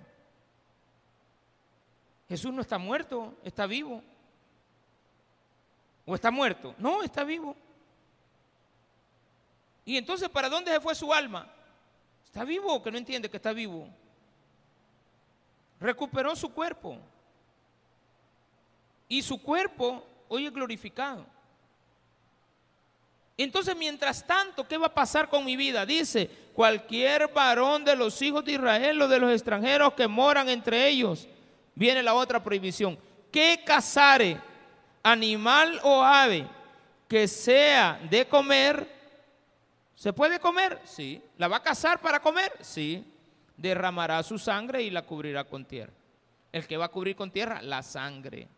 Jesús 2.28 2.54
no 2.54 2.60
está 2.60 2.78
muerto, 2.78 3.36
está 3.42 3.66
vivo. 3.66 4.00
¿O 6.06 6.14
está 6.14 6.30
muerto? 6.30 6.76
No, 6.78 7.02
está 7.02 7.24
vivo. 7.24 7.56
¿Y 9.84 9.96
entonces 9.96 10.28
para 10.28 10.48
dónde 10.48 10.70
se 10.70 10.80
fue 10.80 10.94
su 10.94 11.12
alma? 11.12 11.50
¿Está 12.24 12.44
vivo 12.44 12.72
o 12.74 12.82
que 12.82 12.90
no 12.90 12.98
entiende 12.98 13.30
que 13.30 13.36
está 13.36 13.52
vivo? 13.52 13.88
Recuperó 15.80 16.34
su 16.36 16.52
cuerpo. 16.52 16.98
y 19.08 19.20
su 19.20 19.42
cuerpo 19.42 20.06
hoy 20.28 20.46
es 20.46 20.52
glorificado. 20.54 21.26
Entonces, 23.36 23.76
mientras 23.76 24.26
tanto, 24.26 24.66
¿qué 24.66 24.78
va 24.78 24.86
a 24.86 24.94
pasar 24.94 25.28
con 25.28 25.44
mi 25.44 25.54
vida? 25.54 25.84
Dice, 25.84 26.30
cualquier 26.54 27.28
varón 27.28 27.84
de 27.84 27.94
los 27.94 28.22
hijos 28.22 28.42
de 28.42 28.52
Israel 28.52 29.02
o 29.02 29.08
de 29.08 29.18
los 29.18 29.30
extranjeros 29.32 29.92
que 29.92 30.08
moran 30.08 30.48
entre 30.48 30.88
ellos, 30.88 31.28
viene 31.74 32.02
la 32.02 32.14
otra 32.14 32.42
prohibición, 32.42 32.98
que 33.30 33.62
casare 33.66 34.40
animal 35.02 35.78
o 35.82 36.02
ave 36.02 36.46
que 37.12 37.28
sea 37.28 38.00
de 38.08 38.26
comer, 38.26 38.88
¿se 39.94 40.12
puede 40.12 40.40
comer? 40.40 40.80
Sí. 40.84 41.22
¿La 41.38 41.48
va 41.48 41.58
a 41.58 41.62
cazar 41.62 42.00
para 42.00 42.20
comer? 42.20 42.52
Sí. 42.60 43.04
Derramará 43.56 44.22
su 44.22 44.38
sangre 44.38 44.82
y 44.82 44.90
la 44.90 45.02
cubrirá 45.02 45.44
con 45.44 45.64
tierra. 45.64 45.92
El 46.50 46.66
que 46.66 46.76
va 46.76 46.86
a 46.86 46.90
cubrir 46.90 47.16
con 47.16 47.30
tierra, 47.30 47.62
la 47.62 47.82
sangre. 47.82 48.48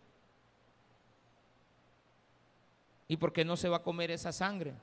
¿Y 3.07 3.17
por 3.17 3.33
qué 3.33 3.45
no 3.45 3.57
se 3.57 3.69
va 3.69 3.79
a 3.79 3.83
comer 3.83 4.11
esa 4.11 4.33
sangre? 4.33 4.75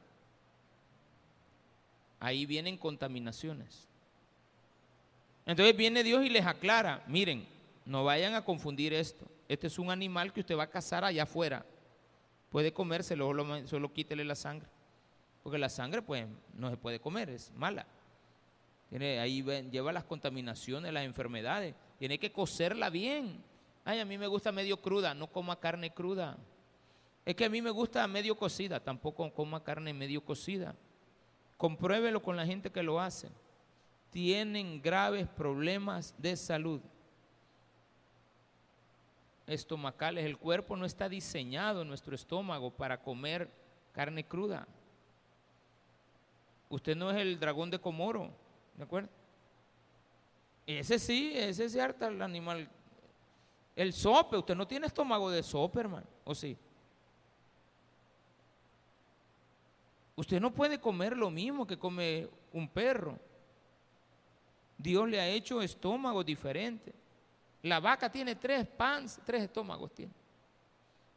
Ahí 2.20 2.46
vienen 2.46 2.78
contaminaciones. 2.78 3.88
Entonces 5.46 5.76
viene 5.76 6.04
Dios 6.04 6.24
y 6.24 6.30
les 6.30 6.46
aclara, 6.46 7.04
miren, 7.08 7.48
no 7.86 8.04
vayan 8.04 8.36
a 8.36 8.46
confundir 8.46 8.94
esto. 8.94 9.26
Este 9.50 9.68
es 9.68 9.80
un 9.80 9.90
animal 9.90 10.32
que 10.32 10.42
usted 10.42 10.56
va 10.56 10.64
a 10.64 10.70
cazar 10.70 11.04
allá 11.04 11.24
afuera. 11.24 11.66
Puede 12.50 12.72
comérselo, 12.72 13.26
solo, 13.26 13.68
solo 13.68 13.92
quítele 13.92 14.24
la 14.24 14.36
sangre. 14.36 14.70
Porque 15.44 15.58
la 15.58 15.70
sangre 15.70 16.02
pues 16.02 16.28
no 16.54 16.70
se 16.70 16.78
puede 16.78 17.00
comer, 17.00 17.30
es 17.30 17.52
mala. 17.56 17.86
Tiene, 18.90 19.20
ahí 19.20 19.42
lleva 19.72 19.94
las 19.94 20.04
contaminaciones, 20.04 20.92
las 20.92 21.06
enfermedades. 21.06 21.76
Tiene 21.98 22.20
que 22.20 22.32
cocerla 22.32 22.90
bien. 22.90 23.42
Ay, 23.86 24.00
a 24.00 24.06
mí 24.06 24.18
me 24.18 24.28
gusta 24.28 24.52
medio 24.52 24.82
cruda, 24.82 25.14
no 25.14 25.28
coma 25.28 25.60
carne 25.60 25.92
cruda. 25.94 26.38
Es 27.26 27.36
que 27.36 27.46
a 27.46 27.50
mí 27.50 27.62
me 27.62 27.70
gusta 27.70 28.08
medio 28.08 28.36
cocida, 28.36 28.80
tampoco 28.80 29.32
coma 29.34 29.64
carne 29.64 29.94
medio 29.94 30.24
cocida. 30.24 30.76
Compruébelo 31.58 32.22
con 32.22 32.36
la 32.36 32.46
gente 32.46 32.72
que 32.72 32.84
lo 32.84 33.00
hace. 33.00 33.30
Tienen 34.10 34.82
graves 34.82 35.28
problemas 35.28 36.14
de 36.18 36.36
salud 36.36 36.82
estomacales. 39.48 40.26
El 40.26 40.38
cuerpo 40.38 40.76
no 40.76 40.86
está 40.86 41.10
diseñado, 41.10 41.86
nuestro 41.86 42.16
estómago, 42.16 42.72
para 42.72 43.02
comer 43.02 43.50
carne 43.94 44.26
cruda. 44.26 44.68
Usted 46.72 46.96
no 46.96 47.12
es 47.12 47.18
el 47.18 47.38
dragón 47.38 47.70
de 47.70 47.80
Comoro, 47.80 48.32
¿de 48.78 48.84
acuerdo? 48.84 49.10
Ese 50.66 50.98
sí, 50.98 51.34
ese 51.36 51.66
es 51.66 51.76
harta 51.76 52.08
el 52.08 52.22
animal. 52.22 52.70
El 53.76 53.92
sope, 53.92 54.38
usted 54.38 54.56
no 54.56 54.66
tiene 54.66 54.88
estómago 54.88 55.30
de 55.30 55.44
sope, 55.44 55.82
hermano, 55.82 56.08
¿o 56.24 56.34
sí? 56.34 56.58
Usted 60.16 60.40
no 60.40 60.54
puede 60.54 60.80
comer 60.80 61.18
lo 61.18 61.30
mismo 61.30 61.68
que 61.68 61.78
come 61.78 62.30
un 62.54 62.70
perro. 62.70 63.20
Dios 64.78 65.10
le 65.10 65.20
ha 65.20 65.28
hecho 65.28 65.62
estómago 65.62 66.24
diferente. 66.24 66.94
La 67.64 67.82
vaca 67.82 68.10
tiene 68.10 68.36
tres 68.36 68.66
pans, 68.66 69.20
tres 69.26 69.44
estómagos 69.44 69.94
tiene. 69.94 70.14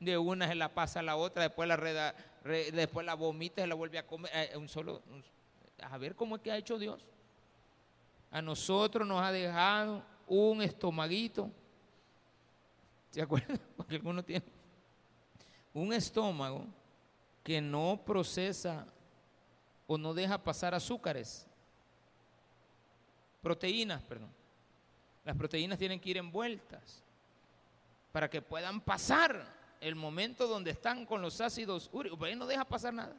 De 0.01 0.19
una 0.19 0.49
se 0.49 0.57
la 0.57 0.75
pasa 0.75 0.99
a 0.99 1.03
la 1.05 1.15
otra, 1.15 1.45
después 1.45 1.69
la 1.69 1.77
reda, 1.77 2.13
después 2.43 3.07
la 3.07 3.15
vomita 3.15 3.63
y 3.65 3.69
la 3.69 3.77
vuelve 3.77 3.99
a 3.99 4.07
comer. 4.07 4.33
Eh, 4.35 4.57
un 4.57 4.69
solo, 4.69 5.01
a 5.81 5.99
ver 5.99 6.15
cómo 6.15 6.37
es 6.37 6.43
que 6.43 6.51
ha 6.51 6.57
hecho 6.57 6.79
Dios. 6.79 7.09
A 8.31 8.43
nosotros 8.43 9.07
nos 9.07 9.23
ha 9.23 9.31
dejado 9.31 10.03
un 10.27 10.63
estomaguito. 10.63 11.51
¿Se 13.11 13.23
acuerdan? 13.23 13.61
Porque 13.77 13.97
alguno 13.97 14.25
tiene 14.25 14.45
un 15.73 15.93
estómago 15.93 16.67
que 17.43 17.61
no 17.61 18.01
procesa 18.05 18.87
o 19.87 19.99
no 19.99 20.15
deja 20.15 20.43
pasar 20.43 20.75
azúcares, 20.75 21.47
proteínas, 23.43 24.03
perdón. 24.03 24.31
Las 25.25 25.37
proteínas 25.37 25.79
tienen 25.79 26.01
que 26.01 26.11
ir 26.11 26.17
envueltas 26.17 27.03
para 28.13 28.29
que 28.29 28.41
puedan 28.41 28.81
pasar 28.81 29.47
el 29.81 29.95
momento 29.95 30.47
donde 30.47 30.71
están 30.71 31.05
con 31.05 31.21
los 31.21 31.41
ácidos 31.41 31.91
úricos. 31.93 32.19
Pero 32.19 32.31
ahí 32.31 32.37
no 32.37 32.47
deja 32.47 32.65
pasar 32.65 32.95
nada. 32.95 33.17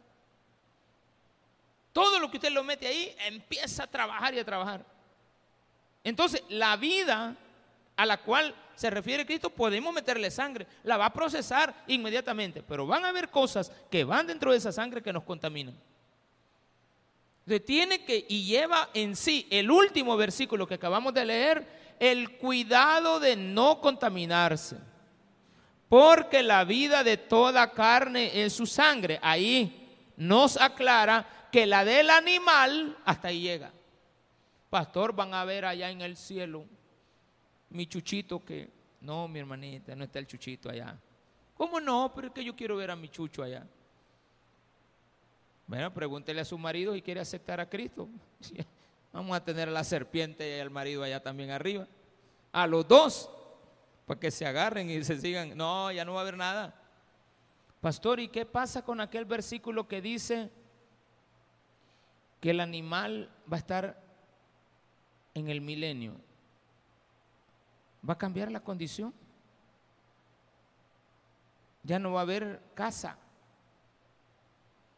Todo 1.96 2.20
lo 2.20 2.30
que 2.30 2.36
usted 2.36 2.52
lo 2.52 2.62
mete 2.62 2.88
ahí 2.88 3.16
empieza 3.20 3.84
a 3.84 3.88
trabajar 3.88 4.34
y 4.34 4.40
a 4.40 4.44
trabajar. 4.44 4.86
Entonces, 6.04 6.44
la 6.50 6.76
vida 6.76 7.38
a 7.96 8.06
la 8.06 8.18
cual 8.18 8.54
se 8.76 8.90
refiere 8.90 9.26
Cristo, 9.26 9.50
podemos 9.50 9.94
meterle 9.94 10.30
sangre, 10.30 10.68
la 10.84 10.98
va 10.98 11.06
a 11.06 11.14
procesar 11.14 11.74
inmediatamente, 11.88 12.62
pero 12.64 12.86
van 12.86 13.06
a 13.06 13.08
haber 13.08 13.30
cosas 13.30 13.72
que 13.90 14.04
van 14.04 14.28
dentro 14.28 14.52
de 14.52 14.58
esa 14.58 14.74
sangre 14.74 15.02
que 15.02 15.14
nos 15.14 15.24
contaminan. 15.24 15.74
tiene 17.66 18.04
que, 18.04 18.26
y 18.28 18.44
lleva 18.44 18.90
en 18.94 19.16
sí 19.16 19.48
el 19.50 19.72
último 19.72 20.18
versículo 20.18 20.68
que 20.68 20.74
acabamos 20.74 21.14
de 21.14 21.24
leer, 21.24 21.66
el 22.02 22.32
cuidado 22.40 23.22
de 23.22 23.38
no 23.38 23.80
contaminarse. 23.80 24.76
Porque 25.88 26.44
la 26.44 26.66
vida 26.66 27.06
de 27.06 27.16
toda 27.16 27.72
carne 27.72 28.44
es 28.44 28.52
su 28.52 28.66
sangre. 28.66 29.18
Ahí 29.22 29.86
nos 30.18 30.60
aclara 30.60 31.26
que 31.56 31.66
la 31.66 31.86
del 31.86 32.10
animal 32.10 32.98
hasta 33.06 33.30
ahí 33.30 33.40
llega. 33.40 33.72
Pastor, 34.70 35.16
van 35.16 35.34
a 35.34 35.46
ver 35.46 35.64
allá 35.64 35.90
en 35.90 36.02
el 36.02 36.18
cielo 36.18 36.66
mi 37.70 37.88
chuchito 37.88 38.44
que... 38.44 38.70
No, 39.00 39.30
mi 39.30 39.40
hermanita, 39.40 39.96
no 39.96 40.04
está 40.04 40.20
el 40.20 40.28
chuchito 40.28 40.70
allá. 40.70 41.00
¿Cómo 41.54 41.80
no? 41.80 42.12
Pero 42.14 42.28
es 42.28 42.34
que 42.34 42.44
yo 42.44 42.58
quiero 42.58 42.76
ver 42.76 42.92
a 42.92 42.98
mi 42.98 43.08
chucho 43.08 43.42
allá. 43.42 43.66
Bueno, 45.66 45.94
pregúntele 45.94 46.42
a 46.42 46.46
su 46.46 46.58
marido 46.58 46.94
si 46.94 47.02
quiere 47.02 47.22
aceptar 47.22 47.62
a 47.62 47.70
Cristo. 47.70 48.10
Vamos 49.14 49.38
a 49.38 49.42
tener 49.42 49.70
a 49.70 49.72
la 49.72 49.86
serpiente 49.86 50.58
y 50.58 50.60
al 50.60 50.72
marido 50.72 51.04
allá 51.04 51.24
también 51.24 51.52
arriba. 51.52 51.88
A 52.52 52.68
los 52.68 52.86
dos, 52.86 53.30
para 54.06 54.20
que 54.20 54.30
se 54.30 54.46
agarren 54.46 54.90
y 54.90 55.02
se 55.06 55.22
sigan. 55.22 55.56
No, 55.56 55.90
ya 55.90 56.04
no 56.04 56.16
va 56.16 56.20
a 56.20 56.24
haber 56.24 56.36
nada. 56.36 56.76
Pastor, 57.80 58.20
¿y 58.20 58.28
qué 58.28 58.46
pasa 58.46 58.84
con 58.84 59.00
aquel 59.00 59.24
versículo 59.24 59.88
que 59.88 60.02
dice 60.02 60.52
que 62.46 62.52
el 62.52 62.60
animal 62.60 63.28
va 63.52 63.58
a 63.58 63.60
estar 63.60 64.00
en 65.34 65.50
el 65.50 65.62
milenio? 65.62 66.14
¿Va 68.08 68.14
a 68.14 68.18
cambiar 68.20 68.52
la 68.52 68.60
condición? 68.60 69.12
Ya 71.82 71.98
no 71.98 72.12
va 72.12 72.20
a 72.20 72.22
haber 72.22 72.62
casa. 72.76 73.18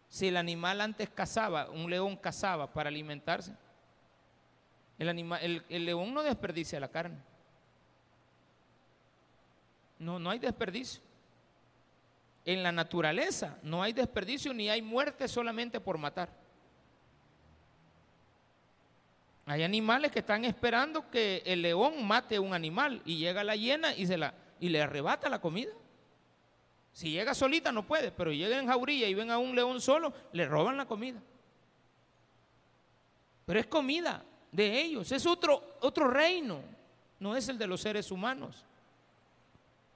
Si 0.09 0.27
el 0.27 0.35
animal 0.35 0.81
antes 0.81 1.09
cazaba, 1.09 1.69
un 1.69 1.89
león 1.89 2.17
cazaba 2.17 2.73
para 2.73 2.89
alimentarse, 2.89 3.55
el, 4.99 5.85
león 5.85 6.13
no 6.13 6.23
desperdicia 6.23 6.81
la 6.81 6.89
carne. 6.89 7.19
No, 9.99 10.19
no 10.19 10.31
hay 10.31 10.39
desperdicio. 10.39 11.01
En 12.43 12.61
la 12.61 12.73
naturaleza 12.73 13.57
no 13.63 13.81
hay 13.81 13.93
desperdicio 13.93 14.53
ni 14.53 14.67
hay 14.67 14.81
muerte 14.81 15.29
solamente 15.29 15.79
por 15.79 15.97
matar. 15.97 16.46
Hay 19.47 19.63
animales 19.63 20.11
que 20.11 20.19
están 20.19 20.43
esperando 20.43 21.09
que 21.09 21.41
el 21.45 21.61
león 21.61 22.05
mate 22.05 22.37
un 22.37 22.53
animal 22.53 23.01
y 23.05 23.17
llega 23.17 23.45
la 23.45 23.55
hiena 23.55 23.95
y, 23.95 24.05
se 24.05 24.17
la, 24.17 24.33
y 24.59 24.67
le 24.67 24.81
arrebata 24.81 25.29
la 25.29 25.39
comida. 25.39 25.71
Si 26.91 27.11
llega 27.11 27.33
solita 27.33 27.71
no 27.71 27.87
puede, 27.87 28.11
pero 28.11 28.33
llega 28.33 28.59
en 28.59 28.67
jaurilla 28.67 29.07
y 29.07 29.13
ven 29.13 29.31
a 29.31 29.37
un 29.37 29.55
león 29.55 29.79
solo, 29.79 30.13
le 30.33 30.45
roban 30.45 30.75
la 30.75 30.85
comida. 30.85 31.21
Pero 33.45 33.57
es 33.57 33.67
comida 33.67 34.25
de 34.51 34.81
ellos, 34.81 35.13
es 35.13 35.25
otro, 35.25 35.77
otro 35.79 36.09
reino, 36.09 36.59
no 37.17 37.33
es 37.33 37.47
el 37.47 37.57
de 37.57 37.67
los 37.67 37.79
seres 37.79 38.11
humanos. 38.11 38.65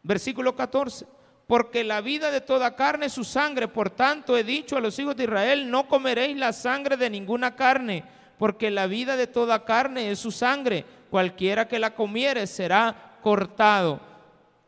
Versículo 0.01 0.55
14. 0.55 1.05
Porque 1.45 1.83
la 1.83 1.99
vida 1.99 2.31
de 2.31 2.39
toda 2.39 2.73
carne 2.77 3.07
es 3.07 3.13
su 3.13 3.25
sangre, 3.25 3.67
por 3.67 3.89
tanto 3.89 4.37
he 4.37 4.45
dicho 4.45 4.77
a 4.77 4.81
los 4.81 4.97
hijos 4.97 5.17
de 5.17 5.25
Israel, 5.25 5.69
no 5.69 5.89
comeréis 5.89 6.37
la 6.37 6.53
sangre 6.53 6.95
de 6.95 7.09
ninguna 7.09 7.53
carne, 7.53 8.20
porque 8.41 8.71
la 8.71 8.87
vida 8.87 9.17
de 9.17 9.27
toda 9.27 9.65
carne 9.65 10.09
es 10.09 10.17
su 10.17 10.31
sangre, 10.31 10.83
cualquiera 11.11 11.67
que 11.67 11.77
la 11.77 11.93
comiere 11.93 12.47
será 12.47 13.19
cortado, 13.21 13.99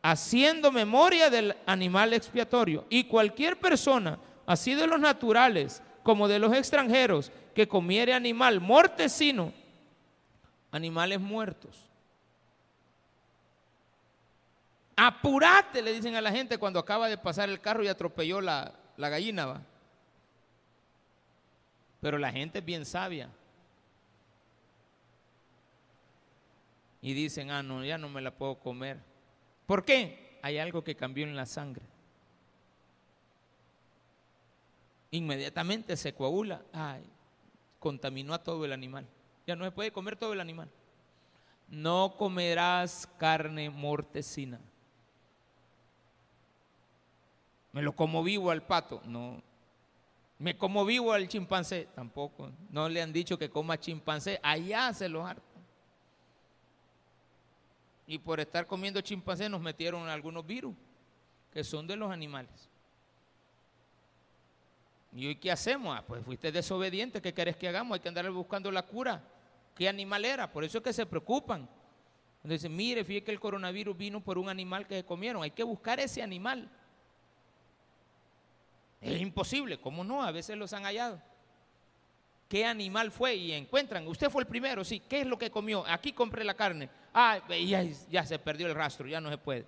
haciendo 0.00 0.70
memoria 0.70 1.28
del 1.28 1.56
animal 1.66 2.12
expiatorio. 2.12 2.84
Y 2.88 3.02
cualquier 3.02 3.58
persona, 3.58 4.20
así 4.46 4.76
de 4.76 4.86
los 4.86 5.00
naturales 5.00 5.82
como 6.04 6.28
de 6.28 6.38
los 6.38 6.54
extranjeros, 6.54 7.32
que 7.52 7.66
comiere 7.66 8.14
animal 8.14 8.60
mortecino, 8.60 9.52
animales 10.70 11.18
muertos. 11.18 11.76
Apurate, 14.94 15.82
le 15.82 15.94
dicen 15.94 16.14
a 16.14 16.20
la 16.20 16.30
gente 16.30 16.58
cuando 16.58 16.78
acaba 16.78 17.08
de 17.08 17.18
pasar 17.18 17.48
el 17.48 17.60
carro 17.60 17.82
y 17.82 17.88
atropelló 17.88 18.40
la, 18.40 18.72
la 18.96 19.08
gallina. 19.08 19.46
¿va? 19.46 19.62
Pero 22.00 22.18
la 22.18 22.30
gente 22.30 22.60
es 22.60 22.64
bien 22.64 22.86
sabia. 22.86 23.30
Y 27.04 27.14
dicen, 27.14 27.52
ah, 27.52 27.62
no, 27.62 27.84
ya 27.84 27.98
no 27.98 28.08
me 28.08 28.20
la 28.20 28.32
puedo 28.32 28.56
comer. 28.56 28.98
¿Por 29.66 29.84
qué? 29.84 30.24
hay 30.44 30.58
algo 30.58 30.84
que 30.84 30.94
cambió 30.94 31.24
en 31.24 31.34
la 31.34 31.46
sangre. 31.46 31.82
Inmediatamente 35.10 35.96
se 35.96 36.12
coagula, 36.12 36.60
ay, 36.70 37.02
contaminó 37.78 38.34
a 38.34 38.42
todo 38.42 38.62
el 38.66 38.74
animal. 38.74 39.06
Ya 39.46 39.56
no 39.56 39.64
se 39.64 39.70
puede 39.70 39.90
comer 39.90 40.16
todo 40.16 40.34
el 40.34 40.42
animal. 40.42 40.68
No 41.66 42.16
comerás 42.18 43.08
carne 43.16 43.70
mortecina. 43.70 44.60
Me 47.72 47.80
lo 47.80 47.92
como 47.92 48.22
vivo 48.22 48.50
al 48.50 48.62
pato, 48.62 49.00
no. 49.06 49.42
Me 50.38 50.58
como 50.58 50.84
vivo 50.84 51.14
al 51.14 51.26
chimpancé, 51.26 51.88
tampoco. 51.94 52.50
No 52.68 52.86
le 52.90 53.00
han 53.00 53.14
dicho 53.14 53.38
que 53.38 53.48
coma 53.48 53.80
chimpancé, 53.80 54.38
allá 54.42 54.92
se 54.92 55.08
lo 55.08 55.26
harta. 55.26 55.53
Y 58.06 58.18
por 58.18 58.40
estar 58.40 58.66
comiendo 58.66 59.00
chimpancé 59.00 59.48
nos 59.48 59.60
metieron 59.60 60.08
algunos 60.08 60.46
virus 60.46 60.74
que 61.52 61.64
son 61.64 61.86
de 61.86 61.96
los 61.96 62.10
animales. 62.10 62.68
¿Y 65.14 65.28
hoy 65.28 65.36
qué 65.36 65.52
hacemos? 65.52 65.96
Ah, 65.96 66.04
pues 66.04 66.24
fuiste 66.24 66.50
desobediente, 66.50 67.22
¿qué 67.22 67.32
querés 67.32 67.56
que 67.56 67.68
hagamos? 67.68 67.94
Hay 67.94 68.00
que 68.00 68.08
andar 68.08 68.28
buscando 68.30 68.70
la 68.70 68.82
cura. 68.82 69.22
¿Qué 69.76 69.88
animal 69.88 70.24
era? 70.24 70.50
Por 70.50 70.64
eso 70.64 70.78
es 70.78 70.84
que 70.84 70.92
se 70.92 71.06
preocupan. 71.06 71.68
dicen, 72.42 72.74
mire, 72.74 73.04
fíjate 73.04 73.24
que 73.26 73.32
el 73.32 73.40
coronavirus 73.40 73.96
vino 73.96 74.20
por 74.20 74.38
un 74.38 74.48
animal 74.48 74.86
que 74.86 74.96
se 74.96 75.04
comieron. 75.04 75.42
Hay 75.42 75.52
que 75.52 75.62
buscar 75.62 76.00
ese 76.00 76.22
animal. 76.22 76.68
Es 79.00 79.20
imposible, 79.20 79.80
¿cómo 79.80 80.02
no? 80.02 80.22
A 80.22 80.32
veces 80.32 80.56
los 80.56 80.72
han 80.72 80.82
hallado. 80.82 81.20
¿Qué 82.48 82.64
animal 82.64 83.10
fue? 83.10 83.34
Y 83.36 83.52
encuentran, 83.52 84.06
usted 84.06 84.30
fue 84.30 84.42
el 84.42 84.48
primero, 84.48 84.84
sí, 84.84 85.00
¿qué 85.00 85.22
es 85.22 85.26
lo 85.26 85.38
que 85.38 85.50
comió? 85.50 85.84
Aquí 85.86 86.12
compré 86.12 86.44
la 86.44 86.54
carne. 86.54 86.88
Ah, 87.12 87.40
ya, 87.48 87.82
ya 88.10 88.24
se 88.24 88.38
perdió 88.38 88.66
el 88.66 88.74
rastro, 88.74 89.06
ya 89.06 89.20
no 89.20 89.30
se 89.30 89.38
puede. 89.38 89.66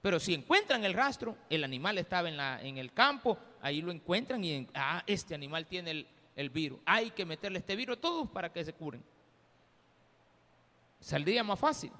Pero 0.00 0.20
si 0.20 0.34
encuentran 0.34 0.84
el 0.84 0.94
rastro, 0.94 1.36
el 1.50 1.64
animal 1.64 1.98
estaba 1.98 2.28
en, 2.28 2.36
la, 2.36 2.62
en 2.62 2.78
el 2.78 2.92
campo, 2.92 3.38
ahí 3.60 3.80
lo 3.80 3.90
encuentran 3.90 4.44
y, 4.44 4.68
ah, 4.74 5.02
este 5.06 5.34
animal 5.34 5.66
tiene 5.66 5.90
el, 5.90 6.06
el 6.36 6.50
virus. 6.50 6.78
Hay 6.86 7.10
que 7.10 7.24
meterle 7.24 7.58
este 7.58 7.74
virus 7.74 7.96
a 7.96 8.00
todos 8.00 8.28
para 8.30 8.52
que 8.52 8.64
se 8.64 8.72
curen. 8.72 9.02
Saldría 11.00 11.42
más 11.42 11.58
fácil. 11.58 11.92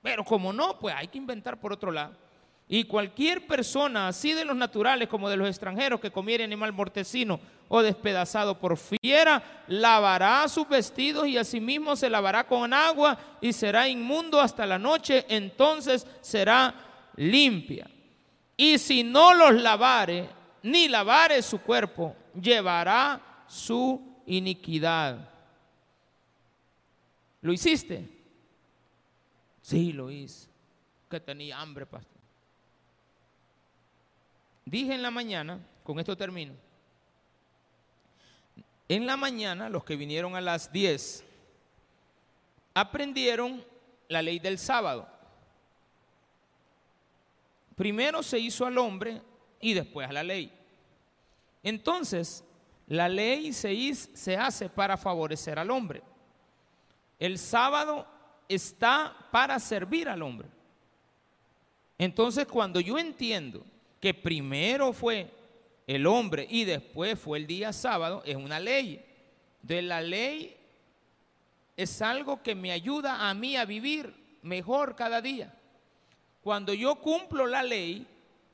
Pero 0.00 0.24
como 0.24 0.52
no, 0.52 0.78
pues 0.78 0.94
hay 0.94 1.08
que 1.08 1.18
inventar 1.18 1.60
por 1.60 1.72
otro 1.72 1.90
lado. 1.90 2.16
Y 2.70 2.84
cualquier 2.84 3.46
persona, 3.46 4.08
así 4.08 4.34
de 4.34 4.44
los 4.44 4.54
naturales 4.54 5.08
como 5.08 5.30
de 5.30 5.38
los 5.38 5.48
extranjeros, 5.48 6.00
que 6.00 6.10
comiere 6.10 6.44
animal 6.44 6.72
mortecino 6.72 7.40
o 7.68 7.80
despedazado 7.80 8.58
por 8.58 8.76
fiera, 8.76 9.64
lavará 9.68 10.46
sus 10.48 10.68
vestidos 10.68 11.26
y 11.26 11.38
asimismo 11.38 11.96
se 11.96 12.10
lavará 12.10 12.46
con 12.46 12.74
agua 12.74 13.18
y 13.40 13.54
será 13.54 13.88
inmundo 13.88 14.38
hasta 14.38 14.66
la 14.66 14.78
noche, 14.78 15.24
entonces 15.28 16.06
será 16.20 16.74
limpia. 17.16 17.88
Y 18.54 18.76
si 18.76 19.02
no 19.02 19.32
los 19.32 19.54
lavare, 19.54 20.28
ni 20.62 20.88
lavare 20.88 21.40
su 21.42 21.60
cuerpo, 21.60 22.14
llevará 22.38 23.44
su 23.46 24.22
iniquidad. 24.26 25.30
¿Lo 27.40 27.52
hiciste? 27.52 28.06
Sí, 29.62 29.92
lo 29.92 30.10
hice. 30.10 30.48
Que 31.08 31.20
tenía 31.20 31.58
hambre, 31.58 31.86
pastor. 31.86 32.17
Dije 34.68 34.92
en 34.92 35.00
la 35.00 35.10
mañana, 35.10 35.58
con 35.82 35.98
esto 35.98 36.14
termino, 36.14 36.52
en 38.86 39.06
la 39.06 39.16
mañana 39.16 39.70
los 39.70 39.82
que 39.82 39.96
vinieron 39.96 40.36
a 40.36 40.42
las 40.42 40.70
10 40.70 41.24
aprendieron 42.74 43.64
la 44.08 44.20
ley 44.20 44.38
del 44.38 44.58
sábado. 44.58 45.08
Primero 47.76 48.22
se 48.22 48.38
hizo 48.38 48.66
al 48.66 48.76
hombre 48.76 49.22
y 49.58 49.72
después 49.72 50.06
a 50.06 50.12
la 50.12 50.22
ley. 50.22 50.52
Entonces, 51.62 52.44
la 52.88 53.08
ley 53.08 53.54
se, 53.54 53.94
se 53.94 54.36
hace 54.36 54.68
para 54.68 54.98
favorecer 54.98 55.58
al 55.58 55.70
hombre. 55.70 56.02
El 57.18 57.38
sábado 57.38 58.06
está 58.46 59.16
para 59.30 59.58
servir 59.60 60.10
al 60.10 60.20
hombre. 60.20 60.48
Entonces, 61.96 62.46
cuando 62.46 62.80
yo 62.80 62.98
entiendo 62.98 63.64
que 64.00 64.14
primero 64.14 64.92
fue 64.92 65.30
el 65.86 66.06
hombre 66.06 66.46
y 66.48 66.64
después 66.64 67.18
fue 67.18 67.38
el 67.38 67.46
día 67.46 67.72
sábado, 67.72 68.22
es 68.24 68.36
una 68.36 68.60
ley. 68.60 69.04
De 69.62 69.82
la 69.82 70.00
ley 70.00 70.56
es 71.76 72.02
algo 72.02 72.42
que 72.42 72.54
me 72.54 72.72
ayuda 72.72 73.28
a 73.28 73.34
mí 73.34 73.56
a 73.56 73.64
vivir 73.64 74.14
mejor 74.42 74.94
cada 74.94 75.20
día. 75.20 75.54
Cuando 76.42 76.72
yo 76.74 76.96
cumplo 76.96 77.46
la 77.46 77.62
ley, 77.62 78.06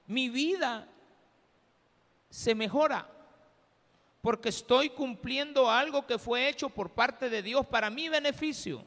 mi 0.07 0.28
vida 0.28 0.88
se 2.30 2.55
mejora 2.55 3.09
porque 4.20 4.49
estoy 4.49 4.88
cumpliendo 4.88 5.70
algo 5.70 6.07
que 6.07 6.18
fue 6.18 6.49
hecho 6.49 6.70
por 6.70 6.90
parte 6.90 7.28
de 7.28 7.42
Dios 7.42 7.66
para 7.66 7.90
mi 7.90 8.09
beneficio. 8.09 8.82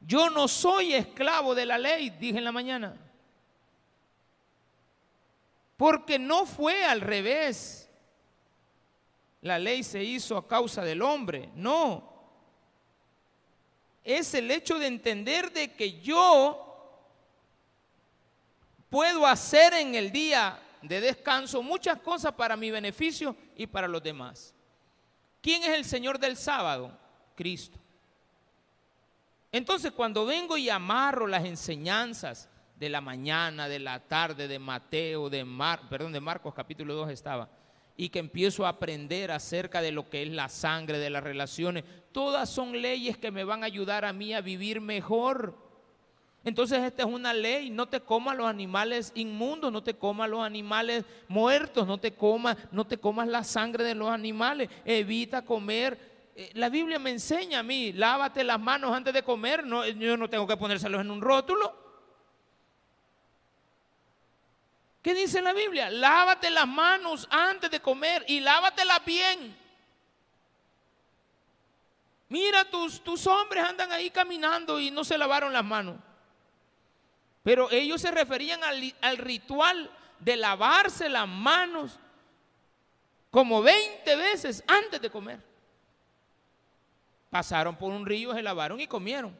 Yo 0.00 0.30
no 0.30 0.46
soy 0.46 0.94
esclavo 0.94 1.54
de 1.56 1.66
la 1.66 1.76
ley, 1.76 2.10
dije 2.10 2.38
en 2.38 2.44
la 2.44 2.52
mañana. 2.52 2.94
Porque 5.84 6.18
no 6.18 6.46
fue 6.46 6.82
al 6.82 7.02
revés. 7.02 7.90
La 9.42 9.58
ley 9.58 9.82
se 9.82 10.02
hizo 10.02 10.38
a 10.38 10.48
causa 10.48 10.82
del 10.82 11.02
hombre, 11.02 11.50
no. 11.56 12.10
Es 14.02 14.32
el 14.32 14.50
hecho 14.50 14.78
de 14.78 14.86
entender 14.86 15.52
de 15.52 15.74
que 15.74 16.00
yo 16.00 17.04
puedo 18.88 19.26
hacer 19.26 19.74
en 19.74 19.94
el 19.94 20.10
día 20.10 20.58
de 20.80 21.02
descanso 21.02 21.62
muchas 21.62 22.00
cosas 22.00 22.32
para 22.32 22.56
mi 22.56 22.70
beneficio 22.70 23.36
y 23.54 23.66
para 23.66 23.86
los 23.86 24.02
demás. 24.02 24.54
¿Quién 25.42 25.64
es 25.64 25.76
el 25.76 25.84
Señor 25.84 26.18
del 26.18 26.38
sábado? 26.38 26.98
Cristo. 27.34 27.78
Entonces 29.52 29.92
cuando 29.92 30.24
vengo 30.24 30.56
y 30.56 30.70
amarro 30.70 31.26
las 31.26 31.44
enseñanzas 31.44 32.48
de 32.76 32.88
la 32.88 33.00
mañana, 33.00 33.68
de 33.68 33.78
la 33.78 34.00
tarde, 34.00 34.48
de 34.48 34.58
Mateo, 34.58 35.30
de 35.30 35.44
Mar, 35.44 35.80
perdón, 35.88 36.12
de 36.12 36.20
Marcos 36.20 36.54
capítulo 36.54 36.94
2 36.94 37.10
estaba, 37.10 37.48
y 37.96 38.08
que 38.08 38.18
empiezo 38.18 38.66
a 38.66 38.70
aprender 38.70 39.30
acerca 39.30 39.80
de 39.80 39.92
lo 39.92 40.10
que 40.10 40.22
es 40.22 40.28
la 40.30 40.48
sangre, 40.48 40.98
de 40.98 41.10
las 41.10 41.22
relaciones, 41.22 41.84
todas 42.12 42.50
son 42.50 42.80
leyes 42.82 43.16
que 43.16 43.30
me 43.30 43.44
van 43.44 43.62
a 43.62 43.66
ayudar 43.66 44.04
a 44.04 44.12
mí 44.12 44.34
a 44.34 44.40
vivir 44.40 44.80
mejor. 44.80 45.56
Entonces 46.44 46.82
esta 46.82 47.04
es 47.04 47.08
una 47.08 47.32
ley, 47.32 47.70
no 47.70 47.86
te 47.86 48.00
comas 48.00 48.36
los 48.36 48.46
animales 48.46 49.12
inmundos, 49.14 49.72
no 49.72 49.82
te 49.82 49.94
comas 49.94 50.28
los 50.28 50.44
animales 50.44 51.04
muertos, 51.28 51.86
no 51.86 51.98
te 51.98 52.12
comas, 52.12 52.56
no 52.70 52.86
te 52.86 52.98
comas 52.98 53.28
la 53.28 53.44
sangre 53.44 53.84
de 53.84 53.94
los 53.94 54.10
animales, 54.10 54.68
evita 54.84 55.42
comer. 55.42 56.32
Eh, 56.36 56.50
la 56.54 56.68
Biblia 56.68 56.98
me 56.98 57.10
enseña 57.10 57.60
a 57.60 57.62
mí, 57.62 57.92
lávate 57.92 58.44
las 58.44 58.60
manos 58.60 58.94
antes 58.94 59.14
de 59.14 59.22
comer, 59.22 59.64
no, 59.64 59.86
yo 59.86 60.16
no 60.18 60.28
tengo 60.28 60.46
que 60.46 60.56
ponérselos 60.56 61.00
en 61.00 61.10
un 61.10 61.22
rótulo. 61.22 61.83
¿Qué 65.04 65.12
dice 65.12 65.42
la 65.42 65.52
Biblia? 65.52 65.90
Lávate 65.90 66.48
las 66.48 66.66
manos 66.66 67.28
antes 67.30 67.70
de 67.70 67.78
comer 67.78 68.24
y 68.26 68.40
lávatelas 68.40 69.04
bien. 69.04 69.54
Mira, 72.30 72.64
tus, 72.70 73.04
tus 73.04 73.26
hombres 73.26 73.62
andan 73.62 73.92
ahí 73.92 74.08
caminando 74.08 74.80
y 74.80 74.90
no 74.90 75.04
se 75.04 75.18
lavaron 75.18 75.52
las 75.52 75.62
manos. 75.62 75.96
Pero 77.42 77.70
ellos 77.70 78.00
se 78.00 78.10
referían 78.12 78.64
al, 78.64 78.94
al 79.02 79.18
ritual 79.18 79.90
de 80.20 80.38
lavarse 80.38 81.10
las 81.10 81.28
manos 81.28 81.98
como 83.30 83.60
20 83.60 84.16
veces 84.16 84.64
antes 84.66 85.02
de 85.02 85.10
comer. 85.10 85.38
Pasaron 87.28 87.76
por 87.76 87.92
un 87.92 88.06
río, 88.06 88.32
se 88.32 88.40
lavaron 88.40 88.80
y 88.80 88.86
comieron. 88.86 89.38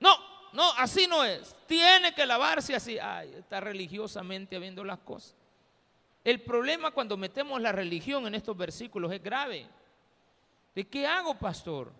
No, 0.00 0.18
no, 0.52 0.72
así 0.78 1.06
no 1.06 1.24
es. 1.24 1.54
Tiene 1.66 2.14
que 2.14 2.26
lavarse 2.26 2.74
así. 2.74 2.98
Ay, 2.98 3.34
está 3.38 3.60
religiosamente 3.60 4.58
viendo 4.58 4.84
las 4.84 4.98
cosas. 4.98 5.34
El 6.24 6.40
problema 6.40 6.90
cuando 6.90 7.16
metemos 7.16 7.60
la 7.60 7.72
religión 7.72 8.26
en 8.26 8.34
estos 8.34 8.56
versículos 8.56 9.12
es 9.12 9.22
grave. 9.22 9.66
¿De 10.74 10.84
qué 10.84 11.06
hago, 11.06 11.34
pastor? 11.34 11.92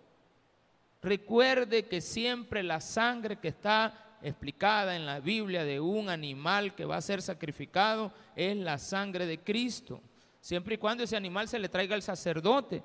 Recuerde 1.01 1.85
que 1.85 2.01
siempre 2.01 2.61
la 2.63 2.81
sangre 2.81 3.37
que 3.37 3.47
está 3.49 4.17
explicada 4.21 4.95
en 4.95 5.05
la 5.05 5.19
Biblia 5.19 5.63
de 5.63 5.79
un 5.79 6.09
animal 6.09 6.75
que 6.75 6.85
va 6.85 6.97
a 6.97 7.01
ser 7.01 7.21
sacrificado 7.21 8.11
es 8.35 8.57
la 8.57 8.77
sangre 8.77 9.25
de 9.25 9.39
Cristo. 9.39 10.01
Siempre 10.41 10.75
y 10.75 10.77
cuando 10.77 11.03
ese 11.03 11.15
animal 11.15 11.47
se 11.47 11.59
le 11.59 11.69
traiga 11.69 11.95
al 11.95 12.01
sacerdote. 12.01 12.83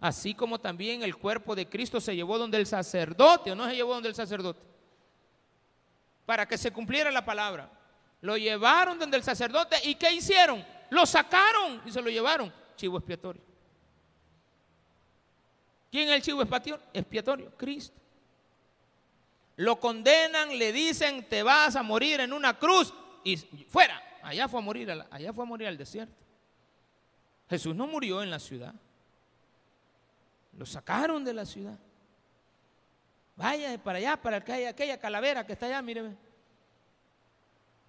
Así 0.00 0.34
como 0.34 0.58
también 0.58 1.02
el 1.02 1.16
cuerpo 1.16 1.54
de 1.54 1.68
Cristo 1.68 2.00
se 2.00 2.16
llevó 2.16 2.38
donde 2.38 2.56
el 2.56 2.66
sacerdote 2.66 3.52
o 3.52 3.54
no 3.54 3.68
se 3.68 3.76
llevó 3.76 3.94
donde 3.94 4.08
el 4.08 4.14
sacerdote 4.14 4.69
para 6.26 6.46
que 6.46 6.58
se 6.58 6.72
cumpliera 6.72 7.10
la 7.10 7.24
palabra. 7.24 7.70
Lo 8.20 8.36
llevaron 8.36 8.98
donde 8.98 9.16
el 9.16 9.22
sacerdote 9.22 9.76
y 9.84 9.94
¿qué 9.94 10.12
hicieron? 10.12 10.64
Lo 10.90 11.06
sacaron 11.06 11.82
y 11.84 11.92
se 11.92 12.02
lo 12.02 12.10
llevaron. 12.10 12.52
Chivo 12.76 12.98
expiatorio. 12.98 13.42
¿Quién 15.90 16.08
es 16.08 16.14
el 16.14 16.22
chivo 16.22 16.42
expiatorio? 16.42 17.50
Cristo. 17.56 17.96
lo 19.56 19.78
condenan, 19.80 20.56
le 20.56 20.72
dicen, 20.72 21.28
te 21.28 21.42
vas 21.42 21.76
a 21.76 21.82
morir 21.82 22.20
en 22.20 22.32
una 22.32 22.58
cruz 22.58 22.94
y 23.24 23.36
fuera. 23.36 24.00
Allá 24.22 24.48
fue 24.48 24.60
a 24.60 24.62
morir, 24.62 24.90
allá 25.10 25.32
fue 25.32 25.44
a 25.44 25.46
morir 25.46 25.66
al 25.66 25.76
desierto. 25.76 26.14
Jesús 27.48 27.74
no 27.74 27.86
murió 27.86 28.22
en 28.22 28.30
la 28.30 28.38
ciudad. 28.38 28.74
Lo 30.56 30.64
sacaron 30.64 31.24
de 31.24 31.34
la 31.34 31.44
ciudad. 31.44 31.78
Vaya 33.40 33.82
para 33.82 33.96
allá, 33.96 34.16
para 34.18 34.36
aquella, 34.36 34.68
aquella 34.68 34.98
calavera 34.98 35.46
que 35.46 35.54
está 35.54 35.64
allá, 35.64 35.80
míreme. 35.80 36.14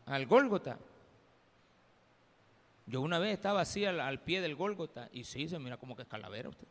Al 0.05 0.25
Gólgota. 0.25 0.79
Yo 2.85 3.01
una 3.01 3.19
vez 3.19 3.33
estaba 3.33 3.59
así 3.59 3.83
al, 3.83 4.21
pie 4.21 4.39
del 4.39 4.55
Gólgota 4.55 5.09
y 5.11 5.25
sí, 5.25 5.49
se 5.49 5.59
mira 5.59 5.75
como 5.75 5.93
que 5.93 6.03
es 6.03 6.07
calavera 6.07 6.47
usted. 6.47 6.67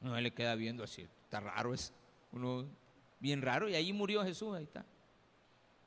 No 0.00 0.20
le 0.20 0.32
queda 0.32 0.56
viendo 0.56 0.82
así, 0.82 1.02
está 1.02 1.38
raro 1.38 1.72
es, 1.72 1.92
uno 2.32 2.66
bien 3.20 3.40
raro 3.40 3.68
y 3.68 3.76
ahí 3.76 3.92
murió 3.92 4.24
Jesús, 4.24 4.56
ahí 4.56 4.64
está. 4.64 4.84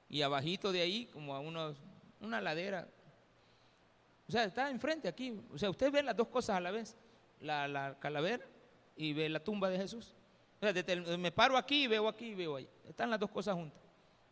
Y 0.09 0.21
abajito 0.21 0.71
de 0.71 0.81
ahí, 0.81 1.07
como 1.07 1.35
a 1.35 1.41
unos, 1.41 1.75
una 2.21 2.39
ladera. 2.39 2.87
O 4.29 4.31
sea, 4.31 4.45
está 4.45 4.69
enfrente 4.69 5.09
aquí. 5.09 5.37
O 5.53 5.57
sea, 5.57 5.69
usted 5.69 5.91
ve 5.91 6.01
las 6.01 6.15
dos 6.15 6.29
cosas 6.29 6.55
a 6.55 6.61
la 6.61 6.71
vez, 6.71 6.95
la, 7.41 7.67
la 7.67 7.99
calavera 7.99 8.45
y 8.95 9.11
ve 9.11 9.27
la 9.27 9.43
tumba 9.43 9.69
de 9.69 9.77
Jesús. 9.77 10.16
O 10.59 10.71
sea, 10.71 11.17
me 11.17 11.31
paro 11.31 11.57
aquí 11.57 11.87
veo 11.87 12.07
aquí 12.07 12.33
veo 12.33 12.55
ahí. 12.55 12.67
Están 12.87 13.09
las 13.09 13.19
dos 13.19 13.29
cosas 13.29 13.55
juntas. 13.55 13.79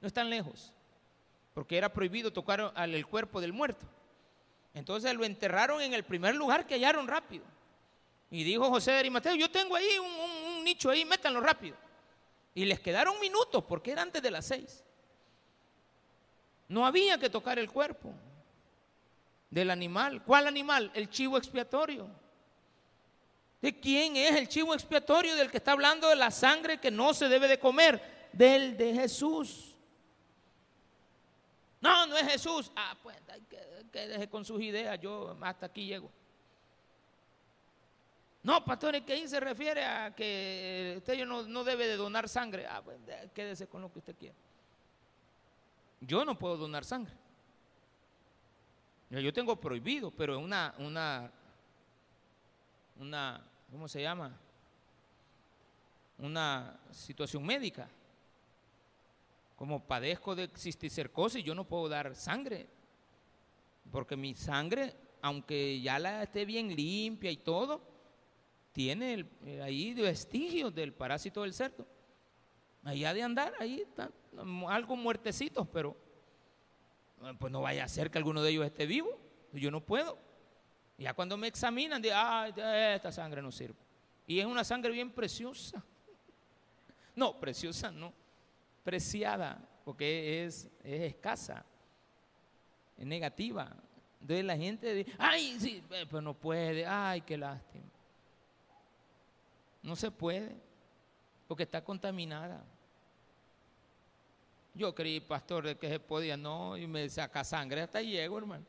No 0.01 0.07
están 0.07 0.29
lejos 0.29 0.73
porque 1.55 1.77
era 1.77 1.87
prohibido 1.87 2.31
tocar 2.33 2.73
al 2.75 3.07
cuerpo 3.07 3.39
del 3.39 3.53
muerto. 3.53 3.85
Entonces 4.73 5.15
lo 5.15 5.23
enterraron 5.23 5.81
en 5.81 5.93
el 5.93 6.03
primer 6.03 6.35
lugar 6.35 6.67
que 6.67 6.75
hallaron 6.75 7.07
rápido. 7.07 7.45
Y 8.29 8.43
dijo 8.43 8.69
José 8.69 8.91
de 8.91 8.97
Arimateo, 8.97 9.35
yo 9.35 9.49
tengo 9.49 9.73
ahí 9.73 9.87
un, 9.97 10.65
nicho 10.65 10.89
ahí, 10.89 11.05
métanlo 11.05 11.39
rápido. 11.39 11.77
Y 12.53 12.65
les 12.65 12.81
quedaron 12.81 13.17
minutos 13.21 13.63
porque 13.63 13.93
era 13.93 14.01
antes 14.01 14.21
de 14.21 14.31
las 14.31 14.45
seis. 14.45 14.83
No 16.67 16.85
había 16.85 17.17
que 17.17 17.29
tocar 17.29 17.57
el 17.57 17.71
cuerpo 17.71 18.13
del 19.49 19.71
animal. 19.71 20.23
¿Cuál 20.25 20.47
animal? 20.47 20.91
El 20.93 21.09
chivo 21.09 21.37
expiatorio. 21.37 22.09
¿De 23.65 23.79
quién 23.79 24.15
es 24.15 24.35
el 24.35 24.47
chivo 24.47 24.75
expiatorio 24.75 25.35
del 25.35 25.49
que 25.49 25.57
está 25.57 25.71
hablando 25.71 26.07
de 26.07 26.15
la 26.15 26.29
sangre 26.29 26.79
que 26.79 26.91
no 26.91 27.15
se 27.15 27.27
debe 27.27 27.47
de 27.47 27.57
comer? 27.57 28.29
Del 28.31 28.77
de 28.77 28.93
Jesús. 28.93 29.75
No, 31.81 32.05
no 32.05 32.15
es 32.15 32.31
Jesús. 32.31 32.71
Ah, 32.75 32.95
pues 33.01 33.17
que, 33.91 34.07
deje 34.07 34.29
con 34.29 34.45
sus 34.45 34.61
ideas, 34.61 35.01
yo 35.01 35.35
hasta 35.41 35.65
aquí 35.65 35.87
llego. 35.87 36.11
No, 38.43 38.63
pastor, 38.63 39.03
¿qué 39.03 39.13
ahí 39.13 39.27
se 39.27 39.39
refiere 39.39 39.83
a 39.83 40.13
que 40.13 40.93
usted 40.97 41.25
no, 41.25 41.41
no 41.41 41.63
debe 41.63 41.87
de 41.87 41.95
donar 41.95 42.29
sangre? 42.29 42.67
Ah, 42.69 42.83
pues 42.85 42.99
quédese 43.33 43.65
con 43.65 43.81
lo 43.81 43.91
que 43.91 43.97
usted 43.97 44.15
quiera. 44.15 44.35
Yo 46.01 46.23
no 46.23 46.37
puedo 46.37 46.55
donar 46.55 46.85
sangre. 46.85 47.15
Yo 49.09 49.33
tengo 49.33 49.55
prohibido, 49.55 50.11
pero 50.11 50.37
una, 50.37 50.75
una, 50.77 51.31
una, 52.99 53.43
¿cómo 53.71 53.87
se 53.87 54.01
llama? 54.01 54.37
Una 56.17 56.79
situación 56.91 57.45
médica 57.45 57.89
como 59.55 59.85
padezco 59.85 60.35
de 60.35 60.49
cisticercosis, 60.55 61.43
yo 61.43 61.55
no 61.55 61.65
puedo 61.65 61.87
dar 61.87 62.15
sangre, 62.15 62.67
porque 63.91 64.17
mi 64.17 64.35
sangre, 64.35 64.93
aunque 65.21 65.79
ya 65.81 65.97
la 65.97 66.23
esté 66.23 66.45
bien 66.45 66.75
limpia 66.75 67.31
y 67.31 67.37
todo, 67.37 67.81
tiene 68.73 69.25
eh, 69.45 69.61
ahí 69.61 69.93
vestigios 69.93 70.75
del 70.75 70.93
parásito 70.93 71.43
del 71.43 71.53
cerdo. 71.53 71.87
Ha 72.83 72.91
de 72.91 73.23
andar, 73.23 73.53
ahí 73.59 73.81
está, 73.81 74.11
algo 74.67 74.95
muertecitos, 74.95 75.67
pero 75.69 75.95
eh, 77.23 77.33
pues 77.39 77.51
no 77.51 77.61
vaya 77.61 77.85
a 77.85 77.87
ser 77.87 78.11
que 78.11 78.17
alguno 78.17 78.43
de 78.43 78.51
ellos 78.51 78.65
esté 78.65 78.85
vivo, 78.85 79.17
yo 79.53 79.71
no 79.71 79.79
puedo. 79.79 80.17
Ya 80.97 81.13
cuando 81.13 81.37
me 81.37 81.47
examinan, 81.47 82.01
de, 82.01 82.11
ah, 82.13 82.47
esta 82.95 83.11
sangre 83.11 83.41
no 83.41 83.51
sirve. 83.51 83.75
Y 84.27 84.39
es 84.39 84.45
una 84.45 84.63
sangre 84.63 84.91
bien 84.91 85.11
preciosa. 85.11 85.83
No, 87.17 87.39
preciosa 87.39 87.91
no 87.91 88.11
preciada, 88.85 89.59
porque 89.83 90.45
es, 90.45 90.69
escasa, 90.83 91.65
es 92.95 93.05
negativa. 93.05 93.75
Entonces 94.21 94.45
la 94.45 94.55
gente 94.55 94.93
dice, 94.93 95.11
ay, 95.17 95.59
sí, 95.59 95.83
eh, 95.89 96.05
pero 96.07 96.21
no 96.21 96.35
puede, 96.35 96.85
ay, 96.85 97.21
qué 97.21 97.35
lástima. 97.35 97.83
No 99.81 99.95
se 99.95 100.11
puede, 100.11 100.55
porque 101.47 101.63
está 101.63 101.83
contaminada. 101.83 102.63
Yo 104.75 104.93
creí, 104.93 105.19
pastor, 105.19 105.65
de 105.65 105.77
que 105.77 105.89
se 105.89 105.99
podía, 105.99 106.37
no, 106.37 106.77
y 106.77 106.85
me 106.85 107.09
saca 107.09 107.43
sangre, 107.43 107.81
hasta 107.81 108.01
llego, 108.01 108.37
hermano. 108.37 108.65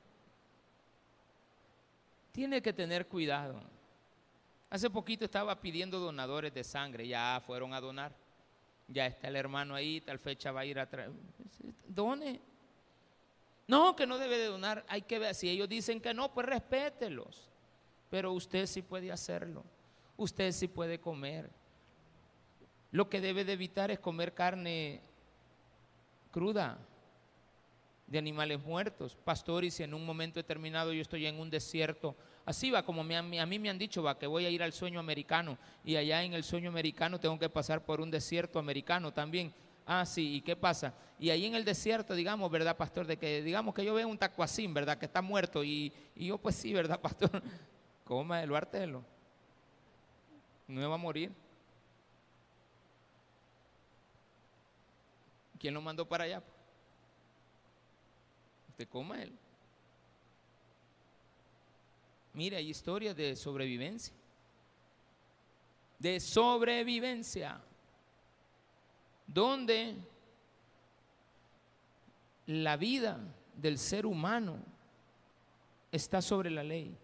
Tiene 2.37 2.63
que 2.63 2.73
tener 2.73 3.09
cuidado. 3.09 3.61
Hace 4.71 4.89
poquito 4.91 5.25
estaba 5.25 5.61
pidiendo 5.61 5.99
donadores 5.99 6.55
de 6.55 6.63
sangre, 6.63 7.09
ya 7.09 7.43
fueron 7.45 7.75
a 7.75 7.81
donar 7.81 8.15
ya 8.89 9.07
está 9.07 9.29
el 9.29 9.37
hermano 9.37 9.75
ahí, 9.75 10.01
tal 10.01 10.19
fecha 10.19 10.53
va 10.53 10.61
a 10.61 10.65
ir 10.65 10.79
a 10.79 10.89
traer. 10.89 11.11
Done. 11.89 12.41
No, 13.67 13.97
que 13.97 14.07
no 14.07 14.19
debe 14.19 14.39
de 14.39 14.47
donar. 14.47 14.85
Hay 14.89 15.03
que 15.03 15.19
ver. 15.19 15.35
Si 15.35 15.49
ellos 15.49 15.69
dicen 15.69 16.01
que 16.01 16.15
no, 16.15 16.33
pues 16.33 16.47
respételos. 16.47 17.49
Pero 18.11 18.33
usted 18.33 18.67
sí 18.67 18.83
puede 18.83 19.11
hacerlo. 19.11 19.65
Usted 20.17 20.53
sí 20.53 20.69
puede 20.69 21.01
comer. 21.01 21.51
Lo 22.93 23.09
que 23.09 23.21
debe 23.21 23.45
de 23.45 23.55
evitar 23.55 23.91
es 23.91 23.99
comer 23.99 24.33
carne 24.35 25.03
cruda 26.31 26.79
de 28.07 28.19
animales 28.19 28.63
muertos. 28.63 29.17
Pastor, 29.17 29.65
y 29.65 29.71
si 29.71 29.83
en 29.83 29.95
un 29.95 30.05
momento 30.05 30.41
determinado 30.41 30.93
yo 30.93 31.03
estoy 31.03 31.27
en 31.27 31.39
un 31.39 31.51
desierto 31.51 32.17
Así 32.47 32.71
va, 32.71 32.85
como 32.85 33.01
a 33.01 33.23
mí 33.23 33.59
me 33.59 33.71
han 33.71 33.79
dicho, 33.79 34.05
va, 34.05 34.17
que 34.17 34.29
voy 34.29 34.47
a 34.47 34.51
ir 34.51 34.63
al 34.63 34.73
sueño 34.73 35.01
americano 35.01 35.59
y 35.85 35.97
allá 35.97 36.23
en 36.23 36.33
el 36.33 36.45
sueño 36.45 36.71
americano 36.71 37.19
tengo 37.19 37.37
que 37.41 37.49
pasar 37.49 37.85
por 37.85 38.01
un 38.01 38.09
desierto 38.09 38.61
americano 38.61 39.13
también. 39.13 39.53
Ah, 39.85 40.07
sí, 40.07 40.37
¿y 40.37 40.41
qué 40.43 40.55
pasa? 40.55 40.95
Y 41.19 41.31
ahí 41.31 41.45
en 41.45 41.57
el 41.57 41.65
desierto, 41.65 42.15
digamos, 42.15 42.49
¿verdad, 42.49 42.77
pastor? 42.77 43.05
De 43.05 43.17
que, 43.17 43.43
digamos 43.43 43.75
que 43.75 43.85
yo 43.85 43.95
veo 43.95 44.07
un 44.07 44.17
tacuacín, 44.17 44.73
¿verdad? 44.73 44.97
Que 44.97 45.07
está 45.07 45.23
muerto 45.23 45.65
y, 45.65 45.93
yo, 46.15 46.39
pues 46.39 46.55
sí, 46.55 46.73
¿verdad, 46.73 47.01
pastor? 47.03 47.43
Coma 48.05 48.41
el 48.41 48.55
artelo. 48.55 49.03
No 50.69 50.81
me 50.81 50.87
va 50.87 50.95
a 50.95 50.99
morir. 50.99 51.33
¿Quién 55.59 55.75
lo 55.75 55.81
mandó 55.81 56.07
para 56.07 56.25
allá? 56.25 56.43
Usted 58.77 58.91
coma 58.91 59.23
él. 59.23 59.33
Mire, 62.35 62.59
hay 62.59 62.69
historias 62.69 63.17
de 63.17 63.35
sobrevivencia. 63.35 64.13
De 65.99 66.21
sobrevivencia. 66.21 67.59
Donde 69.27 69.95
la 72.45 72.77
vida 72.77 73.19
del 73.55 73.79
ser 73.79 74.05
humano 74.05 74.59
está 75.91 76.21
sobre 76.21 76.51
la 76.51 76.63
ley. 76.63 76.95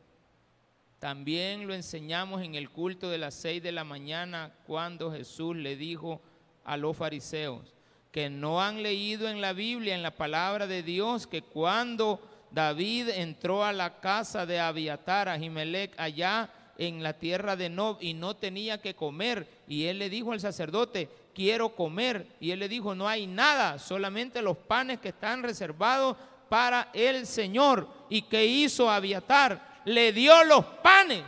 También 0.98 1.66
lo 1.66 1.72
enseñamos 1.72 2.42
en 2.42 2.54
el 2.54 2.68
culto 2.68 3.08
de 3.08 3.16
las 3.16 3.32
seis 3.32 3.62
de 3.62 3.72
la 3.72 3.84
mañana 3.84 4.52
cuando 4.66 5.10
Jesús 5.10 5.56
le 5.56 5.74
dijo 5.74 6.20
a 6.64 6.76
los 6.76 6.94
fariseos 6.94 7.72
que 8.12 8.28
no 8.28 8.62
han 8.62 8.82
leído 8.82 9.28
en 9.28 9.40
la 9.40 9.54
Biblia, 9.54 9.94
en 9.94 10.02
la 10.02 10.10
palabra 10.10 10.66
de 10.66 10.82
Dios, 10.82 11.26
que 11.26 11.40
cuando 11.40 12.20
David 12.50 13.08
entró 13.08 13.64
a 13.64 13.72
la 13.72 14.00
casa 14.00 14.44
de 14.44 14.60
Abiatar, 14.60 15.30
a 15.30 15.38
Jimelec, 15.38 15.98
allá 15.98 16.50
en 16.76 17.02
la 17.02 17.14
tierra 17.14 17.56
de 17.56 17.70
Nob, 17.70 17.96
y 18.00 18.12
no 18.12 18.36
tenía 18.36 18.80
que 18.82 18.94
comer. 18.94 19.48
Y 19.66 19.86
él 19.86 19.98
le 19.98 20.10
dijo 20.10 20.32
al 20.32 20.40
sacerdote, 20.40 21.08
quiero 21.34 21.74
comer. 21.74 22.26
Y 22.38 22.50
él 22.50 22.58
le 22.58 22.68
dijo, 22.68 22.94
no 22.94 23.08
hay 23.08 23.26
nada, 23.26 23.78
solamente 23.78 24.42
los 24.42 24.58
panes 24.58 25.00
que 25.00 25.08
están 25.08 25.42
reservados 25.42 26.16
para 26.50 26.90
el 26.92 27.26
Señor. 27.26 27.88
¿Y 28.10 28.22
qué 28.22 28.44
hizo 28.44 28.90
Abiatar? 28.90 29.80
Le 29.86 30.12
dio 30.12 30.44
los 30.44 30.64
panes. 30.82 31.24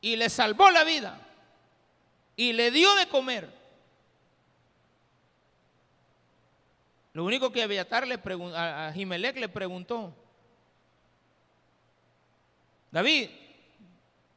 Y 0.00 0.16
le 0.16 0.28
salvó 0.28 0.70
la 0.72 0.82
vida. 0.82 1.25
Y 2.36 2.52
le 2.52 2.70
dio 2.70 2.94
de 2.96 3.08
comer. 3.08 3.48
Lo 7.14 7.24
único 7.24 7.50
que 7.50 7.62
Abiatar 7.62 8.06
le 8.06 8.20
a, 8.54 8.88
a 8.88 8.92
Jimelec 8.92 9.38
le 9.38 9.48
preguntó, 9.48 10.12
David, 12.90 13.30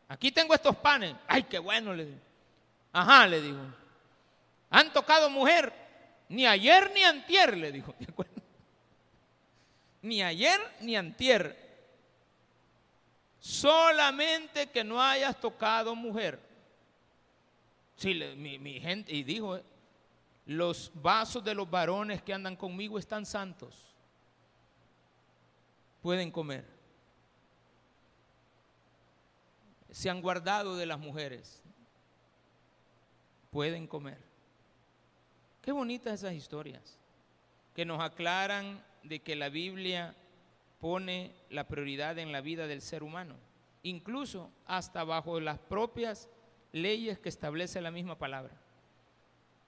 aquí 0.08 0.32
tengo 0.32 0.54
estos 0.54 0.78
panes. 0.78 1.14
Ay, 1.28 1.44
qué 1.44 1.60
bueno, 1.60 1.94
le 1.94 2.06
dijo. 2.06 2.20
Ajá, 2.94 3.28
le 3.28 3.42
dijo. 3.42 3.60
Han 4.70 4.94
tocado 4.94 5.30
mujer, 5.30 5.74
ni 6.30 6.46
ayer 6.46 6.92
ni 6.94 7.04
antier, 7.04 7.58
le 7.58 7.72
dijo. 7.72 7.94
Ni 10.02 10.24
ayer 10.24 10.62
ni 10.80 10.96
antier. 10.96 11.58
Solamente 13.40 14.70
que 14.70 14.82
no 14.82 15.02
hayas 15.02 15.38
tocado 15.38 15.94
mujer. 15.94 16.40
Sí, 18.00 18.14
mi, 18.38 18.58
mi 18.58 18.80
gente, 18.80 19.12
y 19.12 19.24
dijo, 19.24 19.58
eh, 19.58 19.64
los 20.46 20.90
vasos 20.96 21.44
de 21.44 21.54
los 21.54 21.70
varones 21.70 22.22
que 22.24 22.34
andan 22.34 22.56
conmigo 22.56 22.98
están 22.98 23.26
santos. 23.26 23.76
Pueden 26.02 26.32
comer. 26.32 26.66
Se 29.92 30.10
han 30.10 30.22
guardado 30.22 30.78
de 30.78 30.86
las 30.86 30.98
mujeres. 30.98 31.62
Pueden 33.52 33.86
comer. 33.86 34.24
Qué 35.62 35.74
bonitas 35.74 36.14
esas 36.14 36.34
historias 36.36 36.98
que 37.76 37.84
nos 37.84 38.00
aclaran 38.00 38.82
de 39.04 39.20
que 39.20 39.36
la 39.36 39.50
Biblia 39.50 40.16
pone 40.80 41.36
la 41.50 41.68
prioridad 41.68 42.18
en 42.18 42.32
la 42.32 42.40
vida 42.40 42.66
del 42.66 42.82
ser 42.82 43.04
humano, 43.04 43.36
incluso 43.84 44.50
hasta 44.66 45.04
bajo 45.04 45.42
las 45.42 45.60
propias 45.60 46.30
leyes 46.72 47.20
que 47.20 47.30
establece 47.30 47.82
la 47.82 47.92
misma 47.92 48.18
palabra. 48.18 48.54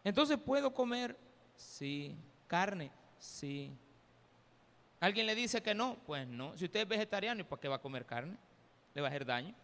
Entonces, 0.04 0.38
¿puedo 0.38 0.74
comer? 0.74 1.18
Sí. 1.56 2.16
¿Carne? 2.47 2.91
Sí. 3.20 3.72
¿Alguien 4.99 5.26
le 5.26 5.36
dice 5.36 5.62
que 5.62 5.74
no? 5.74 5.97
Pues 6.06 6.28
no. 6.28 6.58
Si 6.58 6.66
usted 6.66 6.82
es 6.82 6.88
vegetariano, 6.88 7.41
¿y 7.41 7.43
para 7.43 7.60
qué 7.60 7.68
va 7.68 7.76
a 7.76 7.82
comer 7.82 8.06
carne? 8.06 8.38
¿Le 8.93 9.02
va 9.02 9.08
a 9.08 9.10
hacer 9.10 9.26
daño? 9.26 9.56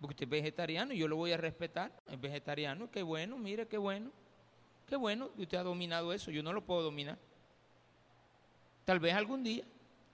Porque 0.00 0.14
usted 0.14 0.24
es 0.24 0.30
vegetariano 0.30 0.92
yo 0.92 1.06
lo 1.06 1.16
voy 1.16 1.32
a 1.32 1.36
respetar. 1.36 1.92
Es 2.08 2.20
vegetariano, 2.20 2.90
qué 2.90 3.02
bueno, 3.02 3.38
mire, 3.38 3.66
qué 3.66 3.78
bueno. 3.78 4.10
Qué 4.86 4.96
bueno 4.96 5.32
que 5.34 5.42
usted 5.42 5.58
ha 5.58 5.62
dominado 5.62 6.12
eso. 6.12 6.30
Yo 6.30 6.42
no 6.42 6.52
lo 6.52 6.64
puedo 6.64 6.82
dominar. 6.82 7.18
Tal 8.84 8.98
vez 8.98 9.14
algún 9.14 9.44
día, 9.44 9.64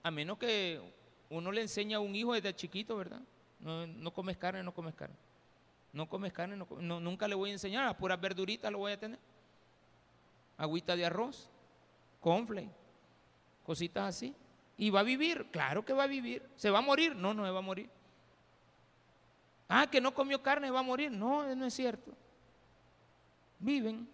a 0.03 0.11
menos 0.11 0.37
que 0.37 0.79
uno 1.29 1.51
le 1.51 1.61
enseña 1.61 1.97
a 1.97 1.99
un 1.99 2.15
hijo 2.15 2.33
desde 2.33 2.55
chiquito, 2.55 2.95
¿verdad? 2.95 3.21
No, 3.59 3.87
no 3.87 4.11
comes 4.11 4.37
carne, 4.37 4.63
no 4.63 4.73
comes 4.73 4.95
carne. 4.95 5.15
No 5.91 6.07
comes 6.07 6.31
carne, 6.31 6.55
no, 6.55 6.99
nunca 6.99 7.27
le 7.27 7.35
voy 7.35 7.49
a 7.49 7.53
enseñar, 7.53 7.87
a 7.87 7.97
puras 7.97 8.19
verduritas 8.21 8.71
lo 8.71 8.79
voy 8.79 8.91
a 8.91 8.99
tener. 8.99 9.19
Agüita 10.57 10.95
de 10.95 11.05
arroz, 11.05 11.49
confle, 12.19 12.69
cositas 13.65 14.15
así. 14.15 14.35
¿Y 14.77 14.91
va 14.91 15.01
a 15.01 15.03
vivir? 15.03 15.47
Claro 15.51 15.83
que 15.83 15.93
va 15.93 16.03
a 16.03 16.07
vivir. 16.07 16.47
¿Se 16.55 16.69
va 16.69 16.79
a 16.79 16.81
morir? 16.81 17.15
No, 17.15 17.33
no 17.33 17.43
va 17.51 17.59
a 17.59 17.61
morir. 17.61 17.89
Ah, 19.67 19.87
que 19.89 19.99
no 19.99 20.13
comió 20.13 20.41
carne, 20.41 20.71
va 20.71 20.79
a 20.79 20.83
morir. 20.83 21.11
No, 21.11 21.53
no 21.55 21.65
es 21.65 21.73
cierto. 21.73 22.13
Viven. 23.59 24.07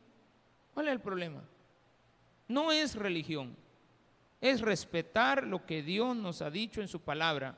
¿Cuál 0.73 0.87
es 0.87 0.93
el 0.93 0.99
problema? 0.99 1.41
No 2.47 2.71
es 2.71 2.95
religión, 2.95 3.55
es 4.39 4.61
respetar 4.61 5.45
lo 5.45 5.65
que 5.65 5.81
Dios 5.81 6.15
nos 6.15 6.41
ha 6.41 6.51
dicho 6.51 6.81
en 6.81 6.87
su 6.87 7.01
palabra. 7.01 7.57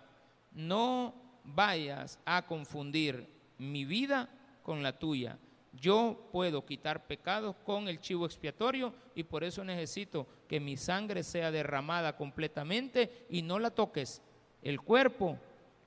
No 0.54 1.14
vayas 1.48 2.20
a 2.26 2.46
confundir 2.46 3.28
mi 3.58 3.86
vida 3.86 4.30
con 4.62 4.84
la 4.84 5.00
tuya. 5.00 5.40
Yo 5.74 6.30
puedo 6.32 6.66
quitar 6.66 7.08
pecados 7.08 7.56
con 7.64 7.88
el 7.88 8.00
chivo 8.00 8.26
expiatorio 8.26 8.94
y 9.16 9.24
por 9.24 9.44
eso 9.44 9.64
necesito 9.64 10.28
que 10.48 10.60
mi 10.60 10.76
sangre 10.76 11.24
sea 11.24 11.52
derramada 11.52 12.16
completamente 12.16 13.26
y 13.30 13.42
no 13.42 13.60
la 13.60 13.72
toques. 13.72 14.22
El 14.62 14.82
cuerpo 14.82 15.38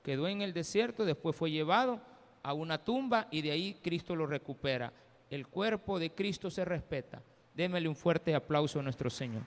quedó 0.03 0.27
en 0.27 0.41
el 0.41 0.53
desierto, 0.53 1.05
después 1.05 1.35
fue 1.35 1.51
llevado 1.51 2.01
a 2.41 2.53
una 2.53 2.83
tumba 2.83 3.27
y 3.31 3.41
de 3.41 3.51
ahí 3.51 3.77
Cristo 3.81 4.15
lo 4.15 4.25
recupera. 4.25 4.93
El 5.29 5.47
cuerpo 5.47 5.99
de 5.99 6.11
Cristo 6.11 6.49
se 6.49 6.65
respeta. 6.65 7.21
Démele 7.53 7.87
un 7.87 7.95
fuerte 7.95 8.33
aplauso 8.33 8.79
a 8.79 8.83
nuestro 8.83 9.09
Señor. 9.09 9.43